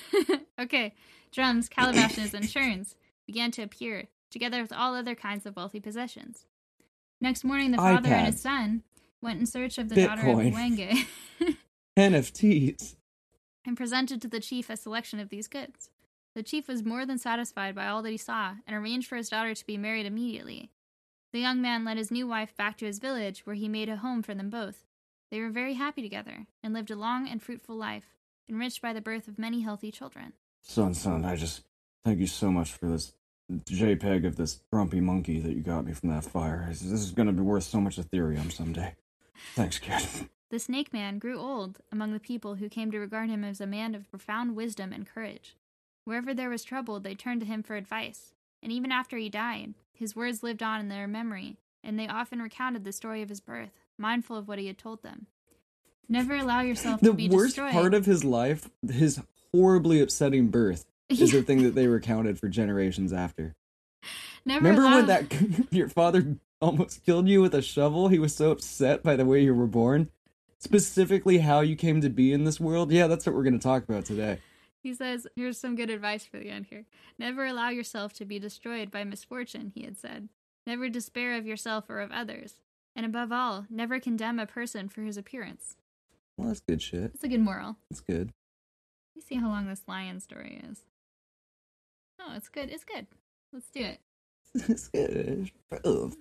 okay. 0.60 0.94
Drums, 1.30 1.68
calabashes, 1.68 2.34
and 2.34 2.48
churns 2.50 2.96
began 3.26 3.50
to 3.52 3.62
appear, 3.62 4.08
together 4.30 4.62
with 4.62 4.72
all 4.72 4.94
other 4.94 5.14
kinds 5.14 5.46
of 5.46 5.56
wealthy 5.56 5.80
possessions. 5.80 6.46
Next 7.22 7.44
morning, 7.44 7.70
the 7.70 7.76
father 7.76 8.08
and 8.08 8.26
his 8.26 8.40
son 8.40 8.82
went 9.22 9.38
in 9.38 9.46
search 9.46 9.78
of 9.78 9.88
the 9.88 9.94
daughter 9.94 10.22
of 10.22 10.38
Bitcoin. 10.38 10.52
Wenge. 10.52 11.06
NFTs. 11.96 12.96
and 13.64 13.76
presented 13.76 14.20
to 14.22 14.28
the 14.28 14.40
chief 14.40 14.68
a 14.68 14.76
selection 14.76 15.20
of 15.20 15.28
these 15.28 15.46
goods. 15.46 15.88
The 16.34 16.42
chief 16.42 16.66
was 16.66 16.84
more 16.84 17.06
than 17.06 17.18
satisfied 17.18 17.76
by 17.76 17.86
all 17.86 18.02
that 18.02 18.10
he 18.10 18.16
saw 18.16 18.54
and 18.66 18.74
arranged 18.74 19.06
for 19.06 19.14
his 19.14 19.28
daughter 19.28 19.54
to 19.54 19.66
be 19.66 19.76
married 19.76 20.04
immediately. 20.04 20.72
The 21.32 21.38
young 21.38 21.62
man 21.62 21.84
led 21.84 21.96
his 21.96 22.10
new 22.10 22.26
wife 22.26 22.56
back 22.56 22.76
to 22.78 22.86
his 22.86 22.98
village, 22.98 23.42
where 23.46 23.54
he 23.54 23.68
made 23.68 23.88
a 23.88 23.98
home 23.98 24.24
for 24.24 24.34
them 24.34 24.50
both. 24.50 24.84
They 25.30 25.38
were 25.38 25.50
very 25.50 25.74
happy 25.74 26.02
together 26.02 26.46
and 26.60 26.74
lived 26.74 26.90
a 26.90 26.96
long 26.96 27.28
and 27.28 27.40
fruitful 27.40 27.76
life, 27.76 28.16
enriched 28.48 28.82
by 28.82 28.92
the 28.92 29.00
birth 29.00 29.28
of 29.28 29.38
many 29.38 29.60
healthy 29.60 29.92
children. 29.92 30.32
Son, 30.60 30.92
son, 30.92 31.24
I 31.24 31.36
just 31.36 31.62
thank 32.04 32.18
you 32.18 32.26
so 32.26 32.50
much 32.50 32.72
for 32.72 32.86
this 32.86 33.14
JPEG 33.50 34.26
of 34.26 34.36
this 34.36 34.60
grumpy 34.70 35.00
monkey 35.00 35.40
that 35.40 35.52
you 35.52 35.60
got 35.60 35.84
me 35.84 35.92
from 35.92 36.08
that 36.10 36.24
fire. 36.24 36.66
This 36.68 36.82
is 36.82 37.10
going 37.10 37.26
to 37.26 37.32
be 37.32 37.42
worth 37.42 37.64
so 37.64 37.80
much 37.80 37.96
Ethereum 37.96 38.50
someday. 38.52 38.94
Thanks, 39.54 39.78
kid. 39.78 40.02
The 40.50 40.58
snake 40.58 40.92
man 40.92 41.18
grew 41.18 41.38
old 41.38 41.80
among 41.90 42.12
the 42.12 42.20
people 42.20 42.56
who 42.56 42.68
came 42.68 42.90
to 42.90 42.98
regard 42.98 43.30
him 43.30 43.42
as 43.44 43.60
a 43.60 43.66
man 43.66 43.94
of 43.94 44.10
profound 44.10 44.54
wisdom 44.54 44.92
and 44.92 45.06
courage. 45.06 45.56
Wherever 46.04 46.34
there 46.34 46.50
was 46.50 46.64
trouble, 46.64 47.00
they 47.00 47.14
turned 47.14 47.40
to 47.40 47.46
him 47.46 47.62
for 47.62 47.74
advice, 47.76 48.34
and 48.62 48.70
even 48.72 48.92
after 48.92 49.16
he 49.16 49.28
died, 49.28 49.74
his 49.94 50.16
words 50.16 50.42
lived 50.42 50.62
on 50.62 50.80
in 50.80 50.88
their 50.88 51.06
memory, 51.06 51.56
and 51.82 51.98
they 51.98 52.08
often 52.08 52.40
recounted 52.42 52.84
the 52.84 52.92
story 52.92 53.22
of 53.22 53.28
his 53.28 53.40
birth, 53.40 53.70
mindful 53.98 54.36
of 54.36 54.48
what 54.48 54.58
he 54.58 54.66
had 54.66 54.78
told 54.78 55.02
them. 55.02 55.26
Never 56.08 56.36
allow 56.36 56.60
yourself 56.60 57.00
The 57.00 57.10
to 57.10 57.14
be 57.14 57.28
destroyed. 57.28 57.54
the 57.54 57.62
worst 57.62 57.72
part 57.74 57.94
of 57.94 58.04
his 58.04 58.24
life, 58.24 58.68
his 58.86 59.20
horribly 59.52 60.00
upsetting 60.00 60.48
birth, 60.48 60.84
is 61.20 61.32
the 61.32 61.42
thing 61.42 61.62
that 61.62 61.74
they 61.74 61.86
recounted 61.86 62.38
for 62.38 62.48
generations 62.48 63.12
after. 63.12 63.54
Never 64.44 64.64
Remember 64.68 64.82
allow- 64.82 64.96
when 64.96 65.06
that 65.06 65.66
your 65.70 65.88
father 65.88 66.36
almost 66.60 67.04
killed 67.04 67.28
you 67.28 67.40
with 67.40 67.54
a 67.54 67.62
shovel? 67.62 68.08
He 68.08 68.18
was 68.18 68.34
so 68.34 68.50
upset 68.50 69.02
by 69.02 69.16
the 69.16 69.24
way 69.24 69.42
you 69.42 69.54
were 69.54 69.66
born. 69.66 70.10
Specifically, 70.58 71.38
how 71.38 71.60
you 71.60 71.74
came 71.74 72.00
to 72.00 72.08
be 72.08 72.32
in 72.32 72.44
this 72.44 72.60
world. 72.60 72.92
Yeah, 72.92 73.08
that's 73.08 73.26
what 73.26 73.34
we're 73.34 73.42
going 73.42 73.58
to 73.58 73.62
talk 73.62 73.82
about 73.88 74.04
today. 74.04 74.38
He 74.80 74.94
says, 74.94 75.26
Here's 75.36 75.58
some 75.58 75.74
good 75.76 75.90
advice 75.90 76.24
for 76.24 76.38
the 76.38 76.48
end 76.50 76.66
here. 76.70 76.84
Never 77.18 77.44
allow 77.46 77.70
yourself 77.70 78.12
to 78.14 78.24
be 78.24 78.38
destroyed 78.38 78.90
by 78.90 79.04
misfortune, 79.04 79.72
he 79.74 79.82
had 79.84 79.98
said. 79.98 80.28
Never 80.66 80.88
despair 80.88 81.36
of 81.36 81.46
yourself 81.46 81.90
or 81.90 82.00
of 82.00 82.12
others. 82.12 82.54
And 82.94 83.04
above 83.06 83.32
all, 83.32 83.66
never 83.70 83.98
condemn 83.98 84.38
a 84.38 84.46
person 84.46 84.88
for 84.88 85.02
his 85.02 85.16
appearance. 85.16 85.76
Well, 86.36 86.48
that's 86.48 86.60
good 86.60 86.80
shit. 86.82 87.12
It's 87.14 87.24
a 87.24 87.28
good 87.28 87.40
moral. 87.40 87.76
It's 87.90 88.00
good. 88.00 88.32
Let 89.14 89.16
me 89.16 89.22
see 89.22 89.34
how 89.36 89.48
long 89.48 89.66
this 89.66 89.82
lion 89.88 90.20
story 90.20 90.60
is. 90.68 90.82
Oh, 92.24 92.34
it's 92.36 92.48
good. 92.48 92.70
It's 92.70 92.84
good. 92.84 93.06
Let's 93.52 93.68
do 93.70 93.80
it. 93.80 94.00
it's 94.54 94.88
good. 94.88 95.50
Proof. 95.70 96.14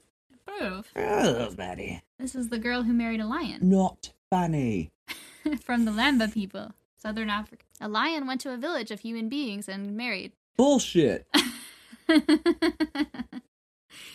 Proof. 0.46 0.94
Proof, 0.94 1.56
buddy. 1.58 2.02
This 2.20 2.36
is 2.36 2.50
the 2.50 2.60
girl 2.60 2.84
who 2.84 2.94
married 2.94 3.20
a 3.20 3.26
lion 3.26 3.60
Not 3.70 4.12
funny. 4.30 4.92
from 5.64 5.86
the 5.86 5.92
Lamba 5.92 6.32
people, 6.34 6.72
southern 6.98 7.30
Africa. 7.30 7.66
A 7.80 7.88
lion 7.88 8.28
went 8.28 8.42
to 8.42 8.54
a 8.54 8.58
village 8.58 8.92
of 8.92 9.00
human 9.02 9.30
beings 9.30 9.68
and 9.70 9.96
married. 9.96 10.34
Bullshit. 10.58 11.28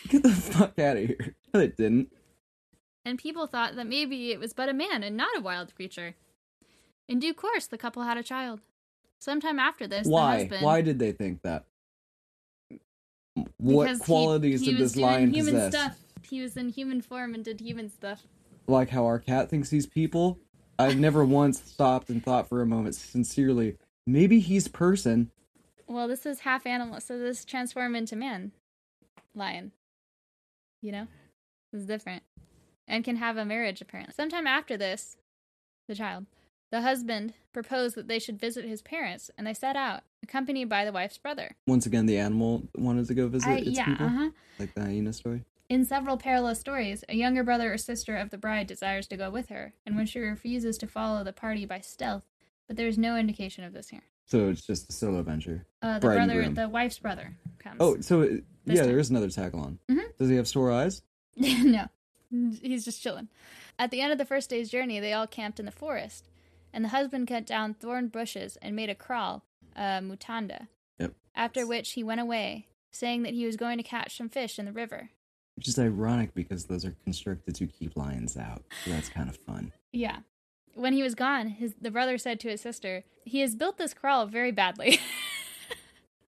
Get 0.09 0.23
the 0.23 0.31
fuck 0.31 0.79
out 0.79 0.97
of 0.97 1.07
here. 1.07 1.35
No, 1.53 1.61
it 1.61 1.77
didn't. 1.77 2.13
and 3.05 3.19
people 3.19 3.47
thought 3.47 3.77
that 3.77 3.87
maybe 3.87 4.31
it 4.33 4.39
was 4.41 4.53
but 4.53 4.69
a 4.69 4.75
man 4.75 5.03
and 5.03 5.17
not 5.17 5.37
a 5.37 5.41
wild 5.41 5.75
creature. 5.75 6.15
In 7.09 7.19
due 7.19 7.35
course, 7.35 7.67
the 7.67 7.79
couple 7.79 8.03
had 8.03 8.17
a 8.17 8.23
child. 8.23 8.61
Sometime 9.19 9.59
after 9.59 9.87
this, 9.87 10.07
the 10.07 10.13
Why? 10.13 10.39
husband, 10.41 10.63
Why 10.65 10.83
did 10.83 10.99
they 10.99 11.13
think 11.13 11.43
that? 11.43 11.65
What 13.59 13.85
because 13.85 14.01
qualities 14.01 14.61
he 14.61 14.73
did 14.73 14.79
this 14.79 14.97
lion 14.97 15.33
human 15.33 15.55
possess? 15.55 15.73
Stuff. 15.73 15.99
He 16.29 16.41
was 16.41 16.57
in 16.57 16.71
human 16.71 17.01
form 17.01 17.35
and 17.35 17.45
did 17.45 17.61
human 17.61 17.91
stuff. 17.91 18.23
Like 18.67 18.91
how 18.91 19.05
our 19.05 19.19
cat 19.19 19.49
thinks 19.49 19.71
he's 19.71 19.87
people? 19.87 20.39
I've 20.79 20.99
never 20.99 21.25
once 21.43 21.63
stopped 21.63 22.11
and 22.11 22.23
thought 22.23 22.49
for 22.49 22.63
a 22.63 22.67
moment 22.67 22.95
sincerely, 22.95 23.77
maybe 24.07 24.41
he's 24.41 24.69
person. 24.69 25.31
Well, 25.87 26.09
this 26.09 26.27
is 26.27 26.41
half 26.41 26.67
animal, 26.67 27.01
so 27.01 27.19
this 27.19 27.45
transform 27.45 27.95
into 27.95 28.17
man 28.17 28.53
lion. 29.35 29.73
You 30.83 30.93
know, 30.93 31.07
this 31.73 31.83
is 31.83 31.87
different, 31.87 32.23
and 32.89 33.05
can 33.05 33.17
have 33.17 33.37
a 33.37 33.45
marriage 33.45 33.81
apparently. 33.81 34.15
Sometime 34.15 34.47
after 34.47 34.77
this, 34.77 35.17
the 35.89 35.95
child, 35.95 36.27
the 36.73 36.83
husband 36.83 37.35
proposed 37.53 37.95
that 37.95 38.09
they 38.09 38.19
should 38.19 38.41
visit 38.41 38.65
his 38.65 38.83
parents, 38.83 39.31
and 39.39 39.47
they 39.47 39.55
set 39.55 39.77
out, 39.77 40.03
accompanied 40.31 40.69
by 40.69 40.85
the 40.85 40.93
wife's 40.93 41.19
brother. 41.19 41.57
Once 41.67 41.87
again, 41.87 42.07
the 42.07 42.19
animal 42.19 42.69
wanted 42.77 43.07
to 43.07 43.15
go 43.15 43.29
visit 43.29 43.49
I- 43.49 43.59
its 43.59 43.77
yeah, 43.79 43.85
people, 43.87 44.07
uh 44.07 44.11
huh. 44.11 44.31
like 44.59 44.75
the 44.75 44.83
hyena 44.83 45.13
story. 45.13 45.45
In 45.69 45.85
several 45.85 46.17
parallel 46.17 46.55
stories, 46.55 47.05
a 47.09 47.17
younger 47.17 47.43
brother 47.43 47.73
or 47.73 47.79
sister 47.79 48.17
of 48.17 48.31
the 48.31 48.39
bride 48.39 48.67
desires 48.67 49.07
to 49.09 49.17
go 49.17 49.31
with 49.31 49.49
her, 49.49 49.73
and 49.85 49.97
when 49.97 50.07
she 50.07 50.21
refuses 50.21 50.79
to 50.79 50.87
follow 50.87 51.25
the 51.25 51.33
party 51.33 51.67
by 51.67 51.81
stealth, 51.81 52.25
but 52.69 52.77
there 52.77 52.87
is 52.87 52.99
no 52.99 53.17
indication 53.17 53.65
of 53.65 53.73
this 53.73 53.89
here. 53.89 54.03
So 54.27 54.49
it's 54.49 54.67
just 54.67 54.91
a 54.91 54.93
solo 54.93 55.23
venture. 55.23 55.67
Uh, 55.83 55.95
the 55.95 56.07
Bride 56.07 56.27
brother, 56.27 56.49
the 56.49 56.69
wife's 56.69 56.99
brother, 56.99 57.33
comes. 57.59 57.77
Oh, 57.79 58.01
so 58.01 58.23
it, 58.23 58.45
yeah, 58.65 58.81
time. 58.81 58.87
there 58.87 58.99
is 58.99 59.11
another 59.11 59.31
tag 59.31 59.55
along. 59.55 59.79
Mhm. 59.89 60.17
Does 60.19 60.29
he 60.29 60.37
have 60.37 60.49
sore 60.49 60.73
eyes? 60.73 61.03
no, 61.37 61.87
he's 62.61 62.85
just 62.85 63.03
chilling. 63.03 63.29
At 63.79 63.91
the 63.91 64.01
end 64.01 64.11
of 64.13 64.19
the 64.19 64.25
first 64.25 64.51
day's 64.51 64.71
journey, 64.71 64.99
they 65.01 65.13
all 65.13 65.27
camped 65.29 65.61
in 65.61 65.67
the 65.67 65.73
forest, 65.73 66.29
and 66.73 66.85
the 66.85 66.89
husband 66.89 67.29
cut 67.29 67.45
down 67.47 67.75
thorn 67.75 68.09
bushes 68.09 68.57
and 68.63 68.75
made 68.75 68.89
a 68.91 68.95
kraal, 68.95 69.45
a 69.77 70.01
mutanda. 70.01 70.69
Yep. 70.99 71.13
After 71.35 71.67
which 71.67 71.93
he 71.93 72.03
went 72.03 72.21
away, 72.21 72.67
saying 72.91 73.23
that 73.23 73.35
he 73.35 73.47
was 73.47 73.57
going 73.57 73.77
to 73.77 73.85
catch 73.85 74.17
some 74.17 74.29
fish 74.29 74.59
in 74.59 74.65
the 74.65 74.73
river. 74.73 75.11
Which 75.57 75.69
is 75.69 75.79
ironic 75.79 76.35
because 76.35 76.65
those 76.65 76.85
are 76.85 76.95
constructed 77.05 77.55
to 77.55 77.67
keep 77.67 77.97
lions 77.97 78.37
out. 78.37 78.63
So 78.85 78.91
that's 78.91 79.09
kind 79.09 79.29
of 79.29 79.37
fun. 79.37 79.73
Yeah. 79.93 80.19
When 80.75 80.93
he 80.93 81.03
was 81.03 81.15
gone, 81.15 81.49
his 81.49 81.75
the 81.81 81.91
brother 81.91 82.19
said 82.19 82.41
to 82.41 82.51
his 82.51 82.61
sister, 82.61 83.05
"He 83.25 83.41
has 83.41 83.55
built 83.55 83.79
this 83.79 83.95
kraal 83.95 84.27
very 84.27 84.53
badly." 84.53 85.01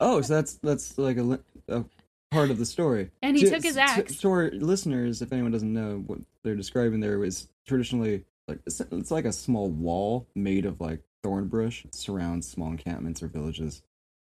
Oh, 0.01 0.21
so 0.21 0.35
that's 0.35 0.55
that's 0.55 0.97
like 0.97 1.17
a, 1.17 1.41
a 1.69 1.85
part 2.31 2.51
of 2.51 2.59
the 2.59 2.67
story. 2.67 3.11
And 3.23 3.37
he 3.37 3.45
Ju- 3.45 3.51
took 3.51 3.63
his 3.63 3.77
axe. 3.77 4.19
To 4.21 4.31
our 4.31 4.51
listeners, 4.51 5.23
if 5.23 5.33
anyone 5.33 5.51
doesn't 5.51 5.73
know 5.73 6.03
what 6.07 6.21
they're 6.43 6.55
describing, 6.55 7.01
there 7.01 7.25
is 7.25 7.49
traditionally 7.67 8.25
like 8.47 8.61
it's, 8.67 8.81
it's 8.81 9.11
like 9.11 9.25
a 9.25 9.33
small 9.33 9.69
wall 9.69 10.27
made 10.35 10.67
of 10.67 10.81
like 10.81 11.01
thorn 11.23 11.49
bush. 11.49 11.85
Surrounds 11.93 12.49
small 12.49 12.71
encampments 12.71 13.23
or 13.23 13.29
villages 13.29 13.83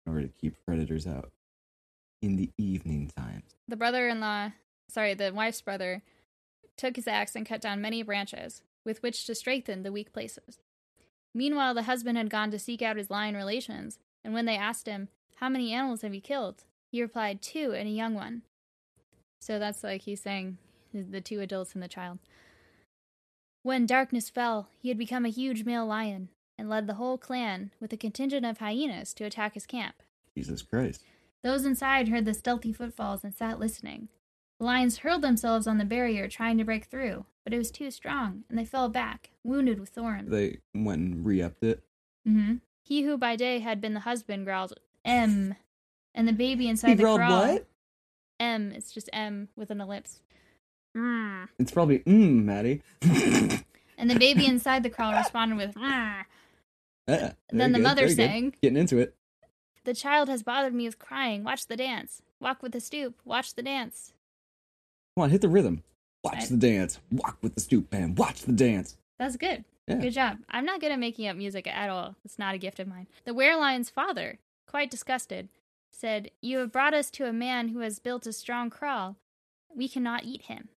in 0.06 0.14
order 0.14 0.28
to 0.28 0.34
keep 0.34 0.56
predators 0.66 1.06
out 1.08 1.32
in 2.22 2.36
the 2.36 2.52
evening 2.58 3.10
times. 3.16 3.56
the 3.68 3.76
brother-in-law, 3.76 4.52
sorry, 4.88 5.14
the 5.14 5.34
wife's 5.34 5.62
brother, 5.62 6.04
took 6.78 6.96
his 6.96 7.08
axe 7.08 7.36
and 7.36 7.46
cut 7.46 7.62
down 7.62 7.82
many 7.82 8.04
branches 8.04 8.62
with 8.84 9.02
which 9.04 9.26
to 9.26 9.36
strengthen 9.36 9.84
the 9.84 9.92
weak 9.92 10.12
places. 10.12 10.60
Meanwhile, 11.34 11.74
the 11.74 11.84
husband 11.84 12.18
had 12.18 12.30
gone 12.30 12.52
to 12.52 12.60
seek 12.60 12.82
out 12.82 12.98
his 12.98 13.10
lion 13.10 13.36
relations, 13.36 14.00
and 14.24 14.34
when 14.34 14.46
they 14.46 14.58
asked 14.58 14.88
him, 14.88 15.10
"How 15.36 15.50
many 15.50 15.74
animals 15.74 16.02
have 16.02 16.14
you 16.14 16.22
killed?" 16.22 16.64
he 16.92 17.02
replied, 17.02 17.42
two 17.42 17.74
and 17.74 17.88
a 17.88 17.92
young 17.92 18.14
one." 18.14 18.44
So 19.40 19.58
that's 19.58 19.84
like 19.84 20.02
he's 20.02 20.22
saying 20.22 20.58
the 20.94 21.22
two 21.22 21.40
adults 21.40 21.74
and 21.74 21.82
the 21.82 21.88
child. 21.88 22.20
When 23.64 23.86
darkness 23.86 24.30
fell, 24.30 24.70
he 24.80 24.90
had 24.90 24.98
become 24.98 25.26
a 25.26 25.30
huge 25.30 25.64
male 25.64 25.86
lion 25.86 26.30
and 26.62 26.70
led 26.70 26.86
the 26.86 26.94
whole 26.94 27.18
clan 27.18 27.72
with 27.80 27.92
a 27.92 27.98
contingent 27.98 28.46
of 28.46 28.60
hyenas 28.60 29.16
to 29.16 29.24
attack 29.24 29.56
his 29.56 29.66
camp. 29.66 29.96
Jesus 30.38 30.62
Christ. 30.62 31.04
Those 31.44 31.66
inside 31.66 32.08
heard 32.08 32.24
the 32.24 32.36
stealthy 32.36 32.72
footfalls 32.72 33.24
and 33.24 33.34
sat 33.34 33.60
listening. 33.60 34.10
The 34.60 34.66
lions 34.66 35.00
hurled 35.00 35.24
themselves 35.24 35.66
on 35.66 35.80
the 35.80 35.86
barrier 35.86 36.28
trying 36.28 36.60
to 36.60 36.64
break 36.64 36.86
through, 36.86 37.26
but 37.44 37.52
it 37.52 37.58
was 37.58 37.72
too 37.72 37.90
strong, 37.90 38.44
and 38.48 38.60
they 38.60 38.64
fell 38.64 38.90
back, 38.90 39.32
wounded 39.44 39.80
with 39.80 39.90
thorns. 39.90 40.30
They 40.30 40.60
went 40.76 41.02
and 41.02 41.26
re-upped 41.26 41.64
it. 41.64 41.82
Mm-hmm. 42.30 42.58
He 42.84 43.02
who 43.02 43.18
by 43.18 43.36
day 43.36 43.58
had 43.58 43.82
been 43.82 43.96
the 43.96 44.02
husband 44.02 44.46
growled 44.46 44.74
M, 45.04 45.56
and 46.14 46.28
the 46.28 46.34
baby 46.34 46.70
inside 46.70 46.90
He 46.90 46.94
the 46.94 47.02
growled 47.02 47.22
what? 47.22 47.66
M. 48.40 48.72
It's 48.72 48.92
just 48.92 49.10
M 49.12 49.50
with 49.56 49.72
an 49.72 49.82
ellipse. 49.82 50.20
Mm. 50.96 51.48
It's 51.58 51.72
probably 51.72 52.00
mm, 52.00 52.44
Maddie. 52.44 52.84
And 54.02 54.10
the 54.10 54.18
baby 54.18 54.48
inside 54.48 54.82
the 54.82 54.90
kraal 54.90 55.14
responded 55.14 55.58
with 55.58 55.76
"Mm." 55.76 56.26
Yeah, 57.20 57.34
Then 57.52 57.72
the 57.72 57.80
good, 57.80 57.84
mother 57.84 58.08
good. 58.08 58.16
sang, 58.16 58.56
Getting 58.62 58.78
into 58.78 58.98
it. 59.00 59.16
The 59.84 59.94
child 59.94 60.30
has 60.30 60.44
bothered 60.44 60.74
me 60.74 60.86
with 60.86 61.00
crying. 61.00 61.44
Watch 61.44 61.68
the 61.68 61.76
dance. 61.78 62.22
Walk 62.40 62.62
with 62.62 62.72
the 62.72 62.80
stoop. 62.80 63.20
Watch 63.26 63.56
the 63.56 63.64
dance. 63.64 64.14
Come 65.16 65.24
on, 65.24 65.30
hit 65.32 65.42
the 65.42 65.50
rhythm. 65.50 65.84
Watch 66.24 66.36
Right. 66.36 66.50
the 66.50 66.58
dance. 66.58 67.00
Walk 67.12 67.38
with 67.42 67.56
the 67.56 67.62
stoop 67.62 67.94
and 67.94 68.18
watch 68.18 68.42
the 68.44 68.52
dance. 68.52 68.98
That's 69.18 69.38
good. 69.38 69.66
Yeah. 69.88 69.96
Good 69.96 70.14
job. 70.14 70.38
I'm 70.50 70.66
not 70.66 70.80
good 70.80 70.92
at 70.92 71.00
making 71.00 71.28
up 71.28 71.36
music 71.36 71.68
at 71.68 71.90
all. 71.90 72.16
It's 72.24 72.38
not 72.40 72.54
a 72.56 72.60
gift 72.60 72.80
of 72.80 72.88
mine. 72.88 73.08
The 73.26 73.34
werelion's 73.34 73.90
father, 73.90 74.38
quite 74.68 74.92
disgusted, 74.92 75.50
said, 75.90 76.30
You 76.42 76.60
have 76.60 76.72
brought 76.72 76.94
us 76.94 77.10
to 77.12 77.26
a 77.28 77.34
man 77.34 77.70
who 77.70 77.80
has 77.80 77.98
built 78.00 78.28
a 78.28 78.34
strong 78.34 78.70
kraal. 78.70 79.18
We 79.76 79.90
cannot 79.90 80.24
eat 80.24 80.44
him. 80.44 80.70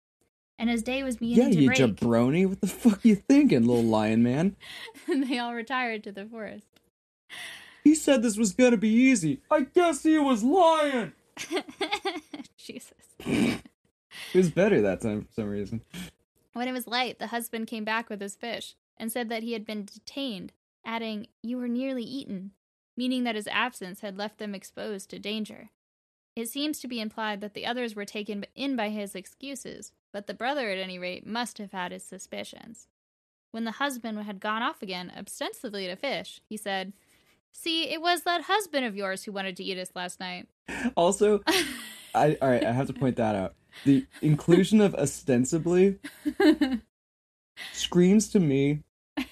And 0.63 0.71
his 0.71 0.85
day 0.85 1.03
was 1.03 1.17
Yeah, 1.17 1.49
beginning 1.49 1.55
you 1.55 1.61
to 1.75 1.97
break, 1.97 1.97
jabroni. 1.97 2.47
What 2.47 2.61
the 2.61 2.69
fuck 2.69 3.05
you 3.05 3.17
thinking, 3.17 3.67
little 3.67 3.83
lion 3.83 4.23
man? 4.23 4.55
And 5.09 5.29
they 5.29 5.37
all 5.41 5.57
retired 5.57 6.05
to 6.05 6.13
the 6.13 6.25
forest. 6.25 6.69
He 7.83 7.97
said 7.97 8.23
this 8.23 8.37
was 8.37 8.53
gonna 8.53 8.77
be 8.77 8.89
easy. 8.89 9.41
I 9.51 9.63
guess 9.63 10.05
he 10.05 10.19
was 10.21 10.45
lying. 10.45 11.15
Jesus. 12.57 12.93
It 13.19 13.61
was 14.33 14.53
better 14.53 14.81
that 14.83 15.01
time 15.01 15.23
for 15.25 15.33
some 15.33 15.49
reason. 15.49 15.81
When 16.53 16.69
it 16.69 16.73
was 16.73 16.87
light, 16.87 17.19
the 17.19 17.27
husband 17.27 17.67
came 17.67 17.85
back 17.85 18.09
with 18.09 18.21
his 18.21 18.37
fish 18.37 18.77
and 18.97 19.11
said 19.11 19.29
that 19.31 19.43
he 19.43 19.55
had 19.55 19.67
been 19.67 19.85
detained 19.85 20.53
adding, 20.85 21.27
You 21.43 21.59
were 21.59 21.67
nearly 21.67 22.05
eaten, 22.05 22.53
meaning 22.97 23.25
that 23.25 23.35
his 23.35 23.49
absence 23.49 23.99
had 23.99 24.17
left 24.17 24.39
them 24.39 24.55
exposed 24.55 25.11
to 25.11 25.19
danger. 25.19 25.71
It 26.35 26.49
seems 26.49 26.81
to 26.81 26.89
be 26.89 27.01
implied 27.01 27.41
that 27.41 27.55
the 27.55 27.67
others 27.67 27.95
were 27.95 28.07
taken 28.07 28.47
in 28.55 28.75
by 28.75 28.89
his 28.89 29.15
excuses, 29.15 29.93
but 30.13 30.27
the 30.27 30.35
brother, 30.35 30.71
at 30.71 30.79
any 30.79 30.99
rate, 30.99 31.27
must 31.27 31.59
have 31.59 31.73
had 31.73 31.93
his 31.93 32.05
suspicions. 32.05 32.89
When 33.51 33.65
the 33.65 33.73
husband 33.73 34.19
had 34.23 34.41
gone 34.41 34.63
off 34.63 34.83
again, 34.83 35.13
ostensibly 35.17 35.87
to 35.87 35.97
fish, 35.97 36.41
he 36.49 36.57
said, 36.57 36.95
See, 37.53 37.91
it 37.93 38.01
was 38.01 38.23
that 38.23 38.45
husband 38.45 38.87
of 38.87 38.97
yours 38.97 39.25
who 39.25 39.33
wanted 39.33 39.57
to 39.57 39.65
eat 39.65 39.79
us 39.79 39.91
last 39.95 40.21
night. 40.21 40.49
Also, 40.97 41.43
I 42.15 42.39
all 42.41 42.49
right, 42.49 42.65
I 42.65 42.73
have 42.73 42.87
to 42.87 42.93
point 42.93 43.17
that 43.17 43.35
out. 43.35 43.55
The 43.85 44.07
inclusion 44.23 44.81
of 44.81 44.95
ostensibly 44.95 45.99
screams 47.73 48.29
to 48.31 48.41
me 48.41 48.81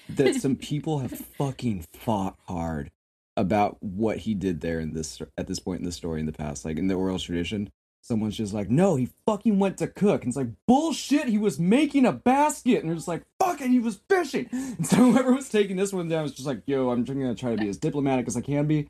that 0.09 0.35
some 0.35 0.55
people 0.55 0.99
have 0.99 1.11
fucking 1.11 1.85
fought 1.93 2.37
hard 2.47 2.91
about 3.37 3.77
what 3.81 4.17
he 4.17 4.33
did 4.33 4.61
there 4.61 4.79
in 4.79 4.93
this 4.93 5.21
at 5.37 5.47
this 5.47 5.59
point 5.59 5.79
in 5.79 5.85
the 5.85 5.91
story 5.91 6.19
in 6.19 6.25
the 6.25 6.31
past, 6.31 6.65
like 6.65 6.77
in 6.77 6.87
the 6.87 6.95
oral 6.95 7.19
tradition. 7.19 7.71
Someone's 8.03 8.35
just 8.35 8.51
like, 8.51 8.67
no, 8.67 8.95
he 8.95 9.09
fucking 9.27 9.59
went 9.59 9.77
to 9.77 9.85
cook. 9.87 10.23
And 10.23 10.29
it's 10.29 10.37
like, 10.37 10.49
bullshit, 10.67 11.27
he 11.27 11.37
was 11.37 11.59
making 11.59 12.07
a 12.07 12.11
basket. 12.11 12.79
And 12.79 12.89
they're 12.89 12.95
just 12.95 13.07
like, 13.07 13.21
fuck 13.37 13.61
it, 13.61 13.69
he 13.69 13.77
was 13.77 14.01
fishing. 14.09 14.49
And 14.51 14.87
so 14.87 14.95
whoever 14.97 15.33
was 15.33 15.49
taking 15.49 15.75
this 15.75 15.93
one 15.93 16.07
down 16.09 16.23
was 16.23 16.31
just 16.33 16.47
like, 16.47 16.63
yo, 16.65 16.89
I'm 16.89 17.05
just 17.05 17.15
gonna 17.17 17.35
try 17.35 17.55
to 17.55 17.61
be 17.61 17.69
as 17.69 17.77
diplomatic 17.77 18.27
as 18.27 18.35
I 18.35 18.41
can 18.41 18.65
be. 18.65 18.89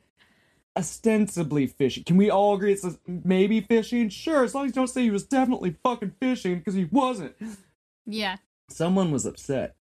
Ostensibly 0.77 1.67
fishing. 1.67 2.05
Can 2.05 2.15
we 2.15 2.29
all 2.29 2.55
agree 2.55 2.71
it's 2.71 2.85
maybe 3.05 3.59
fishing? 3.59 4.07
Sure, 4.07 4.45
as 4.45 4.55
long 4.55 4.63
as 4.65 4.69
you 4.69 4.75
don't 4.75 4.87
say 4.87 5.01
he 5.03 5.11
was 5.11 5.25
definitely 5.25 5.75
fucking 5.83 6.13
fishing, 6.21 6.59
because 6.59 6.75
he 6.75 6.85
wasn't. 6.85 7.35
yeah. 8.05 8.37
Someone 8.69 9.11
was 9.11 9.25
upset. 9.25 9.75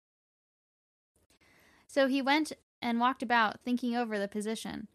So 1.88 2.08
he 2.08 2.22
went 2.22 2.54
and 2.82 3.00
walked 3.00 3.24
about, 3.24 3.60
thinking 3.64 3.96
over 3.96 4.18
the 4.20 4.28
position. 4.28 4.88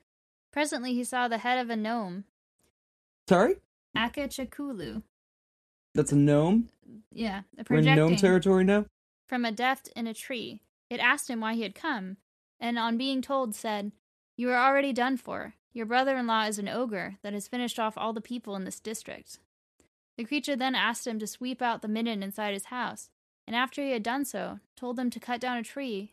Presently 0.53 0.95
he 0.95 1.05
saw 1.05 1.28
the 1.28 1.39
head 1.39 1.59
of 1.59 1.70
a 1.70 1.76
gnome, 1.76 2.24
Sorry? 3.28 3.57
Akachakulu. 3.97 5.03
That's 5.95 6.12
a 6.12 6.16
gnome? 6.16 6.68
Yeah, 7.12 7.43
a 7.59 7.64
We're 7.68 7.78
in 7.78 7.95
gnome 7.97 8.16
territory 8.16 8.64
now? 8.64 8.87
from 9.28 9.45
a 9.45 9.53
deft 9.53 9.89
in 9.97 10.07
a 10.07 10.12
tree. 10.14 10.61
It 10.91 11.01
asked 11.01 11.30
him 11.30 11.41
why 11.41 11.55
he 11.55 11.62
had 11.62 11.74
come, 11.74 12.18
and 12.61 12.78
on 12.78 12.99
being 12.99 13.22
told 13.22 13.55
said, 13.55 13.93
You 14.37 14.51
are 14.51 14.57
already 14.68 14.93
done 14.93 15.16
for. 15.16 15.55
Your 15.72 15.87
brother 15.87 16.16
in 16.18 16.26
law 16.26 16.45
is 16.45 16.59
an 16.59 16.68
ogre 16.68 17.16
that 17.22 17.33
has 17.33 17.49
finished 17.49 17.78
off 17.78 17.97
all 17.97 18.12
the 18.12 18.20
people 18.20 18.57
in 18.57 18.64
this 18.64 18.80
district. 18.80 19.39
The 20.18 20.24
creature 20.24 20.57
then 20.57 20.74
asked 20.74 21.07
him 21.07 21.18
to 21.18 21.26
sweep 21.26 21.62
out 21.62 21.80
the 21.80 21.89
midden 21.89 22.22
inside 22.22 22.53
his 22.53 22.66
house, 22.66 23.09
and 23.47 23.57
after 23.57 23.83
he 23.83 23.93
had 23.93 24.03
done 24.03 24.26
so, 24.26 24.59
told 24.76 24.97
them 24.97 25.09
to 25.11 25.20
cut 25.20 25.41
down 25.41 25.57
a 25.57 25.62
tree, 25.62 26.12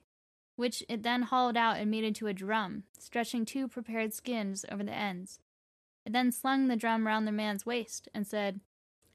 which 0.60 0.84
it 0.90 1.04
then 1.04 1.22
hollowed 1.22 1.56
out 1.56 1.78
and 1.78 1.90
made 1.90 2.04
into 2.04 2.28
a 2.28 2.34
drum, 2.34 2.84
stretching 2.98 3.46
two 3.46 3.66
prepared 3.66 4.14
skins 4.14 4.66
over 4.70 4.84
the 4.84 4.92
ends. 4.92 5.40
It 6.06 6.12
then 6.12 6.34
slung 6.34 6.68
the 6.68 6.76
drum 6.76 7.08
round 7.08 7.26
the 7.26 7.32
man's 7.32 7.66
waist, 7.66 8.10
and 8.14 8.28
said, 8.28 8.60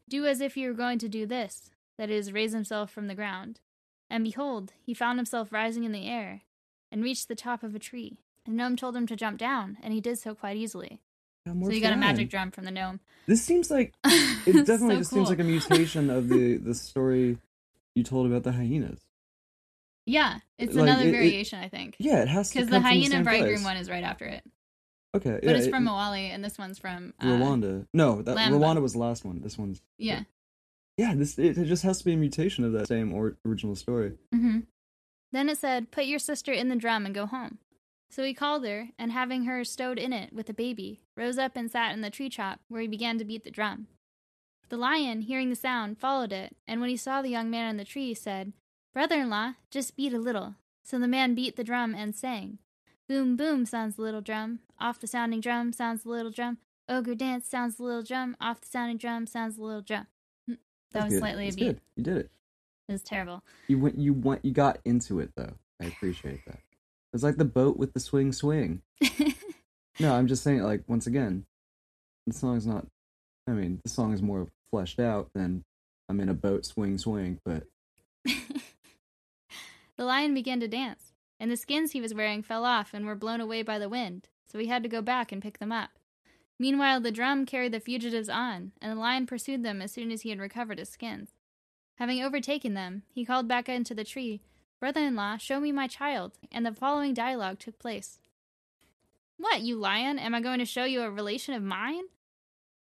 Do 0.08 0.24
as 0.24 0.40
if 0.40 0.56
you 0.56 0.68
were 0.68 0.74
going 0.74 0.98
to 1.00 1.08
do 1.08 1.26
this, 1.26 1.70
that 1.98 2.08
is, 2.08 2.32
raise 2.32 2.54
himself 2.54 2.90
from 2.90 3.08
the 3.08 3.14
ground. 3.14 3.60
And 4.08 4.24
behold, 4.24 4.72
he 4.82 4.94
found 4.94 5.18
himself 5.18 5.52
rising 5.52 5.84
in 5.84 5.92
the 5.92 6.08
air, 6.08 6.44
and 6.90 7.02
reached 7.02 7.28
the 7.28 7.34
top 7.34 7.62
of 7.62 7.74
a 7.74 7.78
tree. 7.78 8.16
The 8.46 8.52
gnome 8.52 8.74
told 8.74 8.96
him 8.96 9.06
to 9.06 9.14
jump 9.14 9.36
down, 9.36 9.76
and 9.82 9.92
he 9.92 10.00
did 10.00 10.18
so 10.18 10.34
quite 10.34 10.56
easily. 10.56 11.02
So 11.46 11.52
you 11.68 11.82
got 11.82 11.92
a 11.92 11.96
magic 11.96 12.30
drum 12.30 12.52
from 12.52 12.64
the 12.64 12.70
gnome. 12.70 13.00
This 13.26 13.42
seems 13.42 13.70
like 13.70 13.92
it 14.06 14.64
definitely 14.64 14.94
so 14.94 15.00
just 15.00 15.10
seems 15.10 15.28
like 15.28 15.40
a 15.40 15.44
mutation 15.44 16.08
of 16.08 16.30
the 16.30 16.56
the 16.64 16.74
story 16.74 17.36
you 17.94 18.02
told 18.02 18.24
about 18.24 18.44
the 18.44 18.52
hyenas. 18.52 19.03
Yeah, 20.06 20.38
it's 20.58 20.74
Like, 20.74 20.82
another 20.82 21.02
it- 21.04 21.08
it- 21.08 21.12
variation, 21.12 21.58
I 21.60 21.68
think. 21.68 21.96
Yeah, 21.98 22.22
it 22.22 22.28
has 22.28 22.50
to 22.50 22.56
Because 22.56 22.70
the 22.70 22.80
hyena 22.80 23.06
same 23.06 23.24
bridegroom 23.24 23.54
place. 23.56 23.64
one 23.64 23.76
is 23.78 23.88
right 23.88 24.04
after 24.04 24.26
it. 24.26 24.44
Okay, 25.14 25.30
But 25.42 25.44
yeah, 25.44 25.50
it's 25.52 25.66
it- 25.66 25.70
from 25.70 25.84
Moali, 25.86 26.28
and 26.30 26.44
this 26.44 26.58
one's 26.58 26.78
from 26.78 27.14
uh, 27.20 27.24
Rwanda. 27.26 27.86
No, 27.94 28.20
that 28.22 28.36
Lamba. 28.36 28.58
Rwanda 28.58 28.82
was 28.82 28.92
the 28.94 28.98
last 28.98 29.24
one. 29.24 29.40
This 29.40 29.56
one's 29.56 29.80
Yeah. 29.96 30.24
yeah. 30.98 31.14
This 31.14 31.38
it, 31.38 31.56
it 31.56 31.64
just 31.66 31.84
has 31.84 31.98
to 31.98 32.04
be 32.04 32.12
a 32.12 32.16
mutation 32.16 32.64
of 32.64 32.72
that 32.72 32.88
same 32.88 33.12
or, 33.14 33.36
original 33.46 33.76
story. 33.76 34.18
Mm-hmm. 34.34 34.60
Then 35.32 35.48
it 35.48 35.58
said, 35.58 35.90
Put 35.90 36.04
your 36.06 36.18
sister 36.18 36.52
in 36.52 36.68
the 36.68 36.76
drum 36.76 37.06
and 37.06 37.14
go 37.14 37.26
home. 37.26 37.58
So 38.10 38.22
he 38.22 38.34
called 38.34 38.64
her, 38.66 38.90
and 38.98 39.10
having 39.10 39.44
her 39.44 39.64
stowed 39.64 39.98
in 39.98 40.12
it 40.12 40.32
with 40.32 40.48
a 40.48 40.54
baby, 40.54 41.00
rose 41.16 41.38
up 41.38 41.56
and 41.56 41.70
sat 41.70 41.92
in 41.92 42.00
the 42.02 42.10
tree 42.10 42.28
top, 42.28 42.60
where 42.68 42.80
he 42.82 42.86
began 42.86 43.18
to 43.18 43.24
beat 43.24 43.42
the 43.44 43.50
drum. 43.50 43.88
The 44.68 44.76
lion, 44.76 45.22
hearing 45.22 45.50
the 45.50 45.56
sound, 45.56 45.98
followed 45.98 46.32
it, 46.32 46.54
and 46.68 46.80
when 46.80 46.90
he 46.90 46.96
saw 46.96 47.22
the 47.22 47.28
young 47.30 47.50
man 47.50 47.70
in 47.70 47.76
the 47.76 47.84
tree, 47.84 48.14
said, 48.14 48.52
Brother 48.94 49.16
in 49.16 49.28
law, 49.28 49.54
just 49.70 49.96
beat 49.96 50.14
a 50.14 50.18
little. 50.18 50.54
So 50.84 50.98
the 50.98 51.08
man 51.08 51.34
beat 51.34 51.56
the 51.56 51.64
drum 51.64 51.94
and 51.94 52.14
sang. 52.14 52.58
Boom, 53.08 53.36
boom, 53.36 53.66
sounds 53.66 53.96
the 53.96 54.02
little 54.02 54.20
drum. 54.20 54.60
Off 54.80 55.00
the 55.00 55.06
sounding 55.06 55.40
drum 55.40 55.72
sounds 55.72 56.04
the 56.04 56.10
little 56.10 56.30
drum. 56.30 56.58
Ogre 56.88 57.14
dance 57.14 57.46
sounds 57.48 57.76
the 57.76 57.82
little 57.82 58.02
drum. 58.02 58.36
Off 58.40 58.60
the 58.60 58.68
sounding 58.68 58.96
drum 58.96 59.26
sounds 59.26 59.56
the 59.56 59.62
little 59.64 59.82
drum. 59.82 60.06
Hmm, 60.46 60.52
that 60.54 60.58
That's 60.92 61.04
was 61.06 61.12
good. 61.14 61.18
slightly 61.18 61.44
That's 61.46 61.56
a 61.56 61.58
beat. 61.58 61.64
good. 61.66 61.80
You 61.96 62.02
did 62.04 62.16
it. 62.18 62.30
It 62.88 62.92
was 62.92 63.02
terrible. 63.02 63.42
You 63.66 63.78
went. 63.78 63.98
You 63.98 64.12
went. 64.12 64.44
You 64.44 64.52
got 64.52 64.78
into 64.84 65.18
it 65.20 65.30
though. 65.36 65.54
I 65.82 65.86
appreciate 65.86 66.44
that. 66.46 66.58
It's 67.12 67.22
like 67.22 67.36
the 67.36 67.44
boat 67.44 67.76
with 67.78 67.92
the 67.94 68.00
swing 68.00 68.32
swing. 68.32 68.82
No, 70.00 70.12
I'm 70.12 70.26
just 70.26 70.42
saying. 70.42 70.60
Like 70.60 70.82
once 70.88 71.06
again, 71.06 71.46
the 72.26 72.32
song's 72.32 72.66
not. 72.66 72.84
I 73.46 73.52
mean, 73.52 73.80
the 73.84 73.88
song 73.88 74.12
is 74.12 74.20
more 74.22 74.48
fleshed 74.68 74.98
out 74.98 75.28
than 75.36 75.62
I'm 76.08 76.18
in 76.18 76.28
a 76.28 76.34
boat 76.34 76.66
swing 76.66 76.98
swing. 76.98 77.38
But 77.44 77.62
the 79.96 80.04
lion 80.04 80.34
began 80.34 80.60
to 80.60 80.68
dance, 80.68 81.12
and 81.38 81.50
the 81.50 81.56
skins 81.56 81.92
he 81.92 82.00
was 82.00 82.14
wearing 82.14 82.42
fell 82.42 82.64
off 82.64 82.94
and 82.94 83.06
were 83.06 83.14
blown 83.14 83.40
away 83.40 83.62
by 83.62 83.78
the 83.78 83.88
wind, 83.88 84.28
so 84.46 84.58
he 84.58 84.66
had 84.66 84.82
to 84.82 84.88
go 84.88 85.02
back 85.02 85.32
and 85.32 85.42
pick 85.42 85.58
them 85.58 85.72
up. 85.72 85.90
Meanwhile, 86.58 87.00
the 87.00 87.10
drum 87.10 87.46
carried 87.46 87.72
the 87.72 87.80
fugitives 87.80 88.28
on, 88.28 88.72
and 88.80 88.92
the 88.92 89.00
lion 89.00 89.26
pursued 89.26 89.62
them 89.62 89.82
as 89.82 89.92
soon 89.92 90.10
as 90.10 90.22
he 90.22 90.30
had 90.30 90.38
recovered 90.38 90.78
his 90.78 90.88
skins. 90.88 91.30
Having 91.96 92.22
overtaken 92.22 92.74
them, 92.74 93.02
he 93.12 93.24
called 93.24 93.48
back 93.48 93.68
into 93.68 93.94
the 93.94 94.04
tree, 94.04 94.40
Brother 94.84 95.00
in 95.00 95.16
law, 95.16 95.38
show 95.38 95.60
me 95.60 95.72
my 95.72 95.86
child, 95.86 96.32
and 96.52 96.66
the 96.66 96.72
following 96.74 97.14
dialogue 97.14 97.58
took 97.58 97.78
place. 97.78 98.18
What, 99.38 99.62
you 99.62 99.76
lion? 99.76 100.18
Am 100.18 100.34
I 100.34 100.42
going 100.42 100.58
to 100.58 100.66
show 100.66 100.84
you 100.84 101.00
a 101.00 101.10
relation 101.10 101.54
of 101.54 101.62
mine? 101.62 102.04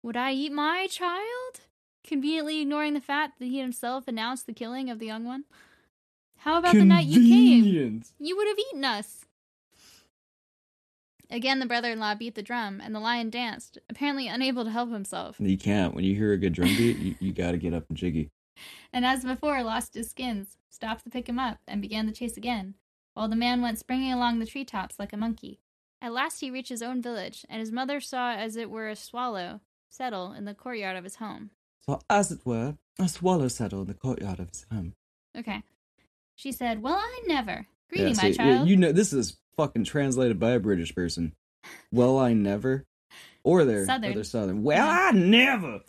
Would 0.02 0.16
I 0.16 0.32
eat 0.32 0.52
my 0.52 0.86
child? 0.86 1.60
Conveniently 2.02 2.62
ignoring 2.62 2.94
the 2.94 3.00
fact 3.02 3.38
that 3.38 3.44
he 3.44 3.60
himself 3.60 4.08
announced 4.08 4.46
the 4.46 4.54
killing 4.54 4.88
of 4.88 5.00
the 5.00 5.06
young 5.06 5.24
one. 5.24 5.44
How 6.44 6.58
about 6.58 6.74
the 6.74 6.84
night 6.84 7.06
you 7.06 7.20
came? 7.20 8.02
You 8.18 8.36
would 8.36 8.48
have 8.48 8.58
eaten 8.58 8.84
us. 8.84 9.24
Again, 11.30 11.60
the 11.60 11.66
brother 11.66 11.92
in 11.92 12.00
law 12.00 12.16
beat 12.16 12.34
the 12.34 12.42
drum, 12.42 12.80
and 12.82 12.92
the 12.92 13.00
lion 13.00 13.30
danced, 13.30 13.78
apparently 13.88 14.26
unable 14.26 14.64
to 14.64 14.70
help 14.70 14.90
himself, 14.90 15.36
You 15.38 15.56
can't. 15.56 15.94
When 15.94 16.04
you 16.04 16.16
hear 16.16 16.32
a 16.32 16.36
good 16.36 16.52
drum 16.52 16.76
beat, 16.76 16.98
you, 16.98 17.14
you 17.20 17.32
got 17.32 17.52
to 17.52 17.58
get 17.58 17.72
up 17.72 17.84
and 17.88 17.96
jiggy. 17.96 18.30
and 18.92 19.06
as 19.06 19.24
before, 19.24 19.62
lost 19.62 19.94
his 19.94 20.10
skins, 20.10 20.58
stopped 20.68 21.04
to 21.04 21.10
pick 21.10 21.28
him 21.28 21.38
up, 21.38 21.58
and 21.68 21.80
began 21.80 22.06
the 22.06 22.12
chase 22.12 22.36
again, 22.36 22.74
while 23.14 23.28
the 23.28 23.36
man 23.36 23.62
went 23.62 23.78
springing 23.78 24.12
along 24.12 24.40
the 24.40 24.46
tree 24.46 24.64
tops 24.64 24.98
like 24.98 25.12
a 25.12 25.16
monkey. 25.16 25.60
At 26.02 26.12
last 26.12 26.40
he 26.40 26.50
reached 26.50 26.70
his 26.70 26.82
own 26.82 27.00
village, 27.00 27.46
and 27.48 27.60
his 27.60 27.70
mother 27.70 28.00
saw 28.00 28.32
as 28.32 28.56
it 28.56 28.68
were 28.68 28.88
a 28.88 28.96
swallow 28.96 29.60
settle 29.88 30.32
in 30.32 30.44
the 30.44 30.54
courtyard 30.54 30.96
of 30.96 31.04
his 31.04 31.16
home. 31.16 31.50
So, 31.86 32.00
as 32.10 32.32
it 32.32 32.44
were, 32.44 32.76
a 32.98 33.08
swallow 33.08 33.46
settle 33.48 33.82
in 33.82 33.86
the 33.86 33.94
courtyard 33.94 34.40
of 34.40 34.48
his 34.48 34.66
home. 34.70 34.94
Okay. 35.38 35.62
She 36.34 36.52
said, 36.52 36.82
Well, 36.82 36.96
I 36.96 37.20
never. 37.26 37.66
Greeting, 37.88 38.14
Yeah, 38.14 38.22
my 38.22 38.32
child. 38.32 38.68
You 38.68 38.76
know, 38.76 38.92
this 38.92 39.12
is 39.12 39.36
fucking 39.56 39.84
translated 39.84 40.38
by 40.38 40.50
a 40.52 40.60
British 40.60 40.94
person. 40.94 41.32
Well, 41.92 42.18
I 42.18 42.32
never. 42.32 42.86
Or 43.44 43.64
they're 43.64 43.86
Southern. 43.86 44.12
Or 44.12 44.14
they're 44.14 44.24
southern. 44.24 44.62
Well, 44.62 44.86
Yeah. 44.86 45.08
I 45.08 45.12
never. 45.12 45.80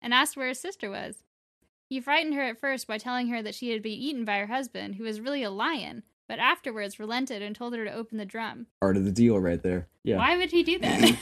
and 0.00 0.14
asked 0.14 0.36
where 0.36 0.48
his 0.48 0.60
sister 0.60 0.90
was. 0.90 1.22
He 1.88 2.00
frightened 2.00 2.34
her 2.34 2.42
at 2.42 2.58
first 2.58 2.86
by 2.86 2.98
telling 2.98 3.28
her 3.28 3.42
that 3.42 3.54
she 3.54 3.70
had 3.70 3.82
been 3.82 3.92
eaten 3.92 4.24
by 4.24 4.38
her 4.38 4.46
husband, 4.46 4.94
who 4.96 5.04
was 5.04 5.20
really 5.20 5.42
a 5.42 5.50
lion, 5.50 6.02
but 6.28 6.38
afterwards 6.38 6.98
relented 6.98 7.42
and 7.42 7.54
told 7.54 7.74
her 7.74 7.84
to 7.84 7.92
open 7.92 8.18
the 8.18 8.24
drum. 8.24 8.66
Art 8.80 8.96
of 8.96 9.04
the 9.04 9.12
deal 9.12 9.38
right 9.38 9.62
there. 9.62 9.88
Yeah. 10.02 10.16
Why 10.16 10.36
would 10.36 10.50
he 10.50 10.62
do 10.62 10.78
that? 10.78 11.00
her 11.10 11.16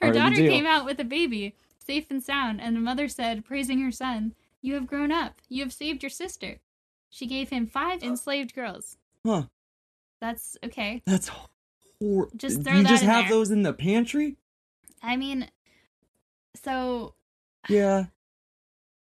Part 0.00 0.12
the 0.14 0.18
daughter 0.18 0.36
came 0.36 0.66
out 0.66 0.84
with 0.84 1.00
a 1.00 1.04
baby, 1.04 1.54
safe 1.78 2.10
and 2.10 2.22
sound, 2.22 2.60
and 2.60 2.76
the 2.76 2.80
mother 2.80 3.08
said, 3.08 3.44
praising 3.44 3.80
her 3.80 3.90
son, 3.92 4.34
You 4.62 4.74
have 4.74 4.86
grown 4.86 5.10
up. 5.10 5.40
You 5.48 5.62
have 5.64 5.72
saved 5.72 6.02
your 6.02 6.10
sister. 6.10 6.58
She 7.10 7.26
gave 7.26 7.50
him 7.50 7.66
five 7.66 8.02
enslaved 8.02 8.54
girls. 8.54 8.96
Huh. 9.26 9.44
That's 10.20 10.56
okay. 10.64 11.02
That's 11.06 11.30
hor- 12.00 12.28
Just 12.36 12.62
throw 12.62 12.74
you 12.74 12.82
that 12.84 12.88
just 12.88 13.02
in 13.02 13.08
have 13.08 13.24
there. 13.24 13.30
those 13.36 13.50
in 13.50 13.62
the 13.62 13.72
pantry? 13.72 14.36
I 15.02 15.16
mean, 15.16 15.50
so 16.54 17.14
Yeah. 17.68 18.06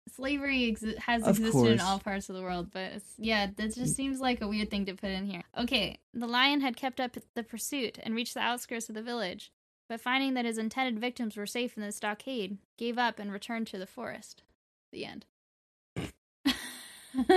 slavery 0.10 0.72
exi- 0.72 0.98
has 0.98 1.24
Of 1.24 1.38
existed 1.40 1.72
in 1.74 1.80
all 1.80 2.00
parts 2.00 2.30
of 2.30 2.36
the 2.36 2.42
world, 2.42 2.72
but 2.72 2.94
it's, 2.94 3.14
yeah, 3.18 3.48
that 3.56 3.74
just 3.74 3.94
mm. 3.94 3.96
seems 3.96 4.20
like 4.20 4.42
a 4.42 4.48
weird 4.48 4.70
thing 4.70 4.86
to 4.86 4.94
put 4.96 5.12
in 5.12 5.26
here. 5.26 5.44
Okay, 5.58 6.00
the 6.14 6.28
lion 6.28 6.62
had 6.62 6.76
kept 6.76 7.00
up 7.00 7.16
the 7.36 7.44
pursuit 7.44 8.00
and 8.04 8.16
reached 8.16 8.34
the 8.34 8.40
outskirts 8.42 8.90
of 8.90 8.96
the 8.96 9.02
village, 9.02 9.52
but 9.88 10.02
finding 10.02 10.34
that 10.34 10.46
his 10.46 10.58
intended 10.58 11.00
victims 11.00 11.38
were 11.38 11.46
safe 11.46 11.78
in 11.78 11.84
the 11.84 11.92
stockade, 11.92 12.58
gave 12.78 12.98
up 12.98 13.18
and 13.20 13.32
returned 13.32 13.68
to 13.68 13.78
the 13.78 13.88
forest. 13.88 14.44
The 14.92 15.06
end. 15.06 15.26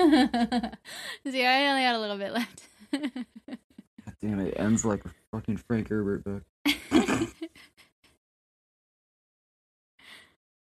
See, 1.30 1.44
I 1.44 1.68
only 1.68 1.82
had 1.82 1.94
a 1.94 1.98
little 1.98 2.16
bit 2.18 2.32
left. 2.32 2.62
God 2.92 3.10
damn 4.22 4.40
it, 4.40 4.48
it 4.48 4.54
ends 4.60 4.84
like 4.84 5.04
a 5.04 5.10
fucking 5.32 5.58
Frank 5.58 5.88
Herbert 5.88 6.24
book. 6.24 6.42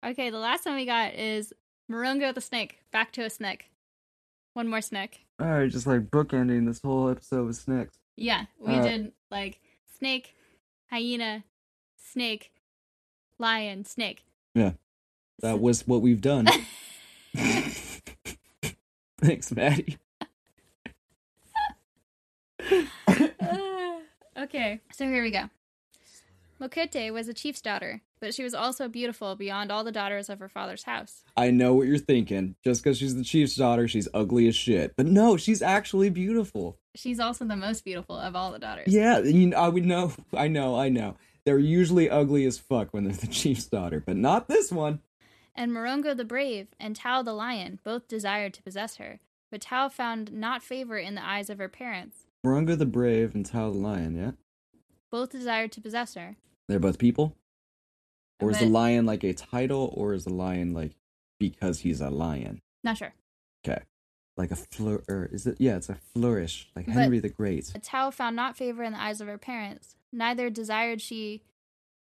okay, 0.04 0.30
the 0.30 0.38
last 0.38 0.66
one 0.66 0.74
we 0.76 0.86
got 0.86 1.14
is 1.14 1.52
Morongo 1.90 2.34
the 2.34 2.40
snake. 2.40 2.80
Back 2.92 3.12
to 3.12 3.22
a 3.22 3.30
snake. 3.30 3.70
One 4.54 4.68
more 4.68 4.80
snake. 4.80 5.26
Alright, 5.40 5.70
just 5.70 5.86
like 5.86 6.10
bookending 6.10 6.66
this 6.66 6.80
whole 6.82 7.10
episode 7.10 7.46
with 7.46 7.56
snakes. 7.56 7.98
Yeah, 8.16 8.46
we 8.58 8.74
Uh, 8.74 8.82
did 8.82 9.12
like 9.30 9.60
snake, 9.98 10.34
hyena, 10.90 11.44
snake, 11.96 12.52
lion, 13.38 13.84
snake. 13.84 14.24
Yeah, 14.54 14.72
that 15.40 15.60
was 15.60 15.86
what 15.86 16.00
we've 16.00 16.22
done. 16.22 16.48
Thanks, 19.20 19.50
Maddie. 19.50 19.98
Uh, 22.70 23.98
okay, 24.38 24.80
so 24.92 25.06
here 25.06 25.22
we 25.22 25.30
go. 25.30 25.48
Mokete 26.60 27.12
was 27.12 27.28
a 27.28 27.34
chief's 27.34 27.60
daughter, 27.60 28.02
but 28.20 28.34
she 28.34 28.42
was 28.42 28.54
also 28.54 28.88
beautiful 28.88 29.34
beyond 29.36 29.70
all 29.70 29.84
the 29.84 29.92
daughters 29.92 30.28
of 30.30 30.38
her 30.38 30.48
father's 30.48 30.84
house. 30.84 31.22
I 31.36 31.50
know 31.50 31.74
what 31.74 31.86
you're 31.86 31.98
thinking. 31.98 32.56
Just 32.64 32.82
because 32.82 32.98
she's 32.98 33.14
the 33.14 33.24
chief's 33.24 33.56
daughter, 33.56 33.86
she's 33.88 34.08
ugly 34.14 34.48
as 34.48 34.56
shit. 34.56 34.94
But 34.96 35.06
no, 35.06 35.36
she's 35.36 35.60
actually 35.60 36.08
beautiful. 36.10 36.78
She's 36.94 37.20
also 37.20 37.44
the 37.44 37.56
most 37.56 37.84
beautiful 37.84 38.18
of 38.18 38.34
all 38.34 38.52
the 38.52 38.58
daughters. 38.58 38.88
Yeah, 38.88 39.18
you 39.18 39.48
know, 39.48 39.56
I 39.56 39.68
would 39.68 39.84
know. 39.84 40.12
I 40.34 40.48
know, 40.48 40.76
I 40.78 40.88
know. 40.88 41.16
They're 41.44 41.58
usually 41.58 42.10
ugly 42.10 42.44
as 42.46 42.58
fuck 42.58 42.92
when 42.92 43.04
they're 43.04 43.14
the 43.14 43.26
chief's 43.28 43.66
daughter, 43.66 44.02
but 44.04 44.16
not 44.16 44.48
this 44.48 44.72
one. 44.72 45.00
And 45.58 45.72
Morongo 45.72 46.14
the 46.14 46.24
brave 46.24 46.68
and 46.78 46.94
Tao 46.94 47.22
the 47.22 47.32
lion 47.32 47.80
both 47.82 48.06
desired 48.08 48.52
to 48.54 48.62
possess 48.62 48.96
her, 48.96 49.20
but 49.50 49.62
Tao 49.62 49.88
found 49.88 50.32
not 50.32 50.62
favor 50.62 50.98
in 50.98 51.14
the 51.14 51.26
eyes 51.26 51.48
of 51.48 51.58
her 51.58 51.68
parents. 51.68 52.26
Morongo 52.44 52.76
the 52.78 52.84
brave 52.86 53.34
and 53.34 53.44
Tao 53.44 53.70
the 53.70 53.78
lion, 53.78 54.14
yeah? 54.16 54.32
Both 55.10 55.30
desired 55.30 55.72
to 55.72 55.80
possess 55.80 56.14
her. 56.14 56.36
They're 56.68 56.78
both 56.78 56.98
people? 56.98 57.36
Or 58.38 58.50
is 58.50 58.58
the 58.58 58.66
lion 58.66 59.06
like 59.06 59.24
a 59.24 59.32
title, 59.32 59.90
or 59.94 60.12
is 60.12 60.24
the 60.24 60.32
lion 60.34 60.74
like 60.74 60.92
because 61.40 61.80
he's 61.80 62.02
a 62.02 62.10
lion? 62.10 62.60
Not 62.84 62.98
sure. 62.98 63.14
Okay. 63.66 63.82
Like 64.36 64.50
a 64.50 64.56
flour, 64.56 65.02
or 65.08 65.30
is 65.32 65.46
it? 65.46 65.56
Yeah, 65.58 65.76
it's 65.76 65.88
a 65.88 65.94
flourish, 65.94 66.68
like 66.76 66.84
But- 66.84 66.92
Henry 66.96 67.18
the 67.18 67.30
Great. 67.30 67.72
Tao 67.82 68.10
found 68.10 68.36
not 68.36 68.54
favor 68.58 68.82
in 68.82 68.92
the 68.92 69.00
eyes 69.00 69.22
of 69.22 69.28
her 69.28 69.38
parents, 69.38 69.96
neither 70.12 70.50
desired 70.50 71.00
she 71.00 71.42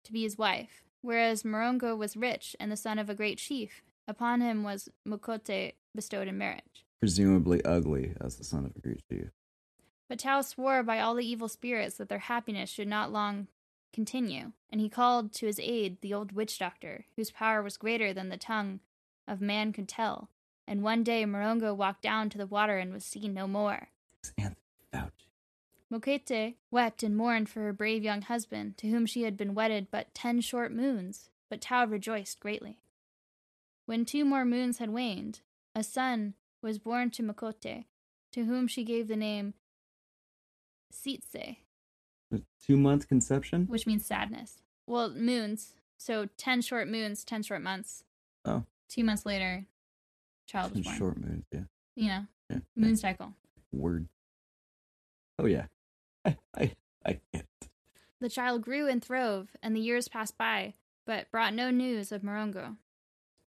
to 0.05 0.11
be 0.11 0.23
his 0.23 0.39
wife. 0.39 0.83
Whereas 1.07 1.43
Morongo 1.43 1.97
was 1.97 2.17
rich 2.17 2.53
and 2.59 2.69
the 2.69 2.75
son 2.75 2.99
of 2.99 3.09
a 3.09 3.15
great 3.15 3.37
chief, 3.37 3.81
upon 4.09 4.41
him 4.41 4.61
was 4.61 4.89
Mokete 5.07 5.71
bestowed 5.95 6.27
in 6.27 6.37
marriage. 6.37 6.85
Presumably 6.99 7.63
ugly 7.63 8.11
as 8.19 8.35
the 8.35 8.43
son 8.43 8.65
of 8.65 8.75
a 8.75 8.81
great 8.81 9.01
chief. 9.09 9.29
But 10.09 10.19
Tao 10.19 10.41
swore 10.41 10.83
by 10.83 10.99
all 10.99 11.15
the 11.15 11.25
evil 11.25 11.47
spirits 11.47 11.95
that 11.95 12.09
their 12.09 12.19
happiness 12.19 12.69
should 12.69 12.89
not 12.89 13.13
long 13.13 13.47
continue, 13.93 14.51
and 14.69 14.81
he 14.81 14.89
called 14.89 15.31
to 15.35 15.45
his 15.45 15.61
aid 15.61 16.01
the 16.01 16.13
old 16.13 16.33
witch 16.33 16.59
doctor, 16.59 17.05
whose 17.15 17.31
power 17.31 17.63
was 17.63 17.77
greater 17.77 18.13
than 18.13 18.27
the 18.27 18.35
tongue 18.35 18.81
of 19.29 19.39
man 19.39 19.71
could 19.71 19.87
tell. 19.87 20.29
And 20.67 20.83
one 20.83 21.05
day 21.05 21.23
Morongo 21.23 21.73
walked 21.73 22.01
down 22.01 22.29
to 22.31 22.37
the 22.37 22.45
water 22.45 22.79
and 22.79 22.91
was 22.91 23.05
seen 23.05 23.33
no 23.33 23.47
more. 23.47 23.91
It's 24.19 24.33
Anthony. 24.37 24.57
Mokete 25.91 26.55
wept 26.69 27.03
and 27.03 27.15
mourned 27.15 27.49
for 27.49 27.61
her 27.61 27.73
brave 27.73 28.03
young 28.03 28.21
husband, 28.23 28.77
to 28.77 28.89
whom 28.89 29.05
she 29.05 29.23
had 29.23 29.37
been 29.37 29.55
wedded 29.55 29.87
but 29.89 30.13
ten 30.13 30.41
short 30.41 30.71
moons, 30.71 31.29
but 31.49 31.61
Tao 31.61 31.85
rejoiced 31.85 32.39
greatly. 32.39 32.79
When 33.85 34.03
two 34.03 34.25
more 34.25 34.43
moons 34.43 34.79
had 34.79 34.89
waned, 34.89 35.39
a 35.73 35.83
son 35.83 36.33
was 36.61 36.77
born 36.77 37.09
to 37.11 37.23
Mokete, 37.23 37.85
to 38.33 38.43
whom 38.43 38.67
she 38.67 38.83
gave 38.83 39.07
the 39.07 39.15
name 39.15 39.53
Sitse, 40.93 41.57
Two 42.65 42.77
month 42.77 43.07
conception? 43.07 43.65
which 43.67 43.87
means 43.87 44.05
sadness. 44.05 44.61
Well, 44.85 45.09
moons. 45.09 45.73
So 45.97 46.27
ten 46.37 46.61
short 46.61 46.87
moons, 46.89 47.23
ten 47.23 47.43
short 47.43 47.61
months. 47.61 48.03
Oh. 48.43 48.63
Two 48.89 49.03
months 49.03 49.25
later, 49.25 49.65
child 50.47 50.73
was 50.73 50.81
born. 50.81 50.97
short 50.97 51.17
moons, 51.17 51.45
yeah. 51.51 51.61
You 51.95 52.07
know, 52.07 52.25
yeah. 52.49 52.59
moon 52.75 52.95
cycle. 52.97 53.33
Word. 53.71 54.07
Oh 55.39 55.45
yeah. 55.45 55.65
I 56.27 56.37
I 56.55 56.75
I 57.05 57.19
it. 57.33 57.45
The 58.19 58.29
child 58.29 58.63
grew 58.63 58.87
and 58.87 59.03
throve, 59.03 59.55
and 59.61 59.75
the 59.75 59.79
years 59.79 60.07
passed 60.07 60.37
by, 60.37 60.73
but 61.05 61.31
brought 61.31 61.53
no 61.53 61.69
news 61.69 62.11
of 62.11 62.21
Morongo. 62.21 62.77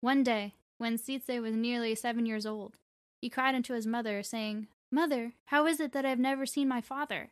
One 0.00 0.22
day, 0.22 0.54
when 0.76 0.98
Sitse 0.98 1.40
was 1.40 1.56
nearly 1.56 1.94
seven 1.94 2.26
years 2.26 2.46
old, 2.46 2.74
he 3.20 3.30
cried 3.30 3.54
unto 3.54 3.74
his 3.74 3.86
mother, 3.86 4.22
saying, 4.22 4.68
Mother, 4.90 5.34
how 5.46 5.66
is 5.66 5.80
it 5.80 5.92
that 5.92 6.04
I 6.04 6.10
have 6.10 6.18
never 6.18 6.46
seen 6.46 6.68
my 6.68 6.80
father? 6.80 7.30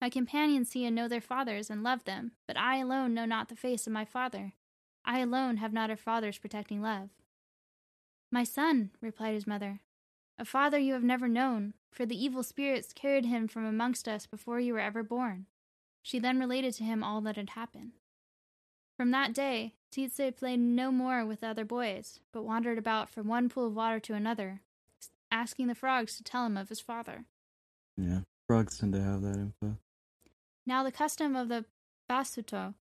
My 0.00 0.10
companions 0.10 0.70
see 0.70 0.84
and 0.84 0.96
know 0.96 1.06
their 1.06 1.20
fathers 1.20 1.70
and 1.70 1.82
love 1.82 2.04
them, 2.04 2.32
but 2.46 2.56
I 2.56 2.78
alone 2.78 3.14
know 3.14 3.24
not 3.24 3.48
the 3.48 3.56
face 3.56 3.86
of 3.86 3.92
my 3.92 4.04
father. 4.04 4.52
I 5.04 5.20
alone 5.20 5.58
have 5.58 5.72
not 5.72 5.90
a 5.90 5.96
father's 5.96 6.38
protecting 6.38 6.82
love. 6.82 7.10
My 8.30 8.44
son, 8.44 8.90
replied 9.00 9.34
his 9.34 9.46
mother, 9.46 9.80
a 10.42 10.44
father 10.44 10.76
you 10.76 10.92
have 10.92 11.04
never 11.04 11.28
known, 11.28 11.72
for 11.92 12.04
the 12.04 12.20
evil 12.20 12.42
spirits 12.42 12.92
carried 12.92 13.26
him 13.26 13.46
from 13.46 13.64
amongst 13.64 14.08
us 14.08 14.26
before 14.26 14.58
you 14.58 14.72
were 14.72 14.80
ever 14.80 15.04
born. 15.04 15.46
She 16.02 16.18
then 16.18 16.40
related 16.40 16.74
to 16.74 16.84
him 16.84 17.04
all 17.04 17.20
that 17.20 17.36
had 17.36 17.50
happened. 17.50 17.92
From 18.96 19.12
that 19.12 19.32
day, 19.32 19.74
Tsitse 19.92 20.36
played 20.36 20.58
no 20.58 20.90
more 20.90 21.24
with 21.24 21.42
the 21.42 21.46
other 21.46 21.64
boys, 21.64 22.18
but 22.32 22.42
wandered 22.42 22.76
about 22.76 23.08
from 23.08 23.28
one 23.28 23.48
pool 23.48 23.68
of 23.68 23.76
water 23.76 24.00
to 24.00 24.14
another, 24.14 24.62
asking 25.30 25.68
the 25.68 25.76
frogs 25.76 26.16
to 26.16 26.24
tell 26.24 26.44
him 26.44 26.56
of 26.56 26.70
his 26.70 26.80
father. 26.80 27.24
Yeah. 27.96 28.22
Frogs 28.48 28.78
tend 28.78 28.94
to 28.94 29.00
have 29.00 29.22
that 29.22 29.36
info. 29.36 29.76
Now, 30.66 30.82
the 30.82 30.90
custom 30.90 31.36
of 31.36 31.48
the 31.48 31.66
Basuto, 32.10 32.74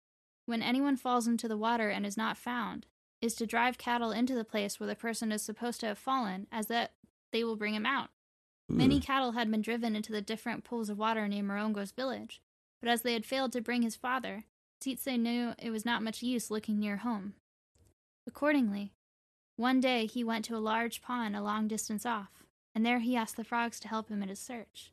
when 0.46 0.62
anyone 0.62 0.96
falls 0.96 1.28
into 1.28 1.50
the 1.50 1.58
water 1.58 1.90
and 1.90 2.06
is 2.06 2.16
not 2.16 2.38
found, 2.38 2.86
is 3.22 3.36
to 3.36 3.46
drive 3.46 3.78
cattle 3.78 4.12
into 4.12 4.34
the 4.34 4.46
place 4.46 4.80
where 4.80 4.88
the 4.88 4.96
person 4.96 5.34
is 5.34 5.42
supposed 5.42 5.82
to 5.82 5.88
have 5.88 5.98
fallen, 5.98 6.48
as 6.54 6.68
that 6.68 6.94
they 7.32 7.44
will 7.44 7.56
bring 7.56 7.74
him 7.74 7.86
out. 7.86 8.10
Many 8.68 8.98
hmm. 8.98 9.02
cattle 9.02 9.32
had 9.32 9.50
been 9.50 9.62
driven 9.62 9.96
into 9.96 10.12
the 10.12 10.22
different 10.22 10.64
pools 10.64 10.90
of 10.90 11.00
water 11.00 11.28
near 11.28 11.44
Morongo's 11.44 11.92
village, 11.92 12.42
but 12.80 12.90
as 12.90 13.02
they 13.02 13.14
had 13.14 13.26
failed 13.26 13.52
to 13.54 13.62
bring 13.62 13.82
his 13.82 13.96
father, 13.96 14.46
Tsitse 14.80 15.18
knew 15.18 15.54
it 15.58 15.72
was 15.72 15.86
not 15.86 16.04
much 16.04 16.22
use 16.22 16.52
looking 16.52 16.80
near 16.80 16.98
home. 16.98 17.34
Accordingly, 18.28 18.94
one 19.56 19.80
day 19.80 20.06
he 20.06 20.24
went 20.24 20.46
to 20.46 20.56
a 20.56 20.60
large 20.60 21.02
pond 21.02 21.36
a 21.36 21.42
long 21.42 21.68
distance 21.68 22.06
off, 22.06 22.46
and 22.74 22.86
there 22.86 23.00
he 23.00 23.16
asked 23.16 23.36
the 23.36 23.44
frogs 23.44 23.80
to 23.82 23.88
help 23.88 24.10
him 24.10 24.22
in 24.24 24.30
his 24.30 24.40
search. 24.40 24.92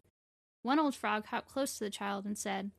One 0.62 0.80
old 0.80 0.96
frog 0.96 1.26
hopped 1.26 1.48
close 1.48 1.78
to 1.78 1.84
the 1.84 1.90
child 1.90 2.24
and 2.24 2.36
said, 2.36 2.72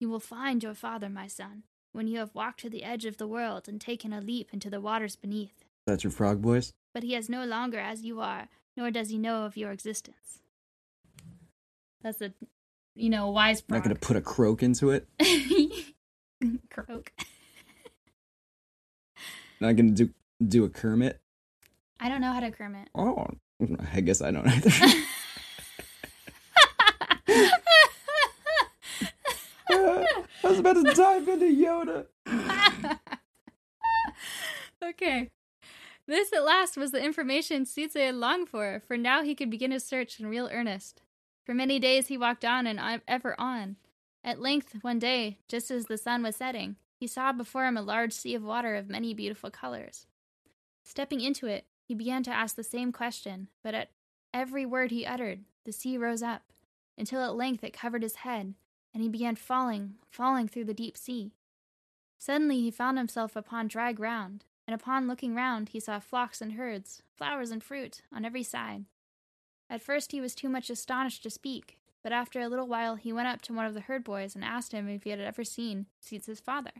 You 0.00 0.08
will 0.08 0.18
find 0.18 0.62
your 0.62 0.74
father, 0.74 1.08
my 1.08 1.28
son, 1.28 1.62
when 1.92 2.08
you 2.08 2.18
have 2.18 2.34
walked 2.34 2.60
to 2.60 2.70
the 2.70 2.82
edge 2.82 3.04
of 3.04 3.18
the 3.18 3.28
world 3.28 3.68
and 3.68 3.80
taken 3.80 4.12
a 4.12 4.20
leap 4.20 4.48
into 4.52 4.68
the 4.68 4.80
waters 4.80 5.14
beneath. 5.14 5.64
That's 5.86 6.02
your 6.02 6.10
frog 6.10 6.40
voice? 6.40 6.72
But 6.92 7.04
he 7.04 7.14
is 7.14 7.28
no 7.28 7.44
longer 7.44 7.78
as 7.78 8.02
you 8.02 8.20
are, 8.20 8.48
nor 8.76 8.90
does 8.90 9.10
he 9.10 9.18
know 9.18 9.44
of 9.44 9.56
your 9.56 9.70
existence. 9.70 10.40
That's 12.02 12.20
a, 12.20 12.32
you 12.94 13.10
know, 13.10 13.28
a 13.28 13.30
wise 13.30 13.62
I'm 13.68 13.76
not 13.76 13.82
gonna 13.82 13.94
put 13.96 14.16
a 14.16 14.20
croak 14.20 14.62
into 14.62 14.90
it. 14.90 15.08
Croak. 16.70 17.12
Not 19.60 19.76
gonna 19.76 19.90
do 19.90 20.10
do 20.46 20.64
a 20.64 20.68
Kermit. 20.68 21.20
I 21.98 22.08
don't 22.08 22.20
know 22.20 22.32
how 22.32 22.40
to 22.40 22.50
Kermit. 22.50 22.88
Oh 22.94 23.26
I 23.92 24.00
guess 24.02 24.20
I 24.20 24.30
don't 24.30 24.46
either. 24.46 24.70
I 30.44 30.48
was 30.48 30.58
about 30.60 30.74
to 30.74 30.82
dive 30.94 31.26
into 31.28 31.46
Yoda. 31.46 32.06
okay. 34.84 35.30
This 36.06 36.32
at 36.32 36.44
last 36.44 36.76
was 36.76 36.92
the 36.92 37.02
information 37.02 37.64
Tsitse 37.64 37.94
had 37.94 38.14
longed 38.14 38.48
for, 38.48 38.80
for 38.86 38.96
now 38.96 39.22
he 39.22 39.34
could 39.34 39.50
begin 39.50 39.72
his 39.72 39.84
search 39.84 40.20
in 40.20 40.26
real 40.26 40.48
earnest. 40.52 41.02
For 41.44 41.52
many 41.52 41.78
days 41.78 42.06
he 42.06 42.16
walked 42.16 42.44
on 42.44 42.66
and 42.66 43.02
ever 43.08 43.38
on. 43.40 43.76
At 44.22 44.40
length, 44.40 44.76
one 44.82 44.98
day, 44.98 45.38
just 45.48 45.70
as 45.70 45.86
the 45.86 45.98
sun 45.98 46.22
was 46.22 46.36
setting, 46.36 46.76
he 46.96 47.06
saw 47.06 47.32
before 47.32 47.66
him 47.66 47.76
a 47.76 47.82
large 47.82 48.12
sea 48.12 48.34
of 48.34 48.42
water 48.42 48.74
of 48.74 48.88
many 48.88 49.14
beautiful 49.14 49.50
colors. 49.50 50.06
Stepping 50.84 51.20
into 51.20 51.46
it, 51.46 51.66
he 51.84 51.94
began 51.94 52.22
to 52.24 52.32
ask 52.32 52.56
the 52.56 52.64
same 52.64 52.92
question, 52.92 53.48
but 53.62 53.74
at 53.74 53.90
every 54.32 54.64
word 54.66 54.90
he 54.90 55.06
uttered, 55.06 55.44
the 55.64 55.72
sea 55.72 55.98
rose 55.98 56.22
up, 56.22 56.52
until 56.96 57.22
at 57.22 57.36
length 57.36 57.62
it 57.62 57.72
covered 57.72 58.02
his 58.02 58.16
head, 58.16 58.54
and 58.94 59.02
he 59.02 59.08
began 59.08 59.36
falling, 59.36 59.94
falling 60.08 60.48
through 60.48 60.64
the 60.64 60.74
deep 60.74 60.96
sea. 60.96 61.32
Suddenly 62.18 62.60
he 62.60 62.70
found 62.70 62.98
himself 62.98 63.36
upon 63.36 63.68
dry 63.68 63.92
ground, 63.92 64.44
and 64.66 64.74
upon 64.74 65.08
looking 65.08 65.34
round 65.34 65.70
he 65.70 65.80
saw 65.80 65.98
flocks 65.98 66.40
and 66.40 66.52
herds, 66.52 67.02
flowers 67.16 67.50
and 67.50 67.62
fruit, 67.62 68.02
on 68.12 68.24
every 68.24 68.42
side. 68.42 68.84
At 69.68 69.82
first 69.82 70.12
he 70.12 70.20
was 70.20 70.34
too 70.34 70.48
much 70.48 70.70
astonished 70.70 71.22
to 71.24 71.30
speak, 71.30 71.78
but 72.02 72.12
after 72.12 72.40
a 72.40 72.48
little 72.48 72.68
while 72.68 72.96
he 72.96 73.12
went 73.12 73.28
up 73.28 73.42
to 73.42 73.52
one 73.52 73.66
of 73.66 73.74
the 73.74 73.80
herd 73.80 74.04
boys 74.04 74.34
and 74.34 74.44
asked 74.44 74.72
him 74.72 74.88
if 74.88 75.04
he 75.04 75.10
had 75.10 75.20
ever 75.20 75.44
seen 75.44 75.86
Tsitsa's 76.04 76.40
father. 76.40 76.72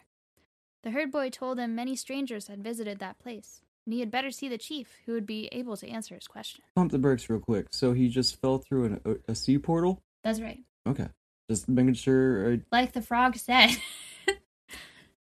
The 0.83 0.93
herd 0.93 1.11
boy 1.11 1.31
told 1.31 1.59
him 1.59 1.75
many 1.75 1.97
strangers 1.97 2.47
had 2.47 2.63
visited 2.63 3.01
that 3.01 3.19
place, 3.19 3.61
and 3.85 3.93
he 3.93 4.01
had 4.01 4.11
better 4.11 4.31
see 4.31 4.49
the 4.49 4.59
chief, 4.59 4.95
who 5.05 5.13
would 5.15 5.27
be 5.27 5.49
able 5.51 5.77
to 5.79 5.89
answer 5.89 6.15
his 6.15 6.29
question. 6.29 6.63
Pump 6.77 6.93
the 6.93 6.99
brakes 6.99 7.29
real 7.29 7.41
quick. 7.41 7.67
So 7.73 7.93
he 7.93 8.09
just 8.09 8.41
fell 8.41 8.59
through 8.59 8.85
an, 8.85 9.01
a, 9.05 9.33
a 9.33 9.35
sea 9.35 9.59
portal? 9.59 10.01
That's 10.23 10.41
right. 10.41 10.61
Okay. 10.87 11.09
Just 11.51 11.69
making 11.69 11.95
sure. 11.95 12.53
I, 12.53 12.61
Like 12.71 12.93
the 12.93 13.03
frog 13.03 13.37
said. 13.37 13.71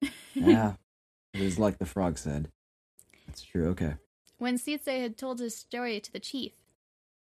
yeah, 0.34 0.74
it 1.36 1.42
is 1.42 1.58
like 1.58 1.78
the 1.78 1.84
frog 1.84 2.16
said. 2.16 2.48
That's 3.26 3.42
true. 3.42 3.66
Okay. 3.68 3.94
When 4.38 4.56
Sitse 4.56 4.86
had 4.86 5.18
told 5.18 5.38
his 5.38 5.56
story 5.56 6.00
to 6.00 6.12
the 6.12 6.18
chief, 6.18 6.52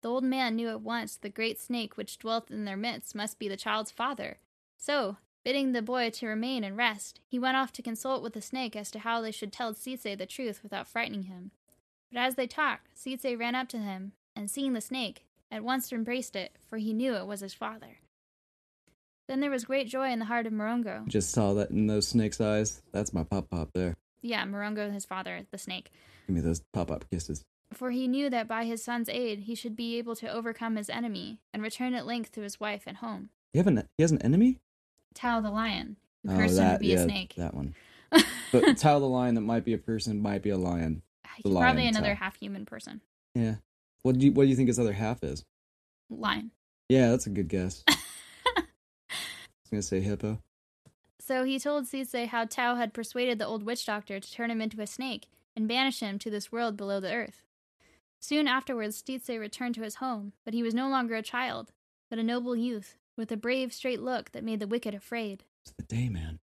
the 0.03 0.11
old 0.11 0.25
man 0.25 0.57
knew 0.57 0.69
at 0.69 0.83
once 0.83 1.17
the 1.17 1.31
great 1.31 1.59
snake 1.59 1.97
which 1.97 2.19
dwelt 2.19 2.51
in 2.51 2.67
their 2.67 2.77
midst 2.77 3.15
must 3.15 3.39
be 3.39 3.49
the 3.49 3.57
child's 3.57 3.91
father. 3.91 4.37
So, 4.77 5.17
bidding 5.43 5.73
the 5.73 5.81
boy 5.81 6.11
to 6.11 6.27
remain 6.27 6.65
and 6.65 6.77
rest, 6.77 7.21
he 7.27 7.39
went 7.39 7.57
off 7.57 7.73
to 7.73 7.83
consult 7.83 8.23
with 8.23 8.35
the 8.35 8.43
snake 8.43 8.77
as 8.77 8.91
to 8.91 8.99
how 8.99 9.23
they 9.23 9.31
should 9.31 9.53
tell 9.53 9.73
Sitse 9.73 10.19
the 10.19 10.27
truth 10.27 10.63
without 10.63 10.87
frightening 10.87 11.25
him. 11.25 11.53
But 12.13 12.21
as 12.21 12.35
they 12.35 12.47
talked, 12.47 12.95
Sitse 12.95 13.39
ran 13.39 13.55
up 13.55 13.69
to 13.71 13.79
him, 13.79 14.13
and 14.37 14.51
seeing 14.51 14.75
the 14.75 14.83
snake, 14.83 15.25
at 15.51 15.65
once 15.65 15.91
embraced 15.93 16.37
it, 16.37 16.57
for 16.69 16.77
he 16.77 16.93
knew 16.93 17.15
it 17.15 17.27
was 17.27 17.41
his 17.41 17.55
father. 17.55 17.99
Then 19.29 19.41
there 19.41 19.51
was 19.51 19.64
great 19.64 19.89
joy 19.89 20.11
in 20.11 20.18
the 20.18 20.25
heart 20.27 20.47
of 20.47 20.53
Morongo. 20.53 21.07
Just 21.09 21.31
saw 21.31 21.55
that 21.55 21.70
in 21.70 21.87
those 21.87 22.09
snake's 22.09 22.41
eyes. 22.41 22.83
That's 22.93 23.12
my 23.14 23.22
pop 23.25 23.49
pop 23.51 23.70
there. 23.72 23.97
Yeah, 24.20 24.45
Morongo, 24.45 24.93
his 24.93 25.05
father, 25.07 25.47
the 25.51 25.59
snake. 25.59 25.91
Give 26.27 26.37
me 26.37 26.43
those 26.43 26.62
pop 26.72 26.89
pop 26.89 27.05
kisses. 27.11 27.43
For 27.72 27.91
he 27.91 28.07
knew 28.07 28.31
that 28.31 28.47
by 28.47 28.64
his 28.64 28.85
son's 28.85 29.09
aid 29.09 29.41
he 29.41 29.55
should 29.55 29.75
be 29.77 29.97
able 29.99 30.14
to 30.16 30.31
overcome 30.31 30.77
his 30.77 30.91
enemy 30.91 31.39
and 31.53 31.62
return 31.62 31.95
at 31.95 32.07
length 32.07 32.33
to 32.33 32.43
his 32.43 32.61
wife 32.61 32.85
and 32.87 32.99
home. 32.99 33.31
You 33.53 33.59
have 33.59 33.66
an 33.66 33.89
he 33.97 34.03
has 34.03 34.12
an 34.12 34.22
enemy? 34.22 34.59
Tao 35.14 35.41
the 35.41 35.51
lion, 35.51 35.97
who 36.22 36.33
Oh, 36.33 36.37
cursed 36.37 36.59
him 36.59 36.72
to 36.75 36.79
be 36.79 36.89
yeah, 36.89 36.97
a 37.01 37.05
snake. 37.05 37.35
That 37.37 37.55
one. 37.55 37.75
But 38.53 38.77
Tao 38.77 39.01
the 39.01 39.07
lion 39.07 39.35
that 39.35 39.41
might 39.41 39.64
be 39.64 39.72
a 39.72 39.79
person, 39.79 40.20
might 40.22 40.43
be 40.43 40.51
a 40.51 40.57
lion. 40.57 41.03
The 41.43 41.49
lion 41.49 41.64
probably 41.64 41.89
another 41.89 42.14
half 42.14 42.37
human 42.37 42.64
person. 42.64 43.01
Yeah. 43.35 43.57
What 44.03 44.18
do 44.18 44.27
you 44.27 44.33
what 44.33 44.45
do 44.45 44.49
you 44.51 44.55
think 44.57 44.68
his 44.68 44.79
other 44.79 44.93
half 44.93 45.25
is? 45.25 45.45
Lion. 46.11 46.53
Yeah, 46.89 47.11
that's 47.11 47.27
a 47.27 47.31
good 47.31 47.49
guess. 47.49 47.83
Was 49.65 49.71
gonna 49.71 49.83
say 49.83 50.01
hippo. 50.01 50.41
So 51.19 51.45
he 51.45 51.59
told 51.59 51.87
Sise 51.87 52.29
how 52.29 52.45
Tao 52.45 52.75
had 52.75 52.93
persuaded 52.93 53.39
the 53.39 53.47
old 53.47 53.62
witch 53.62 53.87
doctor 53.87 54.21
to 54.21 54.33
turn 54.33 54.51
him 54.51 54.61
into 54.61 54.83
a 54.83 54.87
snake 54.87 55.29
and 55.57 55.69
banish 55.69 56.01
him 56.01 56.19
to 56.19 56.31
this 56.31 56.53
world 56.53 56.77
below 56.77 57.01
the 57.01 57.12
earth. 57.12 57.43
Soon 58.21 58.49
afterwards, 58.49 58.97
Stitze 58.97 59.39
returned 59.39 59.75
to 59.77 59.83
his 59.83 59.97
home, 59.97 60.33
but 60.45 60.55
he 60.55 60.62
was 60.62 60.75
no 60.75 60.89
longer 60.89 61.15
a 61.15 61.23
child, 61.23 61.73
but 62.11 62.19
a 62.19 62.23
noble 62.23 62.57
youth, 62.57 62.97
with 63.17 63.31
a 63.31 63.37
brave, 63.37 63.73
straight 63.73 64.01
look 64.01 64.33
that 64.33 64.45
made 64.45 64.61
the 64.61 64.67
wicked 64.67 64.95
afraid. 64.95 65.45
It's 65.65 65.75
the 65.77 65.83
day 65.83 66.09
man. 66.09 66.41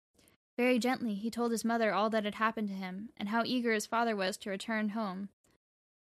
Very 0.56 0.78
gently, 0.78 1.14
he 1.14 1.30
told 1.30 1.52
his 1.52 1.64
mother 1.64 1.92
all 1.92 2.10
that 2.10 2.24
had 2.24 2.34
happened 2.34 2.68
to 2.68 2.74
him, 2.74 3.10
and 3.16 3.30
how 3.30 3.42
eager 3.44 3.72
his 3.72 3.86
father 3.86 4.14
was 4.14 4.36
to 4.38 4.50
return 4.50 4.90
home. 4.90 5.30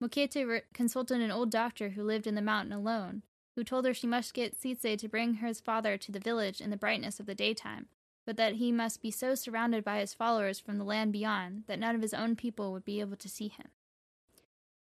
Mokete 0.02 0.46
re- 0.46 0.62
consulted 0.74 1.22
an 1.22 1.32
old 1.32 1.50
doctor 1.52 1.90
who 1.90 2.04
lived 2.04 2.28
in 2.28 2.36
the 2.36 2.42
mountain 2.42 2.74
alone, 2.74 3.24
who 3.56 3.64
told 3.64 3.86
her 3.86 3.94
she 3.94 4.08
must 4.08 4.34
get 4.34 4.60
Sitse 4.60 4.98
to 4.98 5.08
bring 5.08 5.36
his 5.36 5.60
father 5.60 5.98
to 5.98 6.12
the 6.12 6.20
village 6.20 6.62
in 6.62 6.70
the 6.70 6.78
brightness 6.78 7.20
of 7.20 7.26
the 7.26 7.36
daytime, 7.36 7.88
but 8.26 8.38
that 8.38 8.56
he 8.56 8.72
must 8.72 9.02
be 9.02 9.12
so 9.12 9.36
surrounded 9.36 9.84
by 9.84 10.00
his 10.00 10.14
followers 10.14 10.60
from 10.60 10.78
the 10.78 10.84
land 10.84 11.12
beyond 11.12 11.64
that 11.68 11.80
none 11.80 11.96
of 11.96 12.02
his 12.02 12.14
own 12.14 12.36
people 12.36 12.72
would 12.72 12.86
be 12.86 13.00
able 13.00 13.18
to 13.18 13.30
see 13.30 13.48
him. 13.48 13.68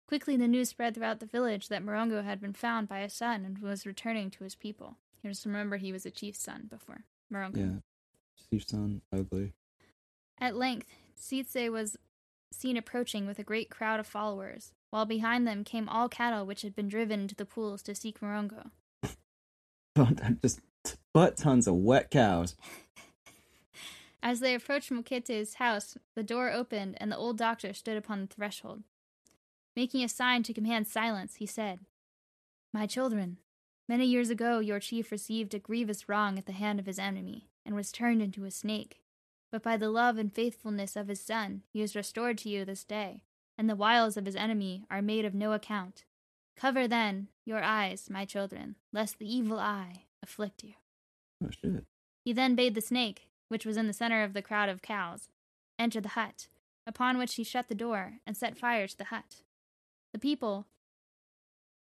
Quickly 0.07 0.35
the 0.37 0.47
news 0.47 0.69
spread 0.69 0.95
throughout 0.95 1.19
the 1.19 1.25
village 1.25 1.67
that 1.67 1.83
Morongo 1.83 2.23
had 2.23 2.41
been 2.41 2.53
found 2.53 2.87
by 2.87 3.01
his 3.01 3.13
son 3.13 3.45
and 3.45 3.59
was 3.59 3.85
returning 3.85 4.31
to 4.31 4.43
his 4.43 4.55
people. 4.55 4.97
You 5.21 5.29
just 5.29 5.45
remember 5.45 5.77
he 5.77 5.91
was 5.91 6.05
a 6.05 6.11
chief's 6.11 6.39
son 6.39 6.67
before 6.69 7.03
Morongo. 7.31 7.57
Yeah. 7.57 7.79
Chief 8.49 8.67
son, 8.67 9.01
ugly. 9.13 9.53
At 10.39 10.55
length, 10.55 10.87
Sitse 11.15 11.71
was 11.71 11.97
seen 12.51 12.77
approaching 12.77 13.27
with 13.27 13.37
a 13.37 13.43
great 13.43 13.69
crowd 13.69 13.99
of 13.99 14.07
followers, 14.07 14.71
while 14.89 15.05
behind 15.05 15.47
them 15.47 15.63
came 15.63 15.87
all 15.89 16.09
cattle 16.09 16.45
which 16.45 16.61
had 16.61 16.75
been 16.75 16.87
driven 16.87 17.21
into 17.21 17.35
the 17.35 17.45
pools 17.45 17.81
to 17.83 17.95
seek 17.95 18.19
Morongo. 18.19 18.71
Just 20.41 20.61
butt 21.13 21.37
tons 21.37 21.67
of 21.67 21.75
wet 21.75 22.09
cows. 22.09 22.55
As 24.23 24.39
they 24.39 24.53
approached 24.53 24.91
Mokete's 24.91 25.55
house, 25.55 25.97
the 26.15 26.23
door 26.23 26.51
opened 26.51 26.97
and 26.99 27.11
the 27.11 27.17
old 27.17 27.37
doctor 27.37 27.73
stood 27.73 27.97
upon 27.97 28.21
the 28.21 28.27
threshold. 28.27 28.83
Making 29.75 30.03
a 30.03 30.09
sign 30.09 30.43
to 30.43 30.53
command 30.53 30.87
silence, 30.87 31.35
he 31.35 31.45
said, 31.45 31.79
My 32.73 32.85
children, 32.85 33.37
many 33.87 34.05
years 34.05 34.29
ago 34.29 34.59
your 34.59 34.79
chief 34.79 35.11
received 35.11 35.53
a 35.53 35.59
grievous 35.59 36.09
wrong 36.09 36.37
at 36.37 36.45
the 36.45 36.51
hand 36.51 36.79
of 36.79 36.85
his 36.85 36.99
enemy, 36.99 37.47
and 37.65 37.75
was 37.75 37.91
turned 37.91 38.21
into 38.21 38.45
a 38.45 38.51
snake. 38.51 38.99
But 39.51 39.63
by 39.63 39.77
the 39.77 39.89
love 39.89 40.17
and 40.17 40.33
faithfulness 40.33 40.95
of 40.95 41.07
his 41.07 41.21
son, 41.21 41.63
he 41.71 41.81
is 41.81 41.95
restored 41.95 42.37
to 42.39 42.49
you 42.49 42.65
this 42.65 42.83
day, 42.83 43.23
and 43.59 43.69
the 43.69 43.75
wiles 43.75 44.15
of 44.15 44.25
his 44.25 44.37
enemy 44.37 44.85
are 44.89 45.01
made 45.01 45.25
of 45.25 45.33
no 45.33 45.51
account. 45.51 46.05
Cover 46.55 46.87
then 46.87 47.27
your 47.43 47.61
eyes, 47.61 48.09
my 48.09 48.23
children, 48.23 48.77
lest 48.93 49.19
the 49.19 49.29
evil 49.29 49.59
eye 49.59 50.05
afflict 50.23 50.63
you. 50.63 50.75
Oh 51.43 51.49
shit. 51.51 51.83
He 52.23 52.31
then 52.31 52.55
bade 52.55 52.73
the 52.73 52.79
snake, 52.79 53.27
which 53.49 53.65
was 53.65 53.75
in 53.75 53.87
the 53.87 53.93
center 53.93 54.23
of 54.23 54.31
the 54.31 54.41
crowd 54.41 54.69
of 54.69 54.81
cows, 54.81 55.27
enter 55.77 55.99
the 55.99 56.09
hut, 56.09 56.47
upon 56.87 57.17
which 57.17 57.35
he 57.35 57.43
shut 57.43 57.67
the 57.67 57.75
door 57.75 58.13
and 58.25 58.37
set 58.37 58.57
fire 58.57 58.87
to 58.87 58.97
the 58.97 59.05
hut. 59.05 59.43
The 60.13 60.19
people, 60.19 60.65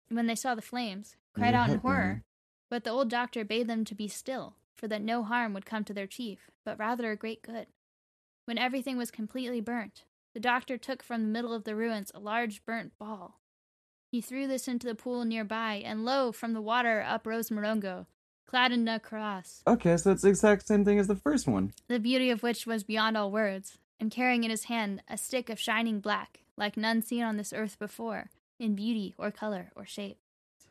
when 0.08 0.28
they 0.28 0.34
saw 0.34 0.54
the 0.54 0.62
flames, 0.62 1.16
cried 1.34 1.52
out 1.52 1.68
in 1.68 1.80
horror, 1.80 2.22
but 2.70 2.84
the 2.84 2.90
old 2.90 3.10
doctor 3.10 3.44
bade 3.44 3.68
them 3.68 3.84
to 3.84 3.94
be 3.94 4.08
still, 4.08 4.54
for 4.74 4.88
that 4.88 5.02
no 5.02 5.22
harm 5.24 5.52
would 5.52 5.66
come 5.66 5.84
to 5.84 5.92
their 5.92 6.06
chief, 6.06 6.50
but 6.64 6.78
rather 6.78 7.10
a 7.10 7.16
great 7.16 7.42
good. 7.42 7.66
When 8.46 8.56
everything 8.56 8.96
was 8.96 9.10
completely 9.10 9.60
burnt, 9.60 10.04
the 10.36 10.40
doctor 10.40 10.76
took 10.76 11.02
from 11.02 11.22
the 11.22 11.28
middle 11.28 11.54
of 11.54 11.64
the 11.64 11.74
ruins 11.74 12.12
a 12.14 12.20
large 12.20 12.62
burnt 12.66 12.92
ball. 12.98 13.40
He 14.12 14.20
threw 14.20 14.46
this 14.46 14.68
into 14.68 14.86
the 14.86 14.94
pool 14.94 15.24
nearby, 15.24 15.76
and 15.82 16.04
lo, 16.04 16.30
from 16.30 16.52
the 16.52 16.60
water 16.60 17.02
up 17.08 17.26
rose 17.26 17.48
Morongo, 17.48 18.04
clad 18.46 18.70
in 18.70 18.86
a 18.86 19.00
cross. 19.00 19.62
Okay, 19.66 19.96
so 19.96 20.10
it's 20.10 20.20
the 20.20 20.28
exact 20.28 20.66
same 20.66 20.84
thing 20.84 20.98
as 20.98 21.06
the 21.06 21.16
first 21.16 21.48
one. 21.48 21.72
the 21.88 21.98
beauty 21.98 22.28
of 22.28 22.42
which 22.42 22.66
was 22.66 22.84
beyond 22.84 23.16
all 23.16 23.30
words, 23.30 23.78
and 23.98 24.10
carrying 24.10 24.44
in 24.44 24.50
his 24.50 24.64
hand 24.64 25.02
a 25.08 25.16
stick 25.16 25.48
of 25.48 25.58
shining 25.58 26.00
black, 26.00 26.40
like 26.54 26.76
none 26.76 27.00
seen 27.00 27.22
on 27.22 27.38
this 27.38 27.54
earth 27.54 27.78
before, 27.78 28.28
in 28.58 28.74
beauty 28.74 29.14
or 29.16 29.30
color 29.30 29.70
or 29.74 29.86
shape. 29.86 30.18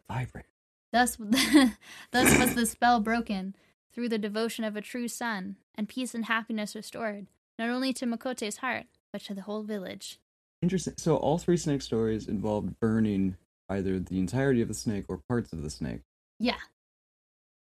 Vibrate. 0.07 0.45
Thus, 0.91 1.17
thus 2.11 2.37
was 2.37 2.53
the 2.53 2.67
spell 2.67 2.99
broken 2.99 3.55
through 3.91 4.09
the 4.09 4.19
devotion 4.19 4.63
of 4.63 4.75
a 4.75 4.81
true 4.81 5.07
son, 5.07 5.55
and 5.73 5.89
peace 5.89 6.13
and 6.13 6.25
happiness 6.25 6.75
restored, 6.75 7.25
not 7.57 7.69
only 7.69 7.93
to 7.93 8.05
Mokete's 8.05 8.57
heart, 8.57 8.85
but 9.15 9.21
to 9.23 9.33
the 9.33 9.41
whole 9.43 9.63
village. 9.63 10.19
Interesting. 10.61 10.93
So 10.97 11.15
all 11.15 11.37
three 11.37 11.55
snake 11.55 11.81
stories 11.81 12.27
involved 12.27 12.77
burning 12.81 13.37
either 13.69 13.97
the 13.97 14.19
entirety 14.19 14.61
of 14.61 14.67
the 14.67 14.73
snake 14.73 15.05
or 15.07 15.21
parts 15.29 15.53
of 15.53 15.61
the 15.63 15.69
snake. 15.69 16.01
Yeah. 16.37 16.57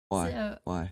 Why? 0.10 0.32
So, 0.32 0.58
Why? 0.66 0.91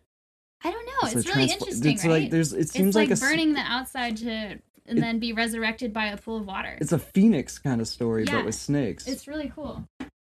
I 0.63 0.71
don't 0.71 0.85
know. 0.85 1.09
So 1.09 1.19
It's 1.19 1.27
really 1.27 1.47
transpo- 1.49 1.51
interesting, 1.51 1.91
it's 1.93 2.05
right? 2.05 2.21
like 2.21 2.31
there's 2.31 2.53
it 2.53 2.69
seems 2.69 2.87
it's 2.87 2.95
like, 2.95 3.09
like, 3.09 3.11
s- 3.17 3.19
burning 3.19 3.53
the 3.53 3.59
outside 3.59 4.15
to 4.17 4.29
and 4.29 4.61
It- 4.85 5.01
then 5.01 5.19
be 5.19 5.33
resurrected 5.33 5.91
by 5.91 6.05
a 6.05 6.15
pool 6.17 6.37
of 6.37 6.45
water. 6.45 6.77
it's 6.79 6.93
a 6.93 6.99
phoenix 6.99 7.59
kind 7.59 7.81
of 7.81 7.87
story 7.89 8.23
Yeah. 8.23 8.37
but 8.37 8.45
with 8.45 8.55
snakes. 8.55 9.07
It's 9.07 9.27
really 9.27 9.49
cool. 9.53 9.85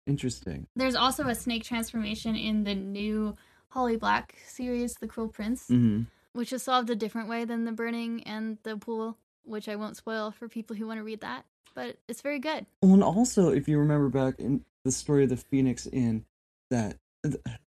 interesting. 0.07 0.68
There's 0.78 0.95
also 0.95 1.28
a 1.28 1.36
snake 1.36 1.63
transformation 1.66 2.36
in 2.38 2.63
the 2.63 2.76
new 2.76 3.36
Holly 3.70 3.97
Black 3.97 4.36
series, 4.47 4.93
The 4.93 5.07
Cruel 5.07 5.28
Prince, 5.28 5.68
hmm 5.68 6.03
which 6.34 6.51
is 6.51 6.61
solved 6.63 6.89
a 6.89 6.95
different 6.95 7.30
way 7.30 7.45
than 7.45 7.63
the 7.66 7.72
burning 7.72 8.22
and 8.24 8.57
the 8.63 8.76
pool, 8.78 9.18
which 9.45 9.69
I 9.69 9.75
won't 9.75 9.97
spoil 9.97 10.31
for 10.31 10.47
people 10.49 10.75
who 10.75 10.87
want 10.87 10.99
to 10.99 11.03
read 11.03 11.21
that. 11.21 11.45
But 11.73 11.97
it's 12.07 12.21
very 12.21 12.39
good. 12.39 12.65
Well, 12.81 12.93
and 12.93 13.03
also 13.03 13.49
if 13.49 13.67
you 13.67 13.77
remember 13.79 14.09
back 14.09 14.39
in 14.39 14.63
the 14.83 14.91
story 14.91 15.23
of 15.23 15.29
the 15.29 15.37
phoenix 15.37 15.85
in 15.85 16.25
that 16.69 16.97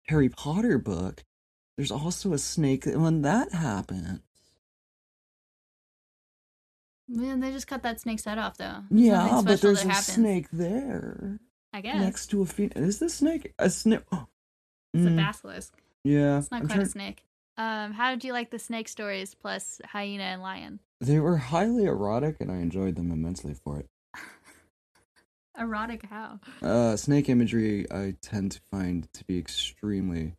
Harry 0.06 0.28
Potter 0.28 0.78
book, 0.78 1.24
there's 1.76 1.92
also 1.92 2.32
a 2.32 2.38
snake 2.38 2.84
when 2.86 3.22
that 3.22 3.52
happened. 3.52 4.20
Man, 7.08 7.40
they 7.40 7.50
just 7.52 7.66
cut 7.66 7.82
that 7.84 8.00
snake's 8.00 8.24
head 8.24 8.38
off, 8.38 8.58
though. 8.58 8.82
There's 8.90 9.06
Yeah, 9.06 9.40
but 9.44 9.60
there's 9.62 9.82
a 9.84 9.88
happens. 9.88 10.06
snake 10.14 10.46
there 10.52 11.38
I 11.72 11.80
guess 11.80 11.94
next 12.00 12.26
to 12.28 12.42
a 12.42 12.46
phoenix. 12.46 12.76
Is 12.78 12.98
the 12.98 13.08
snake 13.08 13.54
a 13.58 13.70
snake? 13.70 14.02
it's 14.12 15.06
a 15.06 15.08
Mm, 15.08 15.16
basilisk. 15.16 15.74
Yeah, 16.04 16.38
It's 16.38 16.50
not 16.50 16.60
I'm 16.62 16.66
quite 16.66 16.76
trying- 16.76 16.86
a 16.86 16.90
snake. 16.90 17.24
Um, 17.56 17.92
how 17.92 18.10
did 18.10 18.24
you 18.24 18.32
like 18.32 18.50
the 18.50 18.58
snake 18.58 18.88
stories 18.88 19.34
plus 19.34 19.80
hyena 19.84 20.22
and 20.24 20.42
lion? 20.42 20.80
They 21.00 21.20
were 21.20 21.36
highly 21.36 21.84
erotic, 21.84 22.36
and 22.40 22.50
I 22.50 22.56
enjoyed 22.56 22.96
them 22.96 23.12
immensely 23.12 23.54
for 23.54 23.78
it. 23.78 23.88
Erotic 25.58 26.04
how? 26.04 26.40
Uh, 26.62 26.96
snake 26.96 27.28
imagery 27.28 27.86
I 27.90 28.14
tend 28.22 28.52
to 28.52 28.60
find 28.70 29.12
to 29.12 29.24
be 29.24 29.38
extremely 29.38 30.34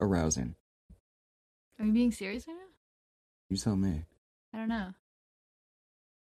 arousing. 0.00 0.54
Are 1.78 1.84
you 1.84 1.92
being 1.92 2.12
serious 2.12 2.46
right 2.46 2.54
now? 2.54 2.70
You 3.50 3.56
tell 3.56 3.76
me. 3.76 4.04
I 4.52 4.58
don't 4.58 4.68
know. 4.68 4.94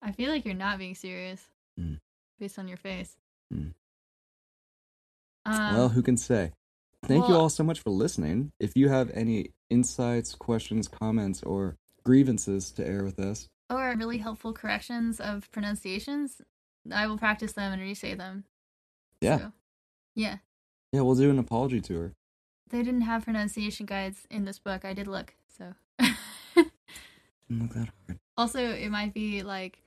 I 0.02 0.12
feel 0.12 0.30
like 0.30 0.44
you're 0.44 0.54
not 0.54 0.78
being 0.78 0.94
serious 0.94 1.42
Mm. 1.78 2.00
based 2.38 2.58
on 2.58 2.68
your 2.68 2.76
face. 2.76 3.16
Mm. 3.52 3.72
Um, 5.46 5.74
well, 5.74 5.88
who 5.90 6.02
can 6.02 6.16
say? 6.16 6.52
Thank 7.04 7.28
you 7.28 7.34
all 7.36 7.48
so 7.48 7.64
much 7.64 7.80
for 7.80 7.90
listening. 7.90 8.52
If 8.60 8.76
you 8.76 8.88
have 8.88 9.10
any 9.14 9.52
insights, 9.70 10.34
questions, 10.34 10.88
comments, 10.88 11.42
or 11.42 11.76
grievances 12.04 12.70
to 12.72 12.86
air 12.86 13.04
with 13.04 13.18
us, 13.18 13.48
or 13.70 13.94
really 13.96 14.18
helpful 14.18 14.52
corrections 14.52 15.20
of 15.20 15.50
pronunciations, 15.52 16.40
I 16.92 17.06
will 17.06 17.18
practice 17.18 17.52
them 17.52 17.72
and 17.72 17.82
re-say 17.82 18.14
them. 18.14 18.44
yeah, 19.20 19.38
So, 19.38 19.52
yeah. 20.14 20.36
yeah, 20.92 21.00
we'll 21.02 21.14
do 21.14 21.30
an 21.30 21.38
apology 21.38 21.80
tour. 21.80 22.12
they 22.70 22.82
didn't 22.82 23.02
have 23.02 23.24
pronunciation 23.24 23.86
guides 23.86 24.26
in 24.30 24.44
this 24.44 24.58
book. 24.58 24.84
I 24.84 24.92
did 24.94 25.06
look, 25.06 25.34
so. 25.56 25.74
Not 27.50 27.70
that 27.70 27.88
hard. 28.06 28.18
also, 28.36 28.58
it 28.60 28.90
might 28.90 29.14
be 29.14 29.42
like 29.42 29.78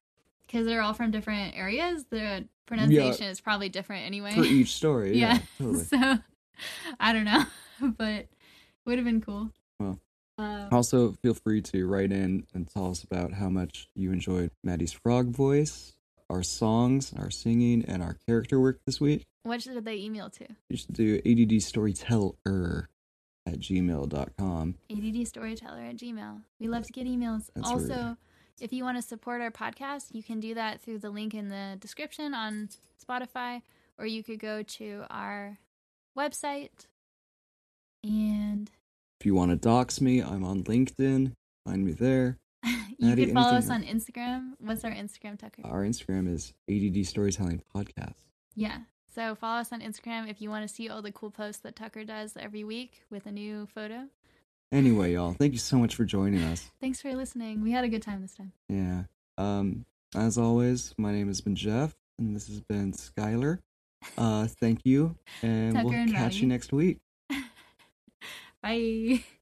because 0.47 0.65
they're 0.65 0.81
all 0.81 0.93
from 0.93 1.11
different 1.11 1.55
areas. 1.55 2.05
The 2.09 2.45
pronunciation 2.65 3.25
is 3.27 3.39
probably 3.39 3.69
different 3.69 4.05
anyway. 4.05 4.33
For 4.33 4.43
each 4.43 4.73
story, 4.73 5.17
yeah, 5.17 5.33
yeah. 5.35 5.39
totally. 5.59 5.83
so 5.85 6.17
I 6.99 7.13
don't 7.13 7.25
know, 7.25 7.45
but 7.97 8.27
would 8.85 8.97
have 8.97 9.05
been 9.05 9.21
cool. 9.21 9.51
Well, 9.79 9.99
Um, 10.37 10.67
Also, 10.71 11.11
feel 11.13 11.33
free 11.33 11.61
to 11.63 11.85
write 11.87 12.11
in 12.11 12.45
and 12.53 12.67
tell 12.67 12.89
us 12.91 13.03
about 13.03 13.33
how 13.33 13.49
much 13.49 13.87
you 13.95 14.11
enjoyed 14.11 14.51
Maddie's 14.63 14.91
frog 14.93 15.27
voice, 15.29 15.93
our 16.29 16.43
songs, 16.43 17.13
our 17.17 17.29
singing, 17.29 17.83
and 17.85 18.01
our 18.01 18.15
character 18.25 18.59
work 18.59 18.79
this 18.85 18.99
week. 19.01 19.25
what 19.43 19.61
should 19.61 19.83
they 19.83 19.95
email 19.97 20.29
to? 20.29 20.45
You 20.69 20.77
should 20.77 20.93
do 20.93 21.19
ADD 21.25 21.61
Storyteller 21.61 22.87
at 23.45 23.59
gmail.com. 23.59 24.75
ADD 24.89 25.27
Storyteller 25.27 25.81
at 25.81 25.95
Gmail. 25.97 26.41
We 26.59 26.67
love 26.67 26.85
to 26.85 26.93
get 26.93 27.07
emails. 27.07 27.49
That's 27.55 27.67
also, 27.69 27.95
rude. 27.95 28.17
if 28.59 28.71
you 28.71 28.83
want 28.83 28.97
to 28.97 29.01
support 29.01 29.41
our 29.41 29.49
podcast, 29.51 30.13
you 30.13 30.21
can 30.23 30.39
do 30.39 30.53
that 30.53 30.79
through 30.81 30.99
the 30.99 31.09
link 31.09 31.33
in 31.33 31.49
the 31.49 31.75
description 31.79 32.33
on 32.35 32.69
Spotify, 33.03 33.61
or 33.97 34.05
you 34.05 34.23
could 34.23 34.39
go 34.39 34.61
to 34.63 35.03
our 35.09 35.57
website 36.17 36.69
and 38.03 38.69
If 39.21 39.27
you 39.27 39.35
want 39.35 39.51
to 39.51 39.55
dox 39.55 40.01
me, 40.01 40.19
I'm 40.19 40.43
on 40.43 40.63
LinkedIn. 40.63 41.33
Find 41.63 41.85
me 41.85 41.91
there. 41.91 42.39
you 42.65 42.73
Maddie, 43.01 43.25
can 43.25 43.35
follow 43.35 43.55
us 43.55 43.69
on 43.69 43.83
Instagram. 43.83 44.53
What's 44.57 44.83
our 44.83 44.89
Instagram, 44.89 45.37
Tucker? 45.37 45.61
Our 45.63 45.83
Instagram 45.83 46.27
is 46.27 46.53
ADD 46.67 47.05
Storytelling 47.05 47.61
Podcast. 47.71 48.15
Yeah. 48.55 48.79
So 49.13 49.35
follow 49.35 49.59
us 49.61 49.71
on 49.71 49.81
Instagram 49.81 50.27
if 50.27 50.41
you 50.41 50.49
want 50.49 50.67
to 50.67 50.73
see 50.73 50.89
all 50.89 51.03
the 51.03 51.11
cool 51.11 51.29
posts 51.29 51.61
that 51.61 51.75
Tucker 51.75 52.03
does 52.03 52.33
every 52.35 52.63
week 52.63 53.03
with 53.11 53.27
a 53.27 53.31
new 53.31 53.67
photo. 53.67 54.07
Anyway, 54.71 55.13
y'all, 55.13 55.33
thank 55.33 55.53
you 55.53 55.59
so 55.59 55.77
much 55.77 55.93
for 55.93 56.03
joining 56.03 56.41
us. 56.41 56.71
Thanks 56.81 56.99
for 56.99 57.13
listening. 57.13 57.61
We 57.61 57.69
had 57.69 57.83
a 57.83 57.89
good 57.89 58.01
time 58.01 58.23
this 58.23 58.33
time. 58.33 58.53
Yeah. 58.69 59.03
Um, 59.37 59.85
as 60.15 60.39
always, 60.39 60.95
my 60.97 61.11
name 61.11 61.27
has 61.27 61.41
been 61.41 61.55
Jeff, 61.55 61.95
and 62.17 62.35
this 62.35 62.47
has 62.47 62.59
been 62.59 62.91
Skylar. 62.93 63.59
Uh, 64.17 64.47
thank 64.47 64.79
you, 64.83 65.15
and 65.43 65.73
Tucker 65.75 65.89
we'll 65.89 65.93
and 65.93 66.11
catch 66.11 66.21
Maddie. 66.21 66.37
you 66.37 66.47
next 66.47 66.73
week. 66.73 66.97
Bye. 68.61 69.23